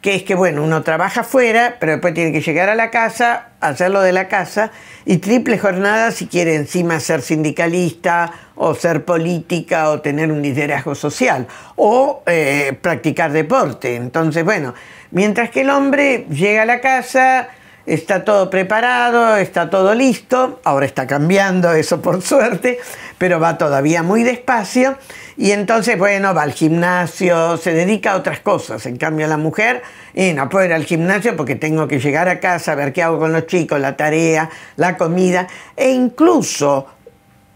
que 0.00 0.14
es 0.14 0.22
que, 0.22 0.34
bueno, 0.34 0.62
uno 0.62 0.82
trabaja 0.82 1.24
fuera, 1.24 1.76
pero 1.80 1.92
después 1.92 2.14
tiene 2.14 2.32
que 2.32 2.40
llegar 2.40 2.68
a 2.68 2.74
la 2.74 2.90
casa, 2.90 3.48
hacerlo 3.60 4.00
de 4.00 4.12
la 4.12 4.28
casa, 4.28 4.70
y 5.04 5.18
triple 5.18 5.58
jornada 5.58 6.12
si 6.12 6.26
quiere 6.26 6.54
encima 6.54 7.00
ser 7.00 7.22
sindicalista 7.22 8.32
o 8.54 8.74
ser 8.74 9.04
política 9.04 9.90
o 9.90 10.00
tener 10.00 10.30
un 10.30 10.42
liderazgo 10.42 10.94
social 10.94 11.46
o 11.76 12.22
eh, 12.26 12.78
practicar 12.80 13.32
deporte. 13.32 13.96
Entonces, 13.96 14.44
bueno, 14.44 14.74
mientras 15.10 15.50
que 15.50 15.62
el 15.62 15.70
hombre 15.70 16.26
llega 16.30 16.62
a 16.62 16.66
la 16.66 16.80
casa, 16.80 17.48
está 17.88 18.24
todo 18.24 18.50
preparado, 18.50 19.36
está 19.36 19.70
todo 19.70 19.94
listo, 19.94 20.60
ahora 20.64 20.86
está 20.86 21.06
cambiando 21.06 21.72
eso 21.72 22.00
por 22.02 22.22
suerte, 22.22 22.78
pero 23.16 23.40
va 23.40 23.58
todavía 23.58 24.02
muy 24.02 24.22
despacio 24.22 24.96
y 25.36 25.52
entonces, 25.52 25.96
bueno, 25.96 26.34
va 26.34 26.42
al 26.42 26.52
gimnasio, 26.52 27.56
se 27.56 27.72
dedica 27.72 28.12
a 28.12 28.16
otras 28.16 28.40
cosas. 28.40 28.84
En 28.86 28.96
cambio, 28.96 29.26
la 29.28 29.36
mujer, 29.36 29.82
y 30.12 30.32
no 30.32 30.48
puedo 30.48 30.66
ir 30.66 30.72
al 30.72 30.84
gimnasio 30.84 31.36
porque 31.36 31.54
tengo 31.54 31.86
que 31.86 32.00
llegar 32.00 32.28
a 32.28 32.40
casa, 32.40 32.74
ver 32.74 32.92
qué 32.92 33.04
hago 33.04 33.20
con 33.20 33.32
los 33.32 33.46
chicos, 33.46 33.80
la 33.80 33.96
tarea, 33.96 34.50
la 34.76 34.96
comida. 34.96 35.46
E 35.76 35.90
incluso 35.90 36.86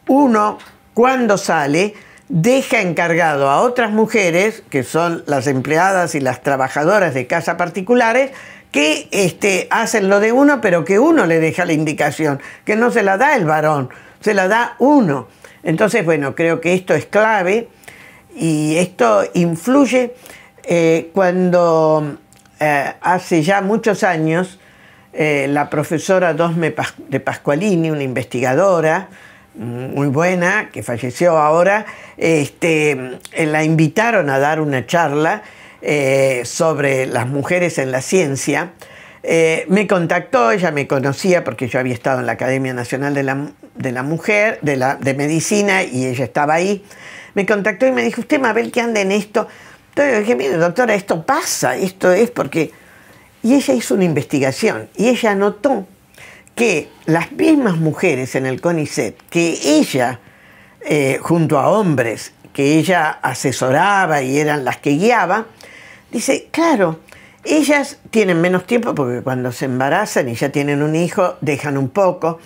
uno, 0.07 0.59
cuando 0.95 1.37
sale, 1.37 1.95
deja 2.29 2.81
encargado 2.81 3.51
a 3.51 3.61
otras 3.61 3.91
mujeres, 3.91 4.63
que 4.71 4.85
son 4.85 5.23
las 5.27 5.47
empleadas 5.49 6.15
y 6.15 6.21
las 6.21 6.41
trabajadoras 6.41 7.15
de 7.15 7.27
casa 7.27 7.57
particulares, 7.57 8.31
que 8.73 9.07
este, 9.11 9.69
hacen 9.71 10.09
lo 10.09 10.19
de 10.19 10.33
uno, 10.33 10.61
pero 10.61 10.85
que 10.85 10.99
uno 10.99 11.27
le 11.27 11.39
deja 11.39 11.65
la 11.65 11.75
indicación, 11.75 12.41
que 12.65 12.75
no 12.75 12.91
se 12.91 13.03
la 13.03 13.19
da 13.19 13.37
el 13.37 13.45
varón, 13.45 13.91
se 14.21 14.35
la 14.35 14.49
da 14.49 14.75
uno. 14.79 15.29
Entonces, 15.63 16.05
bueno, 16.05 16.35
creo 16.35 16.61
que 16.61 16.75
esto 16.75 16.95
es 16.95 17.07
clave 17.07 17.69
y 18.35 18.77
esto 18.77 19.25
influye 19.35 20.15
eh, 20.65 21.11
cuando 21.13 22.17
eh, 22.59 22.95
hace 23.01 23.43
ya 23.43 23.61
muchos 23.61 24.03
años 24.03 24.59
eh, 25.13 25.47
la 25.51 25.69
profesora 25.69 26.33
Dosme 26.33 26.75
de 27.09 27.21
Pascualini, 27.21 27.91
una 27.91 28.03
investigadora 28.03 29.09
mm, 29.55 29.95
muy 29.95 30.09
buena, 30.09 30.71
que 30.73 30.83
falleció 30.83 31.37
ahora, 31.37 31.85
este, 32.17 33.19
la 33.37 33.65
invitaron 33.65 34.31
a 34.31 34.39
dar 34.39 34.63
una 34.63 34.87
charla 34.87 35.43
sobre 36.45 37.07
las 37.07 37.27
mujeres 37.27 37.79
en 37.79 37.91
la 37.91 38.01
ciencia 38.03 38.73
eh, 39.25 39.67
me 39.69 39.87
contactó, 39.87 40.51
ella 40.51 40.73
me 40.73 40.89
conocía 40.89 41.45
porque 41.45 41.69
yo 41.69 41.79
había 41.79 41.95
estado 41.95 42.21
en 42.21 42.27
la 42.27 42.33
Academia 42.33 42.75
Nacional 42.75 43.15
de 43.15 43.23
la, 43.23 44.03
Mujer, 44.03 44.59
de, 44.63 44.77
la, 44.77 44.97
de 44.97 45.15
Medicina, 45.15 45.85
y 45.85 46.07
ella 46.07 46.25
estaba 46.25 46.55
ahí. 46.55 46.85
Me 47.35 47.47
contactó 47.47 47.87
y 47.87 47.93
me 47.93 48.03
dijo, 48.03 48.21
usted 48.21 48.41
Mabel, 48.41 48.73
¿qué 48.73 48.81
anda 48.81 49.01
en 49.01 49.13
esto? 49.13 49.47
Entonces 49.91 50.21
dije, 50.21 50.35
mire, 50.35 50.57
doctora, 50.57 50.95
esto 50.95 51.25
pasa, 51.25 51.77
esto 51.77 52.13
es 52.13 52.31
porque... 52.31 52.73
Y 53.45 53.55
ella 53.55 53.75
hizo 53.75 53.95
una 53.95 54.05
investigación 54.05 54.89
y 54.97 55.09
ella 55.09 55.35
notó 55.35 55.87
que 56.55 56.89
las 57.07 57.33
mismas 57.33 57.77
mujeres 57.77 58.37
en 58.37 58.47
el 58.47 58.61
CONICET, 58.61 59.17
que 59.31 59.59
ella, 59.65 60.21
eh, 60.81 61.19
junto 61.21 61.59
a 61.59 61.69
hombres, 61.69 62.33
que 62.53 62.79
ella 62.79 63.11
asesoraba 63.11 64.23
y 64.23 64.39
eran 64.39 64.65
las 64.65 64.77
que 64.77 64.91
guiaba, 64.91 65.47
dice, 66.13 66.49
claro, 66.51 67.01
ellas 67.45 67.99
tienen 68.11 68.41
menos 68.41 68.67
tiempo 68.67 68.95
porque 68.95 69.23
cuando 69.23 69.51
se 69.51 69.65
embarazan 69.65 70.29
y 70.29 70.35
ya 70.35 70.51
tienen 70.51 70.83
un 70.83 70.95
hijo, 70.95 71.37
dejan 71.41 71.77
un 71.77 71.89
poco. 71.89 72.39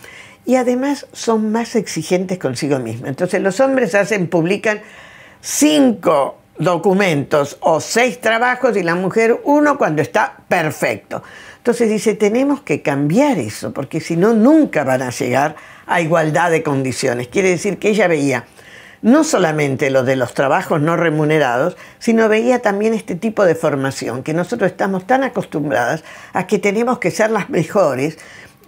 Y 0.46 0.54
además 0.54 1.06
son 1.12 1.50
más 1.52 1.74
exigentes 1.74 2.38
consigo 2.38 2.78
mismas. 2.78 3.10
Entonces 3.10 3.42
los 3.42 3.60
hombres 3.60 3.94
hacen, 3.94 4.28
publican 4.28 4.80
cinco 5.40 6.38
documentos 6.58 7.58
o 7.60 7.80
seis 7.80 8.20
trabajos 8.20 8.76
y 8.76 8.82
la 8.82 8.94
mujer 8.94 9.40
uno 9.44 9.76
cuando 9.76 10.00
está 10.00 10.36
perfecto. 10.48 11.22
Entonces 11.58 11.90
dice, 11.90 12.14
tenemos 12.14 12.62
que 12.62 12.80
cambiar 12.80 13.38
eso, 13.38 13.72
porque 13.72 14.00
si 14.00 14.16
no, 14.16 14.32
nunca 14.32 14.84
van 14.84 15.02
a 15.02 15.10
llegar 15.10 15.56
a 15.86 16.00
igualdad 16.00 16.50
de 16.52 16.62
condiciones. 16.62 17.26
Quiere 17.28 17.50
decir 17.50 17.78
que 17.78 17.90
ella 17.90 18.06
veía 18.06 18.46
no 19.02 19.24
solamente 19.24 19.90
lo 19.90 20.04
de 20.04 20.16
los 20.16 20.34
trabajos 20.34 20.80
no 20.80 20.96
remunerados, 20.96 21.76
sino 21.98 22.28
veía 22.28 22.60
también 22.60 22.94
este 22.94 23.14
tipo 23.14 23.44
de 23.44 23.54
formación, 23.54 24.22
que 24.22 24.34
nosotros 24.34 24.70
estamos 24.70 25.06
tan 25.06 25.24
acostumbradas 25.24 26.04
a 26.32 26.46
que 26.46 26.58
tenemos 26.58 26.98
que 26.98 27.10
ser 27.10 27.30
las 27.30 27.50
mejores 27.50 28.18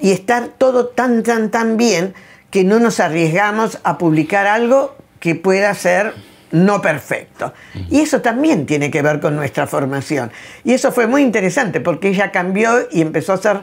y 0.00 0.12
estar 0.12 0.48
todo 0.58 0.86
tan, 0.86 1.22
tan, 1.22 1.50
tan 1.50 1.76
bien 1.76 2.14
que 2.50 2.64
no 2.64 2.78
nos 2.78 3.00
arriesgamos 3.00 3.78
a 3.82 3.98
publicar 3.98 4.46
algo 4.46 4.96
que 5.20 5.34
pueda 5.34 5.74
ser 5.74 6.14
no 6.50 6.80
perfecto. 6.80 7.52
Y 7.90 8.00
eso 8.00 8.22
también 8.22 8.64
tiene 8.64 8.90
que 8.90 9.02
ver 9.02 9.20
con 9.20 9.36
nuestra 9.36 9.66
formación. 9.66 10.30
Y 10.64 10.72
eso 10.72 10.92
fue 10.92 11.06
muy 11.06 11.22
interesante 11.22 11.80
porque 11.80 12.08
ella 12.08 12.32
cambió 12.32 12.88
y 12.90 13.02
empezó 13.02 13.32
a 13.32 13.34
hacer 13.34 13.60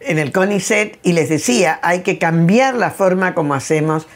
en 0.00 0.18
el 0.18 0.32
CONICET 0.32 0.98
y 1.02 1.12
les 1.12 1.28
decía, 1.28 1.80
hay 1.82 2.00
que 2.00 2.18
cambiar 2.18 2.74
la 2.74 2.90
forma 2.90 3.34
como 3.34 3.54
hacemos 3.54 4.06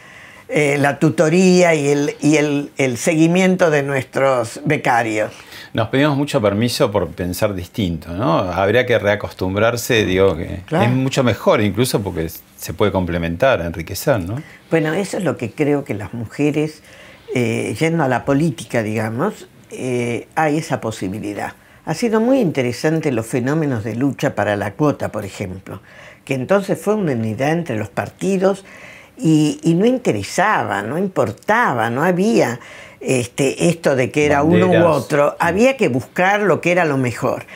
eh, 0.49 0.79
la 0.79 1.01
tutoría 1.01 1.75
y, 1.75 1.89
el, 1.89 2.15
y 2.21 2.37
el, 2.37 2.97
seguimiento 2.99 3.69
de 3.69 3.83
nuestros 3.83 4.61
becarios. 4.65 5.33
Nos 5.73 5.89
pedimos 5.89 6.17
mucho 6.17 6.41
permiso 6.41 6.93
por 6.93 7.09
pensar 7.09 7.53
distinto, 7.53 8.13
¿no? 8.13 8.39
Habría 8.39 8.87
que 8.87 8.97
reacostumbrarse, 8.97 10.05
digo 10.05 10.37
que 10.37 10.61
es 10.71 10.91
mucho 10.91 11.25
mejor 11.25 11.61
incluso 11.61 12.01
porque 12.01 12.31
se 12.57 12.75
puede 12.75 12.93
complementar, 12.93 13.61
enriquecer, 13.61 14.21
¿no? 14.21 14.41
Bueno, 14.71 14.95
eso 14.95 15.19
es 15.19 15.25
lo 15.25 15.37
que 15.37 15.51
creo 15.51 15.85
que 15.85 15.95
las 15.95 16.15
mujeres, 16.15 16.83
eh, 17.35 17.75
yendo 17.79 18.05
a 18.05 18.09
la 18.09 18.25
política, 18.25 18.85
digamos, 18.85 19.49
eh, 19.73 20.29
hay 20.37 20.59
esa 20.59 20.81
posibilidad. 20.81 21.55
Ha 21.87 21.95
sido 21.95 22.21
muy 22.21 22.39
interesante 22.39 23.11
los 23.11 23.27
fenómenos 23.27 23.83
de 23.83 23.97
lucha 23.97 24.37
para 24.37 24.55
la 24.55 24.75
cuota, 24.75 25.11
por 25.11 25.25
ejemplo, 25.25 25.83
que 26.25 26.35
entonces 26.35 26.81
fue 26.81 26.95
una 26.95 27.13
unidad 27.13 27.51
entre 27.51 27.77
los 27.77 27.89
partidos 27.89 28.65
y, 29.19 29.75
no 29.77 29.87
interesaba, 29.87 30.83
no 30.83 30.99
importaba, 30.99 31.91
no 31.91 32.05
había 32.05 32.61
este, 33.01 33.69
esto 33.69 33.97
de 33.97 34.11
que 34.11 34.27
era 34.27 34.43
uno 34.43 34.69
u 34.69 34.87
otro, 34.87 35.37
había 35.39 35.77
que 35.77 35.89
buscar 35.89 36.41
lo 36.41 36.61
que 36.61 36.73
era 36.73 36.85
lo 36.85 36.99
mejor. 36.99 37.47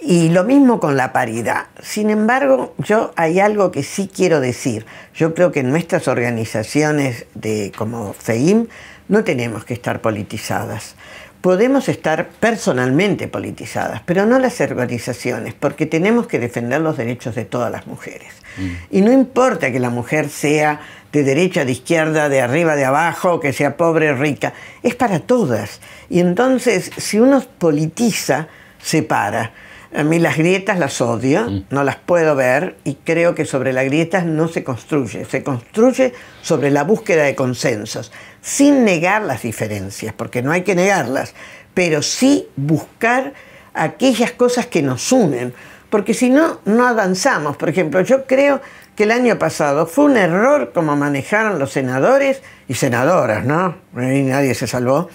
Y 0.00 0.28
lo 0.28 0.44
mismo 0.44 0.78
con 0.78 0.96
la 0.96 1.12
paridad. 1.12 1.66
Sin 1.82 2.08
embargo, 2.10 2.72
yo 2.78 3.12
hay 3.16 3.40
algo 3.40 3.72
que 3.72 3.82
sí 3.82 4.08
quiero 4.12 4.40
decir. 4.40 4.86
Yo 5.12 5.34
creo 5.34 5.50
que 5.50 5.60
en 5.60 5.70
nuestras 5.70 6.06
organizaciones 6.06 7.26
de, 7.34 7.72
como 7.76 8.12
FEIM 8.12 8.68
no 9.08 9.24
tenemos 9.24 9.64
que 9.64 9.74
estar 9.74 10.00
politizadas. 10.00 10.94
Podemos 11.40 11.88
estar 11.88 12.28
personalmente 12.40 13.26
politizadas, 13.28 14.02
pero 14.04 14.26
no 14.26 14.38
las 14.38 14.60
organizaciones, 14.60 15.54
porque 15.54 15.86
tenemos 15.86 16.26
que 16.26 16.38
defender 16.38 16.80
los 16.80 16.96
derechos 16.96 17.34
de 17.34 17.44
todas 17.44 17.70
las 17.70 17.86
mujeres. 17.86 18.32
Mm. 18.56 18.96
Y 18.96 19.00
no 19.02 19.12
importa 19.12 19.70
que 19.70 19.78
la 19.78 19.90
mujer 19.90 20.28
sea 20.28 20.80
de 21.12 21.24
derecha, 21.24 21.64
de 21.64 21.72
izquierda, 21.72 22.28
de 22.28 22.40
arriba, 22.40 22.76
de 22.76 22.84
abajo, 22.84 23.40
que 23.40 23.52
sea 23.52 23.76
pobre, 23.76 24.14
rica, 24.14 24.52
es 24.82 24.94
para 24.94 25.20
todas. 25.20 25.80
Y 26.10 26.20
entonces, 26.20 26.90
si 26.96 27.18
uno 27.18 27.42
politiza, 27.58 28.48
se 28.82 29.02
para. 29.02 29.52
A 29.94 30.02
mí 30.02 30.18
las 30.18 30.36
grietas 30.36 30.78
las 30.78 31.00
odio, 31.00 31.48
mm. 31.48 31.64
no 31.70 31.82
las 31.82 31.96
puedo 31.96 32.36
ver 32.36 32.76
y 32.84 32.94
creo 32.96 33.34
que 33.34 33.46
sobre 33.46 33.72
las 33.72 33.86
grietas 33.86 34.26
no 34.26 34.46
se 34.48 34.62
construye, 34.62 35.24
se 35.24 35.42
construye 35.42 36.12
sobre 36.42 36.70
la 36.70 36.84
búsqueda 36.84 37.24
de 37.24 37.34
consensos, 37.34 38.12
sin 38.42 38.84
negar 38.84 39.22
las 39.22 39.42
diferencias, 39.42 40.12
porque 40.12 40.42
no 40.42 40.52
hay 40.52 40.62
que 40.62 40.74
negarlas, 40.74 41.34
pero 41.72 42.02
sí 42.02 42.48
buscar 42.56 43.32
aquellas 43.72 44.32
cosas 44.32 44.66
que 44.66 44.82
nos 44.82 45.10
unen, 45.10 45.54
porque 45.88 46.12
si 46.12 46.28
no, 46.28 46.60
no 46.66 46.86
avanzamos. 46.86 47.56
Por 47.56 47.70
ejemplo, 47.70 48.02
yo 48.02 48.26
creo 48.26 48.60
que 48.98 49.04
el 49.04 49.12
año 49.12 49.38
pasado 49.38 49.86
fue 49.86 50.06
un 50.06 50.16
error 50.16 50.72
como 50.74 50.96
manejaron 50.96 51.60
los 51.60 51.70
senadores 51.70 52.42
y 52.66 52.74
senadoras, 52.74 53.44
¿no? 53.44 53.76
Ahí 53.94 54.24
nadie 54.24 54.56
se 54.56 54.66
salvó. 54.66 55.08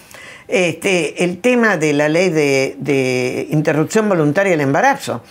Este, 0.48 1.22
el 1.22 1.42
tema 1.42 1.76
de 1.76 1.92
la 1.92 2.08
ley 2.08 2.30
de, 2.30 3.46
interrupción 3.50 4.08
voluntaria 4.08 4.52
del 4.52 4.62
embarazo, 4.62 5.22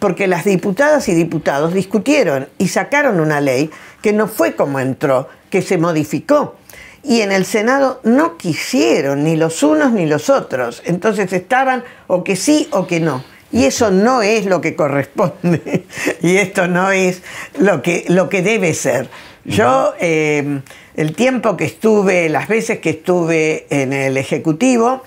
porque 0.00 0.26
las 0.26 0.44
diputadas 0.44 1.08
y 1.08 1.14
diputados 1.14 1.72
discutieron 1.72 2.48
y 2.58 2.66
sacaron 2.66 3.20
una 3.20 3.40
ley 3.40 3.70
que 4.02 4.12
no 4.12 4.26
fue 4.26 4.56
como 4.56 4.80
entró, 4.80 5.28
que 5.48 5.62
se 5.62 5.78
modificó. 5.78 6.56
Y 7.04 7.20
en 7.20 7.30
el 7.30 7.44
Senado 7.44 8.00
no 8.02 8.36
quisieron 8.38 9.22
ni 9.22 9.36
los 9.36 9.62
unos 9.62 9.92
ni 9.92 10.06
los 10.06 10.30
otros, 10.30 10.82
entonces 10.84 11.32
estaban 11.32 11.84
o 12.08 12.24
que 12.24 12.34
sí 12.34 12.66
o 12.72 12.88
que 12.88 12.98
no. 12.98 13.22
Y 13.52 13.64
eso 13.64 13.90
no 13.90 14.22
es 14.22 14.46
lo 14.46 14.60
que 14.60 14.76
corresponde 14.76 15.84
y 16.22 16.36
esto 16.36 16.68
no 16.68 16.92
es 16.92 17.22
lo 17.58 17.82
que, 17.82 18.04
lo 18.08 18.28
que 18.28 18.42
debe 18.42 18.74
ser. 18.74 19.08
Yo, 19.44 19.94
eh, 19.98 20.60
el 20.96 21.14
tiempo 21.14 21.56
que 21.56 21.64
estuve, 21.64 22.28
las 22.28 22.46
veces 22.46 22.78
que 22.78 22.90
estuve 22.90 23.66
en 23.70 23.92
el 23.92 24.16
Ejecutivo, 24.16 25.02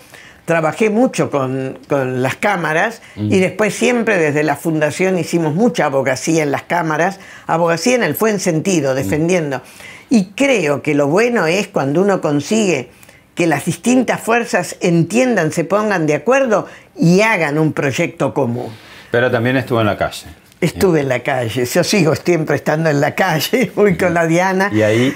trabajé 0.45 0.89
mucho 0.89 1.29
con, 1.29 1.79
las 1.89 2.35
cámaras 2.35 3.01
y 3.15 3.39
después 3.39 3.73
siempre 3.73 4.17
desde 4.17 4.43
la 4.43 4.55
fundación 4.55 5.17
hicimos 5.17 5.55
mucha 5.55 5.85
abogacía 5.85 6.43
en 6.43 6.51
las 6.51 6.63
cámaras, 6.63 7.19
abogacía 7.47 7.95
en 7.95 8.03
el 8.03 8.13
buen 8.13 8.39
sentido, 8.39 8.95
defendiendo. 8.95 9.61
Y 10.09 10.31
creo 10.35 10.81
que 10.81 10.95
lo 10.95 11.07
bueno 11.07 11.47
es 11.47 11.67
cuando 11.67 12.01
uno 12.01 12.19
consigue 12.19 12.89
que 13.35 13.47
las 13.47 13.65
distintas 13.65 14.21
fuerzas 14.21 14.75
entiendan, 14.79 15.51
se 15.51 15.63
pongan 15.63 16.05
de 16.05 16.15
acuerdo 16.15 16.67
y 16.95 17.21
hagan 17.21 17.57
un 17.57 17.73
proyecto 17.73 18.33
común. 18.33 18.71
Pero 19.11 19.29
también 19.31 19.57
estuvo 19.57 19.81
en 19.81 19.87
la 19.87 19.97
calle. 19.97 20.27
Estuve 20.61 21.01
en 21.01 21.09
la 21.09 21.19
calle, 21.19 21.65
yo 21.65 21.83
sigo 21.83 22.15
siempre 22.15 22.55
estando 22.55 22.89
en 22.89 23.01
la 23.01 23.15
calle, 23.15 23.71
muy 23.75 23.97
con 23.97 24.13
la 24.13 24.25
Diana. 24.25 24.69
Y 24.71 24.81
ahí 24.81 25.13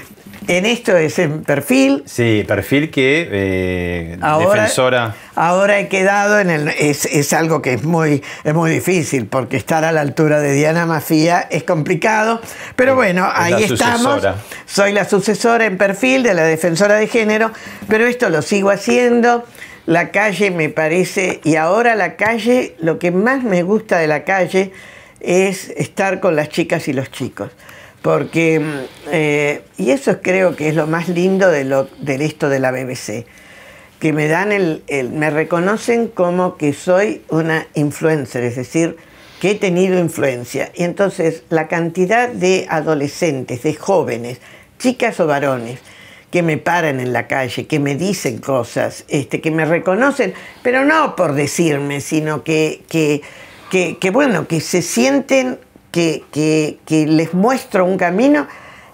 en 0.48 0.64
esto 0.64 0.96
es 0.96 1.18
en 1.18 1.44
perfil. 1.44 2.02
Sí, 2.06 2.42
perfil 2.48 2.90
que 2.90 3.28
eh, 3.30 4.18
defensora. 4.38 5.14
Ahora 5.34 5.78
he 5.78 5.88
quedado 5.88 6.40
en 6.40 6.48
el. 6.48 6.68
Es, 6.68 7.32
algo 7.34 7.60
que 7.60 7.74
es 7.74 7.84
muy, 7.84 8.22
es 8.44 8.54
muy 8.54 8.70
difícil, 8.70 9.26
porque 9.26 9.58
estar 9.58 9.84
a 9.84 9.92
la 9.92 10.00
altura 10.00 10.40
de 10.40 10.54
Diana 10.54 10.86
Mafía 10.86 11.46
es 11.50 11.64
complicado. 11.64 12.40
Pero 12.76 12.94
bueno, 12.94 13.28
ahí 13.32 13.62
estamos. 13.62 14.26
Soy 14.64 14.92
la 14.92 15.04
sucesora 15.04 15.66
en 15.66 15.76
perfil 15.76 16.22
de 16.22 16.32
la 16.32 16.44
defensora 16.44 16.94
de 16.94 17.06
género, 17.08 17.52
pero 17.86 18.06
esto 18.06 18.30
lo 18.30 18.40
sigo 18.40 18.70
haciendo. 18.70 19.44
La 19.84 20.10
calle 20.10 20.50
me 20.50 20.70
parece, 20.70 21.40
y 21.44 21.56
ahora 21.56 21.94
la 21.94 22.16
calle, 22.16 22.74
lo 22.78 22.98
que 22.98 23.10
más 23.10 23.42
me 23.42 23.62
gusta 23.62 23.98
de 23.98 24.06
la 24.06 24.24
calle 24.24 24.72
es 25.20 25.70
estar 25.70 26.20
con 26.20 26.36
las 26.36 26.48
chicas 26.48 26.88
y 26.88 26.92
los 26.92 27.10
chicos 27.10 27.50
porque, 28.02 28.86
eh, 29.10 29.62
y 29.76 29.90
eso 29.90 30.20
creo 30.22 30.54
que 30.54 30.68
es 30.68 30.74
lo 30.74 30.86
más 30.86 31.08
lindo 31.08 31.50
de, 31.50 31.64
lo, 31.64 31.88
de 31.98 32.24
esto 32.24 32.48
de 32.48 32.60
la 32.60 32.70
BBC, 32.70 33.26
que 33.98 34.12
me 34.12 34.28
dan 34.28 34.52
el, 34.52 34.82
me 35.12 35.30
reconocen 35.30 36.08
como 36.08 36.56
que 36.56 36.72
soy 36.72 37.22
una 37.28 37.66
influencer, 37.74 38.44
es 38.44 38.56
decir, 38.56 38.96
que 39.40 39.52
he 39.52 39.54
tenido 39.56 39.98
influencia. 39.98 40.70
Y 40.74 40.84
entonces 40.84 41.42
la 41.48 41.66
cantidad 41.66 42.28
de 42.28 42.66
adolescentes, 42.70 43.62
de 43.62 43.74
jóvenes, 43.74 44.40
chicas 44.78 45.18
o 45.18 45.26
varones, 45.26 45.80
que 46.30 46.42
me 46.42 46.58
paran 46.58 47.00
en 47.00 47.12
la 47.12 47.26
calle, 47.26 47.66
que 47.66 47.80
me 47.80 47.96
dicen 47.96 48.38
cosas, 48.38 49.04
este, 49.08 49.40
que 49.40 49.50
me 49.50 49.64
reconocen, 49.64 50.34
pero 50.62 50.84
no 50.84 51.16
por 51.16 51.32
decirme, 51.32 52.00
sino 52.00 52.44
que, 52.44 52.82
que, 52.88 53.22
que 53.70 54.10
bueno, 54.10 54.46
que 54.46 54.60
se 54.60 54.82
sienten 54.82 55.58
que, 55.90 56.78
les 56.88 57.34
muestro 57.34 57.84
un 57.84 57.96
camino. 57.96 58.46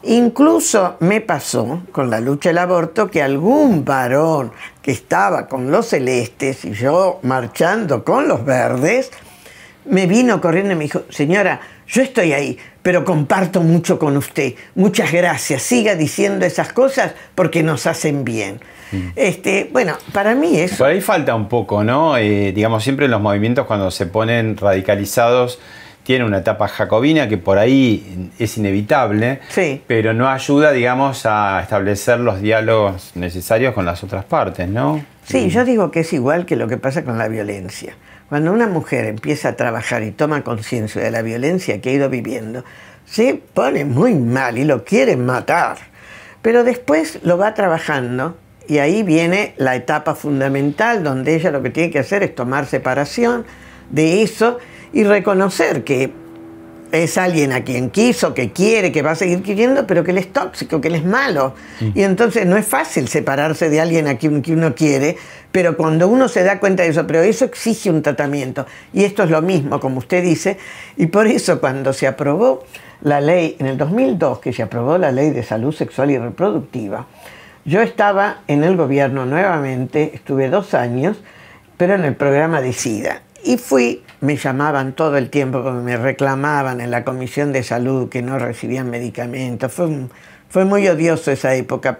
Incluso 0.04 0.96
me 1.00 1.22
pasó 1.22 1.82
con 1.90 2.10
la 2.10 2.20
lucha 2.20 2.50
del 2.50 2.58
aborto 2.58 3.10
que 3.10 3.22
algún 3.22 3.84
varón 3.84 4.52
que 4.82 4.90
estaba 4.90 5.46
con 5.46 5.70
los 5.70 5.86
celestes 5.86 6.64
y 6.66 6.72
yo 6.72 7.20
marchando 7.22 8.04
con 8.04 8.28
los 8.28 8.44
verdes, 8.44 9.10
me 9.86 10.06
vino 10.06 10.40
corriendo 10.42 10.72
y 10.72 10.76
me 10.76 10.84
dijo, 10.84 11.04
señora, 11.08 11.60
yo 11.86 12.02
estoy 12.02 12.32
ahí, 12.32 12.58
pero 12.82 13.04
comparto 13.04 13.60
mucho 13.62 13.98
con 13.98 14.16
usted. 14.16 14.54
Muchas 14.74 15.10
gracias. 15.12 15.62
Siga 15.62 15.94
diciendo 15.94 16.44
esas 16.44 16.72
cosas 16.72 17.14
porque 17.34 17.62
nos 17.62 17.86
hacen 17.86 18.24
bien. 18.24 18.60
Mm. 18.92 19.08
Este, 19.16 19.68
bueno, 19.72 19.96
para 20.12 20.34
mí 20.34 20.58
eso. 20.58 20.78
Por 20.78 20.88
ahí 20.88 21.00
falta 21.00 21.34
un 21.34 21.48
poco, 21.48 21.82
¿no? 21.84 22.16
Eh, 22.16 22.52
digamos, 22.52 22.82
siempre 22.82 23.06
en 23.06 23.10
los 23.10 23.20
movimientos 23.20 23.66
cuando 23.66 23.90
se 23.90 24.06
ponen 24.06 24.56
radicalizados 24.56 25.60
tiene 26.04 26.24
una 26.24 26.38
etapa 26.38 26.68
jacobina 26.68 27.28
que 27.28 27.38
por 27.38 27.58
ahí 27.58 28.30
es 28.38 28.56
inevitable, 28.58 29.40
pero 29.86 30.12
no 30.12 30.28
ayuda, 30.28 30.70
digamos, 30.70 31.26
a 31.26 31.60
establecer 31.62 32.20
los 32.20 32.40
diálogos 32.40 33.12
necesarios 33.14 33.74
con 33.74 33.86
las 33.86 34.04
otras 34.04 34.24
partes, 34.24 34.68
¿no? 34.68 35.02
Sí, 35.24 35.48
yo 35.48 35.64
digo 35.64 35.90
que 35.90 36.00
es 36.00 36.12
igual 36.12 36.44
que 36.44 36.56
lo 36.56 36.68
que 36.68 36.76
pasa 36.76 37.04
con 37.04 37.16
la 37.16 37.26
violencia. 37.28 37.96
Cuando 38.28 38.52
una 38.52 38.66
mujer 38.66 39.06
empieza 39.06 39.50
a 39.50 39.56
trabajar 39.56 40.02
y 40.02 40.10
toma 40.10 40.44
conciencia 40.44 41.02
de 41.02 41.10
la 41.10 41.22
violencia 41.22 41.80
que 41.80 41.90
ha 41.90 41.92
ido 41.92 42.10
viviendo, 42.10 42.64
se 43.06 43.40
pone 43.54 43.86
muy 43.86 44.14
mal 44.14 44.58
y 44.58 44.64
lo 44.64 44.84
quiere 44.84 45.16
matar. 45.16 45.78
Pero 46.42 46.64
después 46.64 47.20
lo 47.22 47.38
va 47.38 47.54
trabajando 47.54 48.36
Y 48.66 48.78
ahí 48.78 49.02
viene 49.02 49.54
la 49.56 49.76
etapa 49.76 50.14
fundamental 50.14 51.02
donde 51.02 51.34
ella 51.34 51.50
lo 51.50 51.62
que 51.62 51.70
tiene 51.70 51.90
que 51.90 51.98
hacer 51.98 52.22
es 52.22 52.34
tomar 52.34 52.66
separación 52.66 53.44
de 53.90 54.22
eso 54.22 54.58
y 54.94 55.04
reconocer 55.04 55.84
que 55.84 56.12
es 56.92 57.18
alguien 57.18 57.52
a 57.52 57.64
quien 57.64 57.90
quiso, 57.90 58.34
que 58.34 58.52
quiere, 58.52 58.92
que 58.92 59.02
va 59.02 59.10
a 59.10 59.14
seguir 59.16 59.42
queriendo, 59.42 59.84
pero 59.86 60.04
que 60.04 60.12
él 60.12 60.18
es 60.18 60.32
tóxico, 60.32 60.80
que 60.80 60.86
él 60.88 60.94
es 60.94 61.04
malo. 61.04 61.54
Y 61.94 62.02
entonces 62.02 62.46
no 62.46 62.56
es 62.56 62.64
fácil 62.64 63.08
separarse 63.08 63.68
de 63.68 63.80
alguien 63.80 64.06
a 64.06 64.16
quien 64.16 64.40
que 64.42 64.52
uno 64.52 64.76
quiere, 64.76 65.16
pero 65.50 65.76
cuando 65.76 66.06
uno 66.06 66.28
se 66.28 66.44
da 66.44 66.60
cuenta 66.60 66.84
de 66.84 66.90
eso, 66.90 67.04
pero 67.06 67.20
eso 67.20 67.44
exige 67.44 67.90
un 67.90 68.02
tratamiento. 68.02 68.64
Y 68.92 69.02
esto 69.02 69.24
es 69.24 69.30
lo 69.30 69.42
mismo, 69.42 69.80
como 69.80 69.98
usted 69.98 70.22
dice, 70.22 70.56
y 70.96 71.06
por 71.06 71.26
eso 71.26 71.60
cuando 71.60 71.92
se 71.92 72.06
aprobó 72.06 72.64
la 73.02 73.20
ley, 73.20 73.56
en 73.58 73.66
el 73.66 73.76
2002, 73.76 74.38
que 74.38 74.52
se 74.52 74.62
aprobó 74.62 74.96
la 74.96 75.10
ley 75.10 75.30
de 75.30 75.42
salud 75.42 75.74
sexual 75.74 76.12
y 76.12 76.18
reproductiva, 76.18 77.06
yo 77.64 77.80
estaba 77.82 78.42
en 78.46 78.62
el 78.62 78.76
gobierno 78.76 79.26
nuevamente, 79.26 80.12
estuve 80.14 80.48
dos 80.48 80.74
años, 80.74 81.16
pero 81.76 81.94
en 81.94 82.04
el 82.04 82.14
programa 82.14 82.60
de 82.60 82.72
SIDA. 82.72 83.22
Y 83.42 83.58
fui, 83.58 84.02
me 84.24 84.36
llamaban 84.36 84.94
todo 84.94 85.18
el 85.18 85.28
tiempo, 85.28 85.62
me 85.72 85.96
reclamaban 85.96 86.80
en 86.80 86.90
la 86.90 87.04
Comisión 87.04 87.52
de 87.52 87.62
Salud 87.62 88.08
que 88.08 88.22
no 88.22 88.38
recibían 88.38 88.90
medicamentos. 88.90 89.72
Fue, 89.72 89.88
fue 90.48 90.64
muy 90.64 90.88
odioso 90.88 91.30
esa 91.30 91.54
época, 91.54 91.98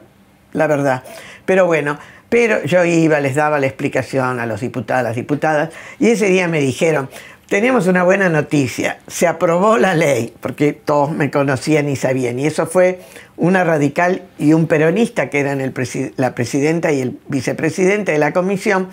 la 0.52 0.66
verdad. 0.66 1.04
Pero 1.44 1.66
bueno, 1.66 1.98
pero 2.30 2.64
yo 2.64 2.84
iba, 2.84 3.20
les 3.20 3.34
daba 3.34 3.58
la 3.58 3.66
explicación 3.66 4.40
a 4.40 4.46
los 4.46 4.60
diputados, 4.60 5.04
las 5.04 5.16
diputadas, 5.16 5.70
y 6.00 6.08
ese 6.08 6.28
día 6.28 6.48
me 6.48 6.60
dijeron, 6.60 7.10
tenemos 7.48 7.86
una 7.86 8.02
buena 8.02 8.30
noticia, 8.30 8.98
se 9.06 9.26
aprobó 9.26 9.76
la 9.76 9.94
ley, 9.94 10.34
porque 10.40 10.72
todos 10.72 11.12
me 11.12 11.30
conocían 11.30 11.88
y 11.90 11.96
sabían, 11.96 12.38
y 12.38 12.46
eso 12.46 12.66
fue 12.66 13.00
una 13.36 13.64
radical 13.64 14.22
y 14.38 14.54
un 14.54 14.66
peronista, 14.66 15.28
que 15.28 15.40
eran 15.40 15.60
el 15.60 15.74
la 16.16 16.34
presidenta 16.34 16.90
y 16.90 17.02
el 17.02 17.18
vicepresidente 17.28 18.12
de 18.12 18.18
la 18.18 18.32
comisión, 18.32 18.88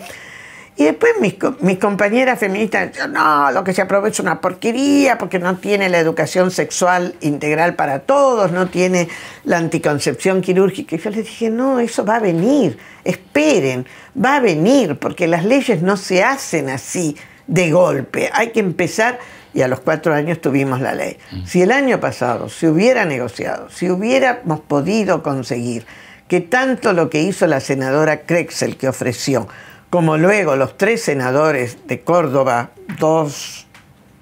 y 0.74 0.84
después 0.84 1.12
mis, 1.20 1.34
mis 1.60 1.78
compañeras 1.78 2.38
feministas, 2.38 2.90
no, 3.10 3.50
lo 3.52 3.62
que 3.62 3.74
se 3.74 3.82
aprobó 3.82 4.06
es 4.06 4.18
una 4.20 4.40
porquería 4.40 5.18
porque 5.18 5.38
no 5.38 5.56
tiene 5.56 5.90
la 5.90 5.98
educación 5.98 6.50
sexual 6.50 7.14
integral 7.20 7.74
para 7.74 8.00
todos, 8.00 8.52
no 8.52 8.68
tiene 8.68 9.08
la 9.44 9.58
anticoncepción 9.58 10.40
quirúrgica. 10.40 10.96
Y 10.96 10.98
yo 10.98 11.10
les 11.10 11.24
dije, 11.26 11.50
no, 11.50 11.78
eso 11.78 12.06
va 12.06 12.16
a 12.16 12.20
venir, 12.20 12.78
esperen, 13.04 13.86
va 14.16 14.36
a 14.36 14.40
venir, 14.40 14.98
porque 14.98 15.26
las 15.26 15.44
leyes 15.44 15.82
no 15.82 15.98
se 15.98 16.24
hacen 16.24 16.70
así 16.70 17.16
de 17.46 17.70
golpe, 17.70 18.30
hay 18.32 18.50
que 18.50 18.60
empezar 18.60 19.18
y 19.52 19.60
a 19.60 19.68
los 19.68 19.80
cuatro 19.80 20.14
años 20.14 20.40
tuvimos 20.40 20.80
la 20.80 20.94
ley. 20.94 21.18
Mm. 21.32 21.44
Si 21.44 21.60
el 21.60 21.72
año 21.72 22.00
pasado 22.00 22.48
se 22.48 22.68
hubiera 22.68 23.04
negociado, 23.04 23.68
si 23.68 23.90
hubiéramos 23.90 24.60
podido 24.60 25.22
conseguir 25.22 25.84
que 26.28 26.40
tanto 26.40 26.94
lo 26.94 27.10
que 27.10 27.20
hizo 27.20 27.46
la 27.46 27.60
senadora 27.60 28.22
Krexel, 28.22 28.78
que 28.78 28.88
ofreció, 28.88 29.48
como 29.92 30.16
luego 30.16 30.56
los 30.56 30.78
tres 30.78 31.02
senadores 31.02 31.86
de 31.86 32.00
Córdoba, 32.00 32.70
dos 32.98 33.66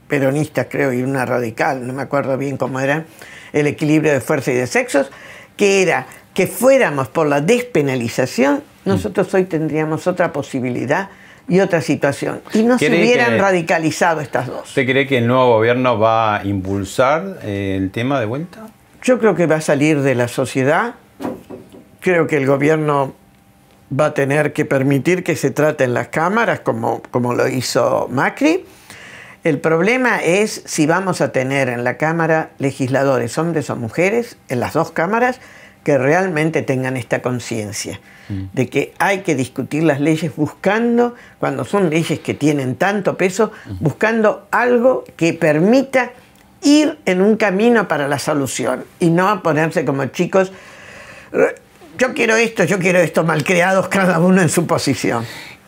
peronistas 0.09 0.67
creo 0.69 0.93
y 0.93 1.05
una 1.05 1.25
radical, 1.25 1.87
no 1.87 1.93
me 1.93 2.03
acuerdo 2.03 2.37
bien 2.37 2.57
cómo 2.57 2.81
eran, 2.81 3.07
el 3.53 3.69
equilibrio 3.69 4.13
de 4.13 4.21
fuerza 4.21 4.51
y 4.51 4.55
de 4.55 4.67
sexos, 4.67 5.13
que 5.57 5.81
era 5.81 6.09
que 6.35 6.49
fuéramos 6.49 7.07
por 7.07 7.29
la 7.29 7.41
despenalización, 7.41 8.65
nosotros 8.85 9.33
hoy 9.33 9.45
tendríamos 9.45 10.09
otra 10.09 10.33
posibilidad 10.33 11.11
y 11.47 11.61
otra 11.61 11.81
situación. 11.83 12.41
Y 12.53 12.65
no 12.65 12.77
se 12.77 12.89
hubieran 12.89 13.39
radicalizado 13.39 14.23
estas 14.23 14.49
dos. 14.49 14.71
¿Usted 14.71 14.85
cree 14.87 15.07
que 15.07 15.19
el 15.19 15.29
nuevo 15.29 15.55
gobierno 15.55 16.01
va 16.01 16.39
a 16.39 16.45
impulsar 16.45 17.39
eh, 17.45 17.77
el 17.81 17.93
tema 17.93 18.19
de 18.19 18.27
vuelta? 18.27 18.67
Yo 19.05 19.21
creo 19.21 19.37
que 19.37 19.47
va 19.47 19.57
a 19.57 19.61
salir 19.61 20.03
de 20.03 20.17
la 20.17 20.27
sociedad. 20.27 20.97
Creo 22.01 22.27
que 22.27 22.39
el 22.39 22.47
gobierno 22.47 23.20
va 23.99 24.07
a 24.07 24.15
tener 24.15 24.53
que 24.53 24.65
permitir 24.65 25.25
que 25.25 25.37
se 25.37 25.51
trate 25.51 25.85
en 25.85 25.95
las 25.95 26.09
cámaras 26.09 26.61
como, 26.61 27.03
como 27.11 27.35
lo 27.35 27.49
hizo 27.49 28.09
Macri. 28.11 28.65
El 29.43 29.59
problema 29.59 30.19
es 30.19 30.63
si 30.67 30.87
vamos 30.87 31.21
a 31.21 31.33
tener 31.33 31.69
en 31.69 31.83
la 31.83 31.97
Cámara 31.97 32.51
legisladores, 32.59 33.39
hombres 33.39 33.71
o 33.71 33.77
mujeres, 33.77 34.37
en 34.49 34.61
las 34.61 34.75
dos 34.75 34.91
cámaras, 34.91 35.41
que 35.83 35.97
realmente 35.97 36.61
tengan 36.61 36.99
esta 36.99 37.23
conciencia 37.23 38.01
mm. 38.29 38.45
de 38.53 38.69
que 38.69 38.93
hay 38.99 39.21
que 39.21 39.35
discutir 39.35 39.83
las 39.83 39.99
leyes 39.99 40.37
buscando, 40.37 41.15
cuando 41.39 41.65
son 41.65 41.89
leyes 41.89 42.21
que 42.21 42.35
tienen 42.35 42.77
tanto 42.77 43.17
peso, 43.17 43.51
mm. 43.65 43.77
buscando 43.81 44.47
algo 44.51 45.05
que 45.17 45.33
permita 45.33 46.13
ir 46.63 46.99
en 47.07 47.23
un 47.23 47.37
camino 47.37 47.89
para 47.89 48.09
la 48.09 48.19
solución 48.19 48.85
y 48.99 49.09
no 49.09 49.43
ponerse 49.43 49.87
como 49.87 50.05
chicos 50.07 50.53
yo 51.99 52.15
quiero 52.15 52.37
esto, 52.37 52.65
yo 52.65 52.79
quiero 52.79 52.99
esto, 52.99 53.25
malcriados 53.25 53.89
cada 53.89 54.19
uno 54.19 54.43
en 54.43 54.49
su 54.49 54.67
posición. 54.67 55.25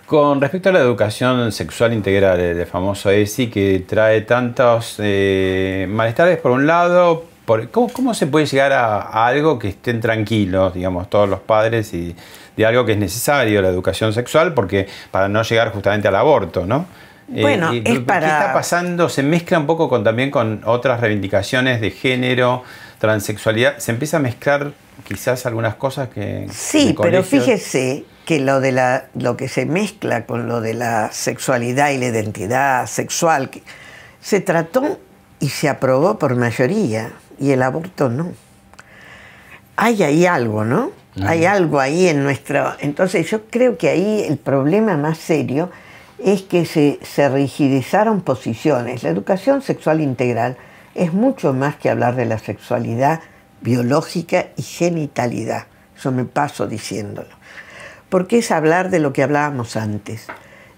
Con 0.07 0.41
respecto 0.41 0.69
a 0.69 0.73
la 0.73 0.81
educación 0.81 1.53
sexual 1.53 1.93
integral, 1.95 2.39
el 2.39 2.67
famoso 2.67 3.11
ESI, 3.11 3.49
que 3.49 3.85
trae 3.89 4.21
tantos 4.23 4.97
eh, 4.99 5.87
malestares 5.89 6.39
por 6.39 6.51
un 6.51 6.67
lado, 6.67 7.25
¿cómo, 7.71 8.15
se 8.15 8.27
puede 8.27 8.47
llegar 8.47 8.73
a, 8.73 9.27
algo 9.27 9.59
que 9.59 9.69
estén 9.69 10.01
tranquilos, 10.01 10.75
digamos, 10.75 11.09
todos 11.09 11.29
los 11.29 11.41
padres 11.41 11.95
y 11.95 12.15
de 12.57 12.67
algo 12.67 12.85
que 12.85 12.93
es 12.93 12.99
necesario, 12.99 13.63
la 13.63 13.69
educación 13.69 14.13
sexual, 14.13 14.53
porque 14.53 14.87
para 15.11 15.29
no 15.29 15.43
llegar 15.43 15.73
justamente 15.73 16.09
al 16.09 16.17
aborto, 16.17 16.67
¿no? 16.67 16.87
Eh, 17.35 17.41
bueno, 17.41 17.73
es 17.73 18.01
para... 18.01 18.21
¿Qué 18.21 18.33
está 18.33 18.53
pasando? 18.53 19.09
Se 19.09 19.23
mezcla 19.23 19.59
un 19.59 19.67
poco 19.67 19.89
con, 19.89 20.05
también 20.05 20.31
con 20.31 20.61
otras 20.65 21.01
reivindicaciones 21.01 21.81
de 21.81 21.91
género, 21.91 22.65
transexualidad. 22.99 23.79
Se 23.79 23.93
empieza 23.93 24.19
a 24.19 24.21
mezclar 24.21 24.73
quizás 25.05 25.47
algunas 25.47 25.75
cosas 25.77 26.09
que... 26.09 26.47
Sí, 26.51 26.95
pero 27.01 27.23
fíjese 27.23 28.05
que 28.25 28.41
lo, 28.41 28.61
de 28.61 28.73
la, 28.73 29.07
lo 29.15 29.37
que 29.37 29.49
se 29.49 29.67
mezcla 29.67 30.27
con 30.27 30.49
lo 30.49 30.61
de 30.61 30.75
la 30.75 31.11
sexualidad 31.13 31.91
y 31.91 31.99
la 31.99 32.07
identidad 32.07 32.87
sexual, 32.87 33.51
se 34.21 34.41
trató 34.41 35.01
y 35.41 35.49
se 35.49 35.69
aprobó 35.69 36.19
por 36.19 36.37
mayoría 36.37 37.13
y 37.39 37.51
el 37.51 37.63
aborto 37.63 38.09
no. 38.09 38.33
Hay 39.77 40.03
ahí 40.03 40.27
algo, 40.27 40.65
¿no? 40.65 40.93
Hay 41.25 41.45
algo 41.45 41.81
ahí 41.81 42.09
en 42.09 42.23
nuestro... 42.23 42.75
Entonces 42.81 43.29
yo 43.29 43.47
creo 43.47 43.77
que 43.77 43.91
ahí 43.91 44.25
el 44.27 44.39
problema 44.39 44.97
más 44.97 45.19
serio 45.19 45.71
es 46.25 46.43
que 46.43 46.65
se, 46.65 47.01
se 47.03 47.29
rigidizaron 47.29 48.23
posiciones. 48.23 49.03
La 49.03 49.11
educación 49.11 49.61
sexual 49.61 50.01
integral 50.01 50.57
es 50.95 51.13
mucho 51.13 51.53
más 51.53 51.77
que 51.77 51.91
hablar 51.91 52.15
de 52.15 52.27
la 52.27 52.39
sexualidad 52.39 53.21
biológica 53.63 54.49
y 54.57 54.63
genitalidad. 54.63 55.67
Eso 55.97 56.13
me 56.13 56.25
paso 56.25 56.67
diciéndolo. 56.67 57.31
Porque 58.09 58.39
es 58.39 58.51
hablar 58.51 58.91
de 58.91 58.99
lo 58.99 59.13
que 59.13 59.23
hablábamos 59.23 59.77
antes, 59.77 60.27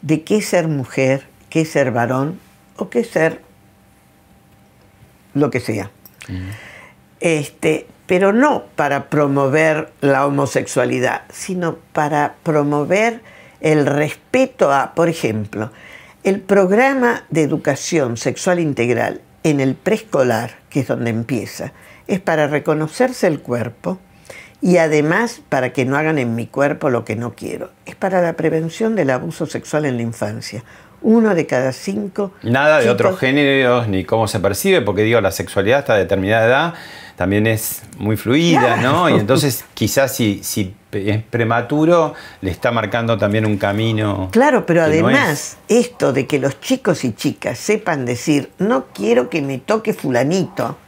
de 0.03 0.22
qué 0.22 0.41
ser 0.43 0.68
mujer, 0.68 1.26
qué 1.51 1.64
ser 1.64 1.91
varón 1.91 2.39
o 2.76 2.91
qué 2.91 3.05
ser 3.05 3.41
lo 5.35 5.51
que 5.51 5.61
sea. 5.61 5.91
Este, 7.20 7.87
pero 8.07 8.32
no 8.32 8.64
para 8.76 9.09
promover 9.09 9.93
la 10.01 10.26
homosexualidad, 10.26 11.22
sino 11.32 11.76
para 11.93 12.37
promover 12.43 13.22
el 13.61 13.87
respeto 13.87 14.72
a, 14.72 14.95
por 14.95 15.09
ejemplo, 15.09 15.72
el 16.22 16.41
programa 16.41 17.24
de 17.30 17.43
educación 17.43 18.16
sexual 18.16 18.61
integral 18.61 19.20
en 19.43 19.61
el 19.61 19.74
preescolar, 19.74 20.57
que 20.70 20.80
es 20.80 20.89
donde 20.89 21.11
empieza, 21.11 21.72
es 22.07 22.20
para 22.20 22.46
reconocerse 22.46 23.26
el 23.26 23.40
cuerpo 23.40 23.98
y 24.61 24.78
además 24.78 25.42
para 25.48 25.74
que 25.74 25.84
no 25.84 25.96
hagan 25.96 26.18
en 26.18 26.34
mi 26.34 26.46
cuerpo 26.46 26.88
lo 26.88 27.05
que 27.05 27.16
no 27.16 27.34
quiero. 27.34 27.70
Es 27.84 27.96
para 27.96 28.22
la 28.22 28.32
prevención 28.32 28.94
del 28.94 29.11
abuso 29.11 29.46
sexual 29.46 29.84
en 29.84 29.96
la 29.96 30.02
infancia. 30.02 30.64
Uno 31.02 31.34
de 31.34 31.46
cada 31.46 31.72
cinco. 31.72 32.32
Nada 32.42 32.80
de 32.80 32.88
otros 32.88 33.18
géneros 33.18 33.88
ni 33.88 34.05
cómo 34.05 34.26
se 34.26 34.40
percibe, 34.40 34.80
porque 34.80 35.02
digo, 35.02 35.20
la 35.20 35.32
sexualidad 35.32 35.80
hasta 35.80 35.96
determinada 35.96 36.46
edad 36.46 36.74
también 37.14 37.46
es 37.46 37.82
muy 37.98 38.16
fluida, 38.16 38.76
¿no? 38.78 39.11
Y 39.11 39.14
entonces 39.14 39.64
quizás 39.74 40.16
si, 40.16 40.42
si 40.42 40.74
es 40.92 41.22
prematuro, 41.22 42.14
le 42.40 42.50
está 42.50 42.72
marcando 42.72 43.18
también 43.18 43.44
un 43.44 43.59
camino. 43.59 44.30
Claro, 44.32 44.64
pero 44.64 44.82
además, 44.82 45.59
esto 45.68 46.14
de 46.14 46.26
que 46.26 46.38
los 46.38 46.59
chicos 46.61 47.05
y 47.05 47.12
chicas 47.12 47.59
sepan 47.59 48.07
decir, 48.07 48.50
no 48.59 48.86
quiero 48.94 49.28
que 49.28 49.42
me 49.42 49.59
toque 49.59 49.92
fulanito, 49.92 50.78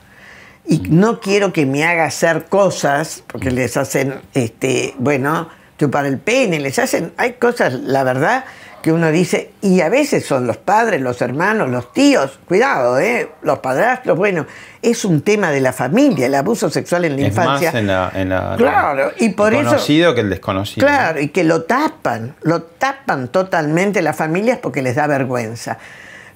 y 0.66 0.78
no 0.88 1.20
quiero 1.20 1.52
que 1.52 1.66
me 1.66 1.84
haga 1.84 2.04
hacer 2.04 2.46
cosas, 2.46 3.22
porque 3.26 3.50
les 3.50 3.76
hacen, 3.76 4.14
este, 4.34 4.94
bueno, 4.98 5.48
chupar 5.78 6.06
el 6.06 6.18
pene, 6.18 6.58
les 6.60 6.78
hacen, 6.78 7.12
hay 7.16 7.34
cosas, 7.34 7.74
la 7.74 8.02
verdad, 8.02 8.44
que 8.82 8.92
uno 8.92 9.10
dice, 9.10 9.50
y 9.62 9.80
a 9.80 9.88
veces 9.88 10.24
son 10.24 10.46
los 10.46 10.58
padres, 10.58 11.00
los 11.00 11.20
hermanos, 11.20 11.68
los 11.70 11.92
tíos, 11.92 12.38
cuidado, 12.46 12.98
¿eh? 13.00 13.30
los 13.42 13.58
padrastros, 13.58 14.16
bueno, 14.16 14.46
es 14.80 15.04
un 15.04 15.22
tema 15.22 15.50
de 15.50 15.60
la 15.60 15.72
familia, 15.72 16.26
el 16.26 16.34
abuso 16.34 16.70
sexual 16.70 17.04
en 17.04 17.16
la 17.16 17.22
es 17.22 17.28
infancia. 17.28 17.72
Más 17.72 17.80
en 17.80 17.86
la, 17.88 18.12
en 18.14 18.28
la, 18.28 18.54
claro, 18.56 19.12
y 19.18 19.30
por 19.30 19.54
el 19.54 19.64
conocido 19.64 20.14
que 20.14 20.20
el 20.20 20.30
desconocido. 20.30 20.86
Claro, 20.86 21.20
y 21.20 21.28
que 21.28 21.42
lo 21.42 21.62
tapan, 21.62 22.36
lo 22.42 22.62
tapan 22.62 23.28
totalmente 23.28 24.02
las 24.02 24.16
familias 24.16 24.58
porque 24.62 24.82
les 24.82 24.94
da 24.94 25.06
vergüenza. 25.06 25.78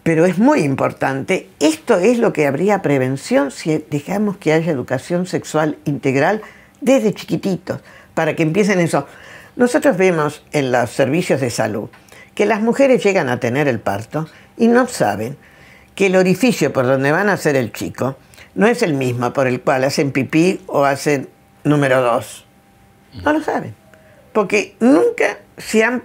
Pero 0.03 0.25
es 0.25 0.39
muy 0.39 0.61
importante, 0.61 1.49
esto 1.61 1.99
es 1.99 2.19
lo 2.19 2.33
que 2.33 2.47
habría 2.47 2.83
prevención 2.83 3.51
si 3.51 3.85
dejamos 3.91 4.39
que 4.39 4.53
haya 4.53 4.73
educación 4.73 5.27
sexual 5.27 5.79
integral 5.85 6.41
desde 6.81 7.13
chiquititos, 7.13 7.81
para 8.15 8.35
que 8.35 8.43
empiecen 8.43 8.81
eso. 8.81 9.07
Nosotros 9.57 9.97
vemos 9.97 10.43
en 10.53 10.73
los 10.73 10.91
servicios 10.91 11.41
de 11.41 11.51
salud 11.51 11.91
que 12.35 12.47
las 12.47 12.63
mujeres 12.63 13.03
llegan 13.05 13.29
a 13.29 13.41
tener 13.41 13.69
el 13.69 13.81
parto 13.81 14.27
y 14.57 14.69
no 14.69 14.87
saben 14.87 15.37
que 15.95 16.07
el 16.07 16.17
orificio 16.17 16.73
por 16.73 16.87
donde 16.87 17.13
van 17.13 17.29
a 17.29 17.35
hacer 17.35 17.57
el 17.57 17.73
chico 17.73 18.17
no 18.55 18.67
es 18.67 18.83
el 18.83 18.95
mismo 18.95 19.33
por 19.33 19.47
el 19.47 19.61
cual 19.61 19.85
hacen 19.85 20.13
pipí 20.13 20.61
o 20.67 20.85
hacen 20.85 21.29
número 21.65 22.01
dos. 22.01 22.47
No 23.25 23.33
lo 23.33 23.43
saben. 23.43 23.75
Porque 24.33 24.77
nunca 24.81 25.39
se 25.57 25.85
han, 25.85 26.03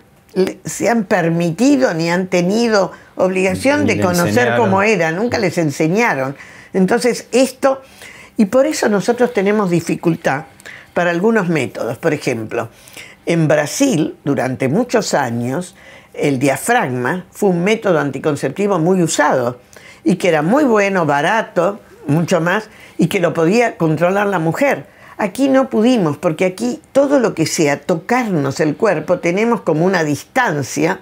se 0.65 0.89
han 0.89 1.05
permitido 1.05 1.93
ni 1.93 2.09
han 2.09 2.27
tenido 2.27 2.91
obligación 3.15 3.86
de 3.86 4.01
conocer 4.01 4.55
cómo 4.57 4.81
era, 4.81 5.11
nunca 5.11 5.38
les 5.38 5.57
enseñaron. 5.57 6.36
Entonces 6.73 7.27
esto, 7.31 7.81
y 8.38 8.45
por 8.45 8.65
eso 8.65 8.89
nosotros 8.89 9.33
tenemos 9.33 9.69
dificultad 9.69 10.45
para 10.93 11.11
algunos 11.11 11.47
métodos. 11.47 11.97
Por 11.97 12.13
ejemplo, 12.13 12.69
en 13.25 13.47
Brasil, 13.47 14.17
durante 14.23 14.67
muchos 14.67 15.13
años, 15.13 15.75
el 16.13 16.39
diafragma 16.39 17.25
fue 17.31 17.49
un 17.49 17.63
método 17.63 17.99
anticonceptivo 17.99 18.79
muy 18.79 19.01
usado 19.01 19.59
y 20.03 20.15
que 20.15 20.29
era 20.29 20.41
muy 20.41 20.63
bueno, 20.63 21.05
barato, 21.05 21.79
mucho 22.07 22.41
más, 22.41 22.69
y 22.97 23.07
que 23.07 23.19
lo 23.19 23.33
podía 23.33 23.77
controlar 23.77 24.27
la 24.27 24.39
mujer. 24.39 24.86
Aquí 25.18 25.47
no 25.47 25.70
pudimos, 25.70 26.18
porque 26.18 26.45
aquí 26.45 26.82
todo 26.91 27.20
lo 27.20 27.34
que 27.34 27.45
sea 27.45 27.82
tocarnos 27.82 28.59
el 28.59 28.76
cuerpo 28.76 29.20
tenemos 29.20 29.61
como 29.61 29.86
una 29.86 30.03
distancia 30.03 30.99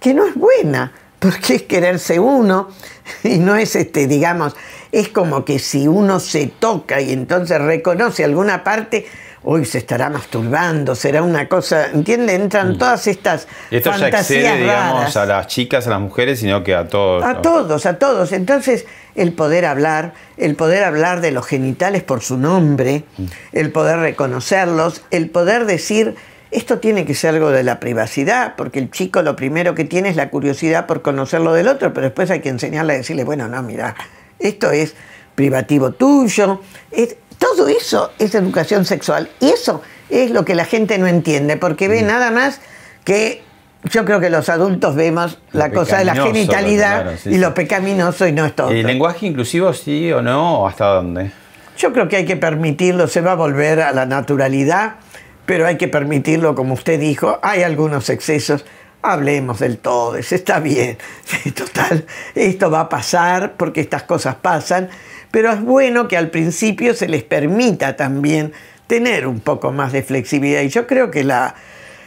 que 0.00 0.12
no 0.12 0.26
es 0.26 0.34
buena, 0.34 0.92
porque 1.20 1.54
es 1.54 1.62
quererse 1.62 2.18
uno 2.18 2.68
y 3.22 3.38
no 3.38 3.56
es 3.56 3.76
este, 3.76 4.06
digamos, 4.06 4.56
es 4.92 5.08
como 5.08 5.44
que 5.44 5.58
si 5.58 5.88
uno 5.88 6.20
se 6.20 6.46
toca 6.46 7.00
y 7.00 7.12
entonces 7.12 7.60
reconoce 7.60 8.24
alguna 8.24 8.64
parte, 8.64 9.06
hoy 9.44 9.64
se 9.64 9.78
estará 9.78 10.08
masturbando, 10.10 10.94
será 10.94 11.22
una 11.22 11.48
cosa, 11.48 11.90
¿entiende? 11.92 12.34
Entran 12.34 12.72
mm. 12.72 12.78
todas 12.78 13.06
estas 13.06 13.46
Esto 13.70 13.96
ya 13.96 14.08
excede, 14.08 14.56
digamos, 14.58 15.16
a 15.16 15.26
las 15.26 15.46
chicas, 15.46 15.86
a 15.86 15.90
las 15.90 16.00
mujeres, 16.00 16.40
sino 16.40 16.64
que 16.64 16.74
a 16.74 16.88
todos. 16.88 17.22
A 17.22 17.42
todos, 17.42 17.86
a 17.86 17.98
todos. 17.98 18.32
Entonces, 18.32 18.86
el 19.14 19.32
poder 19.32 19.66
hablar, 19.66 20.14
el 20.38 20.56
poder 20.56 20.82
hablar 20.82 21.20
de 21.20 21.30
los 21.30 21.46
genitales 21.46 22.02
por 22.02 22.22
su 22.22 22.38
nombre, 22.38 23.04
mm. 23.16 23.24
el 23.52 23.70
poder 23.70 23.98
reconocerlos, 23.98 25.02
el 25.10 25.28
poder 25.28 25.66
decir, 25.66 26.16
esto 26.50 26.78
tiene 26.78 27.04
que 27.04 27.14
ser 27.14 27.34
algo 27.34 27.50
de 27.50 27.64
la 27.64 27.80
privacidad, 27.80 28.54
porque 28.56 28.78
el 28.78 28.90
chico 28.90 29.20
lo 29.22 29.36
primero 29.36 29.74
que 29.74 29.84
tiene 29.84 30.08
es 30.08 30.16
la 30.16 30.30
curiosidad 30.30 30.86
por 30.86 31.02
conocer 31.02 31.40
lo 31.40 31.52
del 31.52 31.68
otro, 31.68 31.92
pero 31.92 32.06
después 32.06 32.30
hay 32.30 32.40
que 32.40 32.48
enseñarle 32.48 32.94
a 32.94 32.96
decirle, 32.96 33.24
bueno, 33.24 33.46
no, 33.48 33.62
mira, 33.62 33.94
esto 34.38 34.70
es 34.70 34.94
privativo 35.34 35.92
tuyo. 35.92 36.60
Es, 36.90 37.16
todo 37.54 37.68
eso 37.68 38.10
es 38.18 38.34
educación 38.34 38.84
sexual 38.84 39.28
y 39.40 39.50
eso 39.50 39.82
es 40.10 40.30
lo 40.30 40.44
que 40.44 40.54
la 40.54 40.64
gente 40.64 40.98
no 40.98 41.06
entiende, 41.06 41.56
porque 41.56 41.88
ve 41.88 42.02
mm. 42.02 42.06
nada 42.06 42.30
más 42.30 42.60
que 43.04 43.42
yo 43.84 44.04
creo 44.04 44.18
que 44.18 44.30
los 44.30 44.48
adultos 44.48 44.94
vemos 44.94 45.38
la 45.52 45.70
cosa 45.70 45.98
de 45.98 46.04
la 46.06 46.14
genitalidad 46.14 47.18
y 47.26 47.38
lo 47.38 47.52
pecaminoso 47.52 48.26
y 48.26 48.32
no 48.32 48.46
es 48.46 48.56
todo. 48.56 48.70
¿El 48.70 48.86
lenguaje 48.86 49.26
inclusivo 49.26 49.72
sí 49.74 50.10
o 50.10 50.22
no? 50.22 50.60
¿O 50.60 50.68
hasta 50.68 50.86
dónde? 50.86 51.30
Yo 51.76 51.92
creo 51.92 52.08
que 52.08 52.16
hay 52.16 52.24
que 52.24 52.36
permitirlo, 52.36 53.08
se 53.08 53.20
va 53.20 53.32
a 53.32 53.34
volver 53.34 53.82
a 53.82 53.92
la 53.92 54.06
naturalidad, 54.06 54.94
pero 55.44 55.66
hay 55.66 55.76
que 55.76 55.88
permitirlo, 55.88 56.54
como 56.54 56.74
usted 56.74 56.98
dijo, 56.98 57.38
hay 57.42 57.62
algunos 57.62 58.08
excesos, 58.08 58.64
hablemos 59.04 59.60
del 59.60 59.78
todo, 59.78 60.16
está 60.16 60.60
bien, 60.60 60.98
total, 61.54 62.06
esto 62.34 62.70
va 62.70 62.80
a 62.80 62.88
pasar 62.88 63.52
porque 63.56 63.80
estas 63.80 64.04
cosas 64.04 64.36
pasan, 64.36 64.88
pero 65.30 65.52
es 65.52 65.60
bueno 65.60 66.08
que 66.08 66.16
al 66.16 66.30
principio 66.30 66.94
se 66.94 67.08
les 67.08 67.22
permita 67.22 67.96
también 67.96 68.52
tener 68.86 69.26
un 69.26 69.40
poco 69.40 69.72
más 69.72 69.92
de 69.92 70.02
flexibilidad. 70.02 70.62
Y 70.62 70.68
yo 70.68 70.86
creo 70.86 71.10
que 71.10 71.24
la, 71.24 71.54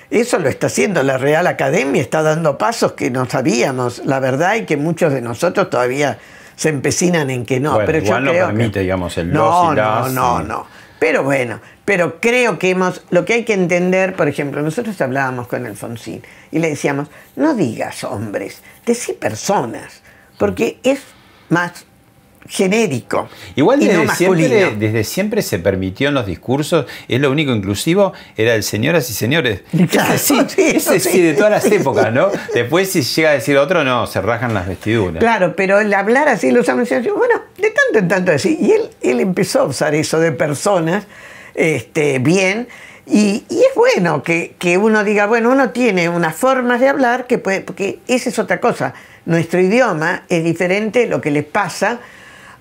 eso 0.09 0.39
lo 0.39 0.49
está 0.49 0.67
haciendo 0.67 1.03
la 1.03 1.17
Real 1.17 1.47
Academia, 1.47 2.01
está 2.01 2.21
dando 2.21 2.57
pasos 2.57 2.93
que 2.93 3.11
no 3.11 3.25
sabíamos, 3.29 4.03
la 4.05 4.19
verdad, 4.19 4.55
y 4.55 4.65
que 4.65 4.77
muchos 4.77 5.13
de 5.13 5.21
nosotros 5.21 5.69
todavía 5.69 6.17
se 6.55 6.69
empecinan 6.69 7.29
en 7.29 7.45
que 7.45 7.59
no. 7.59 7.77
pero 7.85 7.99
yo 7.99 8.19
no 8.19 8.31
permite, 8.31 8.79
digamos, 8.79 9.17
el 9.17 9.31
no, 9.31 9.73
no, 9.73 10.09
no, 10.09 10.41
no. 10.41 10.76
Pero 10.99 11.23
bueno, 11.23 11.59
pero 11.85 12.19
creo 12.19 12.59
que 12.59 12.69
hemos, 12.69 13.03
lo 13.09 13.25
que 13.25 13.33
hay 13.33 13.45
que 13.45 13.53
entender, 13.53 14.15
por 14.15 14.27
ejemplo, 14.27 14.61
nosotros 14.61 14.99
hablábamos 15.01 15.47
con 15.47 15.65
Alfonsín 15.65 16.23
y 16.51 16.59
le 16.59 16.69
decíamos, 16.69 17.09
no 17.35 17.55
digas 17.55 18.03
hombres, 18.03 18.61
decí 18.85 19.13
personas, 19.13 20.01
porque 20.37 20.79
es 20.83 21.01
más 21.49 21.86
genérico. 22.47 23.29
Igual 23.55 23.79
desde, 23.79 24.07
siempre, 24.15 24.75
desde 24.77 25.03
siempre 25.03 25.41
se 25.41 25.59
permitió 25.59 26.09
en 26.09 26.13
los 26.13 26.25
discursos, 26.25 26.85
es 27.07 27.19
lo 27.19 27.31
único 27.31 27.51
inclusivo, 27.51 28.13
era 28.35 28.55
el 28.55 28.63
señoras 28.63 29.09
y 29.09 29.13
señores. 29.13 29.61
Claro, 29.89 30.17
sí, 30.17 30.37
ese 30.57 30.99
sí, 30.99 31.21
de 31.21 31.33
todas 31.33 31.49
las 31.49 31.65
épocas, 31.71 32.11
¿no? 32.11 32.29
Después 32.53 32.91
si 32.91 33.01
llega 33.01 33.29
a 33.29 33.33
decir 33.33 33.57
otro, 33.57 33.83
no, 33.83 34.05
se 34.05 34.21
rajan 34.21 34.53
las 34.53 34.67
vestiduras. 34.67 35.19
Claro, 35.19 35.55
pero 35.55 35.79
el 35.79 35.93
hablar 35.93 36.27
así, 36.27 36.51
los 36.51 36.67
hombres 36.67 36.89
bueno, 36.89 37.41
de 37.57 37.71
tanto 37.71 37.99
en 37.99 38.07
tanto 38.07 38.31
así. 38.31 38.57
Y 38.59 38.71
él, 38.71 38.89
él 39.01 39.19
empezó 39.19 39.61
a 39.61 39.63
usar 39.65 39.95
eso 39.95 40.19
de 40.19 40.31
personas, 40.31 41.05
este, 41.55 42.19
bien, 42.19 42.67
y, 43.05 43.45
y, 43.49 43.59
es 43.59 43.73
bueno 43.73 44.21
que, 44.21 44.55
que, 44.59 44.77
uno 44.77 45.05
diga, 45.05 45.27
bueno, 45.27 45.49
uno 45.51 45.69
tiene 45.69 46.09
unas 46.09 46.35
formas 46.35 46.81
de 46.81 46.89
hablar 46.89 47.25
que 47.25 47.37
puede, 47.37 47.61
porque 47.61 47.99
esa 48.07 48.29
es 48.29 48.37
otra 48.37 48.59
cosa. 48.59 48.93
Nuestro 49.25 49.61
idioma 49.61 50.23
es 50.27 50.43
diferente 50.43 51.05
lo 51.07 51.21
que 51.21 51.31
les 51.31 51.45
pasa 51.45 51.99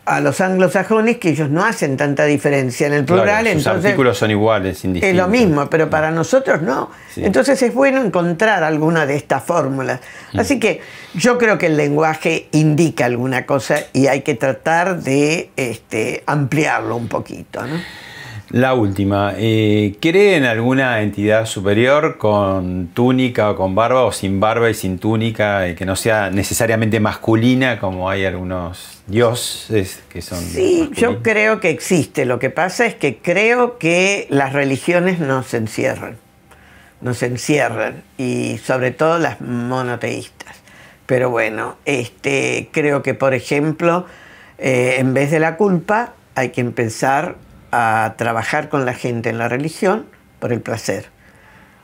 a 0.07 0.21
los 0.21 0.41
anglosajones 0.41 1.19
que 1.19 1.31
ellos 1.31 1.51
no 1.51 1.65
hacen 1.65 1.97
tanta 1.97 2.25
diferencia 2.25 2.87
en 2.87 2.93
el 2.93 3.05
plural. 3.05 3.43
Claro, 3.43 3.59
sus 3.59 3.67
artículos 3.67 4.17
son 4.17 4.31
iguales, 4.31 4.85
indistintos. 4.85 5.11
Es 5.11 5.17
lo 5.17 5.29
mismo, 5.29 5.69
pero 5.69 5.91
para 5.91 6.13
nosotros 6.13 6.63
no. 6.63 6.91
Entonces 7.17 7.61
es 7.61 7.75
bueno 7.75 8.01
encontrar 8.01 8.63
alguna 8.63 9.05
de 9.05 9.17
estas 9.17 9.43
fórmulas. 9.43 10.01
Mm. 10.33 10.41
Así 10.41 10.61
que 10.61 10.81
yo 11.15 11.37
creo 11.39 11.59
que 11.59 11.67
el 11.67 11.77
lenguaje 11.77 12.47
indica 12.53 13.05
alguna 13.05 13.47
cosa 13.47 13.81
y 13.93 14.07
hay 14.07 14.23
que 14.23 14.37
tratar 14.37 15.03
de 15.03 15.51
este, 15.57 16.23
ampliarlo 16.27 16.97
un 16.97 17.09
poquito. 17.09 17.67
¿no? 17.67 17.77
La 18.51 18.75
última, 18.75 19.35
eh, 19.37 19.97
¿cree 20.01 20.37
en 20.37 20.45
alguna 20.45 21.03
entidad 21.03 21.47
superior 21.47 22.17
con 22.17 22.89
túnica 22.95 23.51
o 23.51 23.57
con 23.57 23.75
barba 23.75 24.05
o 24.05 24.13
sin 24.13 24.39
barba 24.39 24.71
y 24.71 24.75
sin 24.75 25.01
túnica, 25.01 25.69
y 25.69 25.75
que 25.75 25.85
no 25.85 25.97
sea 25.97 26.31
necesariamente 26.31 27.01
masculina 27.01 27.81
como 27.81 28.09
hay 28.09 28.25
algunos 28.25 29.03
dioses 29.09 30.01
que 30.09 30.23
son... 30.23 30.39
Sí, 30.39 30.91
yo 30.95 31.23
creo 31.23 31.59
que 31.59 31.71
existe. 31.71 32.25
Lo 32.25 32.39
que 32.39 32.51
pasa 32.51 32.87
es 32.87 32.95
que 32.95 33.19
creo 33.19 33.79
que 33.79 34.29
las 34.31 34.53
religiones 34.53 35.19
nos 35.19 35.53
encierran, 35.53 36.17
nos 37.01 37.25
encierran, 37.25 38.05
y 38.17 38.59
sobre 38.59 38.93
todo 38.93 39.19
las 39.19 39.41
monoteístas. 39.41 40.55
Pero 41.07 41.31
bueno, 41.31 41.77
este, 41.85 42.69
creo 42.71 43.03
que 43.03 43.15
por 43.15 43.35
ejemplo, 43.35 44.07
eh, 44.59 44.97
en 44.99 45.15
vez 45.15 45.33
de 45.33 45.41
la 45.41 45.57
culpa, 45.57 46.15
hay 46.37 46.51
que 46.51 46.61
empezar 46.61 47.37
a 47.77 48.15
trabajar 48.17 48.69
con 48.69 48.85
la 48.85 48.95
gente 48.95 49.29
en 49.29 49.39
la 49.39 49.49
religión 49.49 50.07
por 50.39 50.53
el 50.53 50.61
placer, 50.61 51.07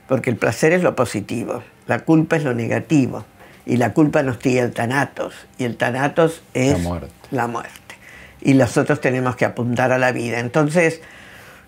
porque 0.08 0.30
el 0.30 0.36
placer 0.36 0.72
es 0.72 0.82
lo 0.82 0.96
positivo, 0.96 1.62
la 1.86 2.00
culpa 2.00 2.36
es 2.36 2.44
lo 2.44 2.54
negativo, 2.54 3.24
y 3.66 3.76
la 3.76 3.92
culpa 3.92 4.22
nos 4.22 4.38
tira 4.38 4.62
el 4.62 4.72
tanatos, 4.72 5.34
y 5.58 5.64
el 5.64 5.76
tanatos 5.76 6.42
es 6.54 6.78
la 7.30 7.46
muerte. 7.46 7.80
Y 8.40 8.54
nosotros 8.54 9.00
tenemos 9.00 9.36
que 9.36 9.44
apuntar 9.44 9.92
a 9.92 9.98
la 9.98 10.10
vida. 10.10 10.40
Entonces, 10.40 11.00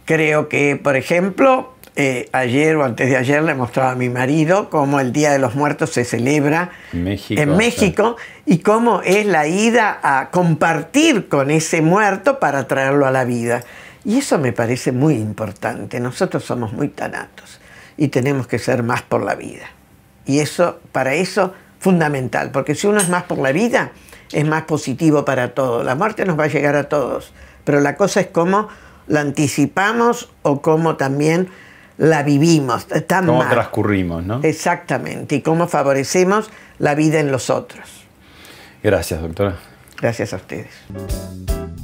creo 0.05 0.49
que, 0.49 0.75
por 0.77 0.97
ejemplo, 0.97 1.75
eh, 1.97 2.29
ayer 2.33 2.75
o 2.75 2.85
antes 2.85 3.09
de 3.09 3.17
ayer 3.17 3.41
le 3.45 3.55
mostraba 3.55 3.93
a 3.93 3.95
mi 3.95 4.09
marido 4.09 4.69
cómo 4.69 4.99
el 4.99 5.13
Día 5.13 5.31
de 5.31 5.39
los 5.39 5.55
Muertos 5.55 5.91
se 5.91 6.05
celebra 6.05 6.71
en 6.93 7.57
México 7.57 8.17
y 8.47 8.59
cómo 8.59 9.01
es 9.03 9.27
la 9.27 9.47
ida 9.47 10.01
a 10.03 10.31
compartir 10.31 11.29
con 11.29 11.53
ese 11.53 11.83
muerto 11.83 12.41
para 12.41 12.67
traerlo 12.67 13.07
a 13.07 13.13
la 13.13 13.25
vida. 13.25 13.63
Y 14.05 14.19
eso 14.19 14.39
me 14.39 14.53
parece 14.53 14.93
muy 14.93 15.15
importante. 15.15 16.01
Nosotros 16.01 16.45
somos 16.45 16.73
muy 16.73 16.89
tanatos 16.89 17.61
y 17.97 18.09
tenemos 18.09 18.47
que 18.47 18.59
ser 18.59 18.83
más 18.83 19.03
por 19.03 19.23
la 19.23 19.35
vida. 19.35 19.67
Y 20.27 20.41
eso, 20.41 20.81
para 20.93 21.15
eso, 21.15 21.55
fundamental, 21.79 22.51
porque 22.51 22.75
si 22.75 22.87
uno 22.87 22.99
es 22.99 23.09
más 23.09 23.25
por 23.25 23.39
la 23.39 23.53
vida, 23.53 23.93
es 24.33 24.47
más 24.47 24.63
positivo 24.65 25.25
para 25.25 25.55
todos. 25.55 25.85
La 25.85 25.95
muerte 25.95 26.25
nos 26.25 26.39
va 26.39 26.45
a 26.45 26.49
llegar 26.49 26.77
a 26.77 26.89
todos, 26.89 27.33
pero 27.65 27.81
la 27.81 27.97
cosa 27.97 28.21
es 28.21 28.27
cómo 28.29 28.69
la 29.07 29.21
anticipamos 29.21 30.31
o 30.43 30.63
cómo 30.63 30.97
también 30.97 31.49
la 31.99 32.23
vivimos. 32.23 32.87
cómo 33.09 33.47
transcurrimos, 33.49 34.25
¿no? 34.25 34.41
Exactamente, 34.43 35.37
y 35.37 35.43
cómo 35.43 35.69
favorecemos 35.69 36.51
la 36.79 36.95
vida 36.95 37.21
en 37.21 37.31
los 37.31 37.51
otros. 37.51 38.07
Gracias, 38.83 39.21
doctora. 39.21 39.57
Gracias 40.01 40.33
a 40.33 40.37
ustedes. 40.37 41.84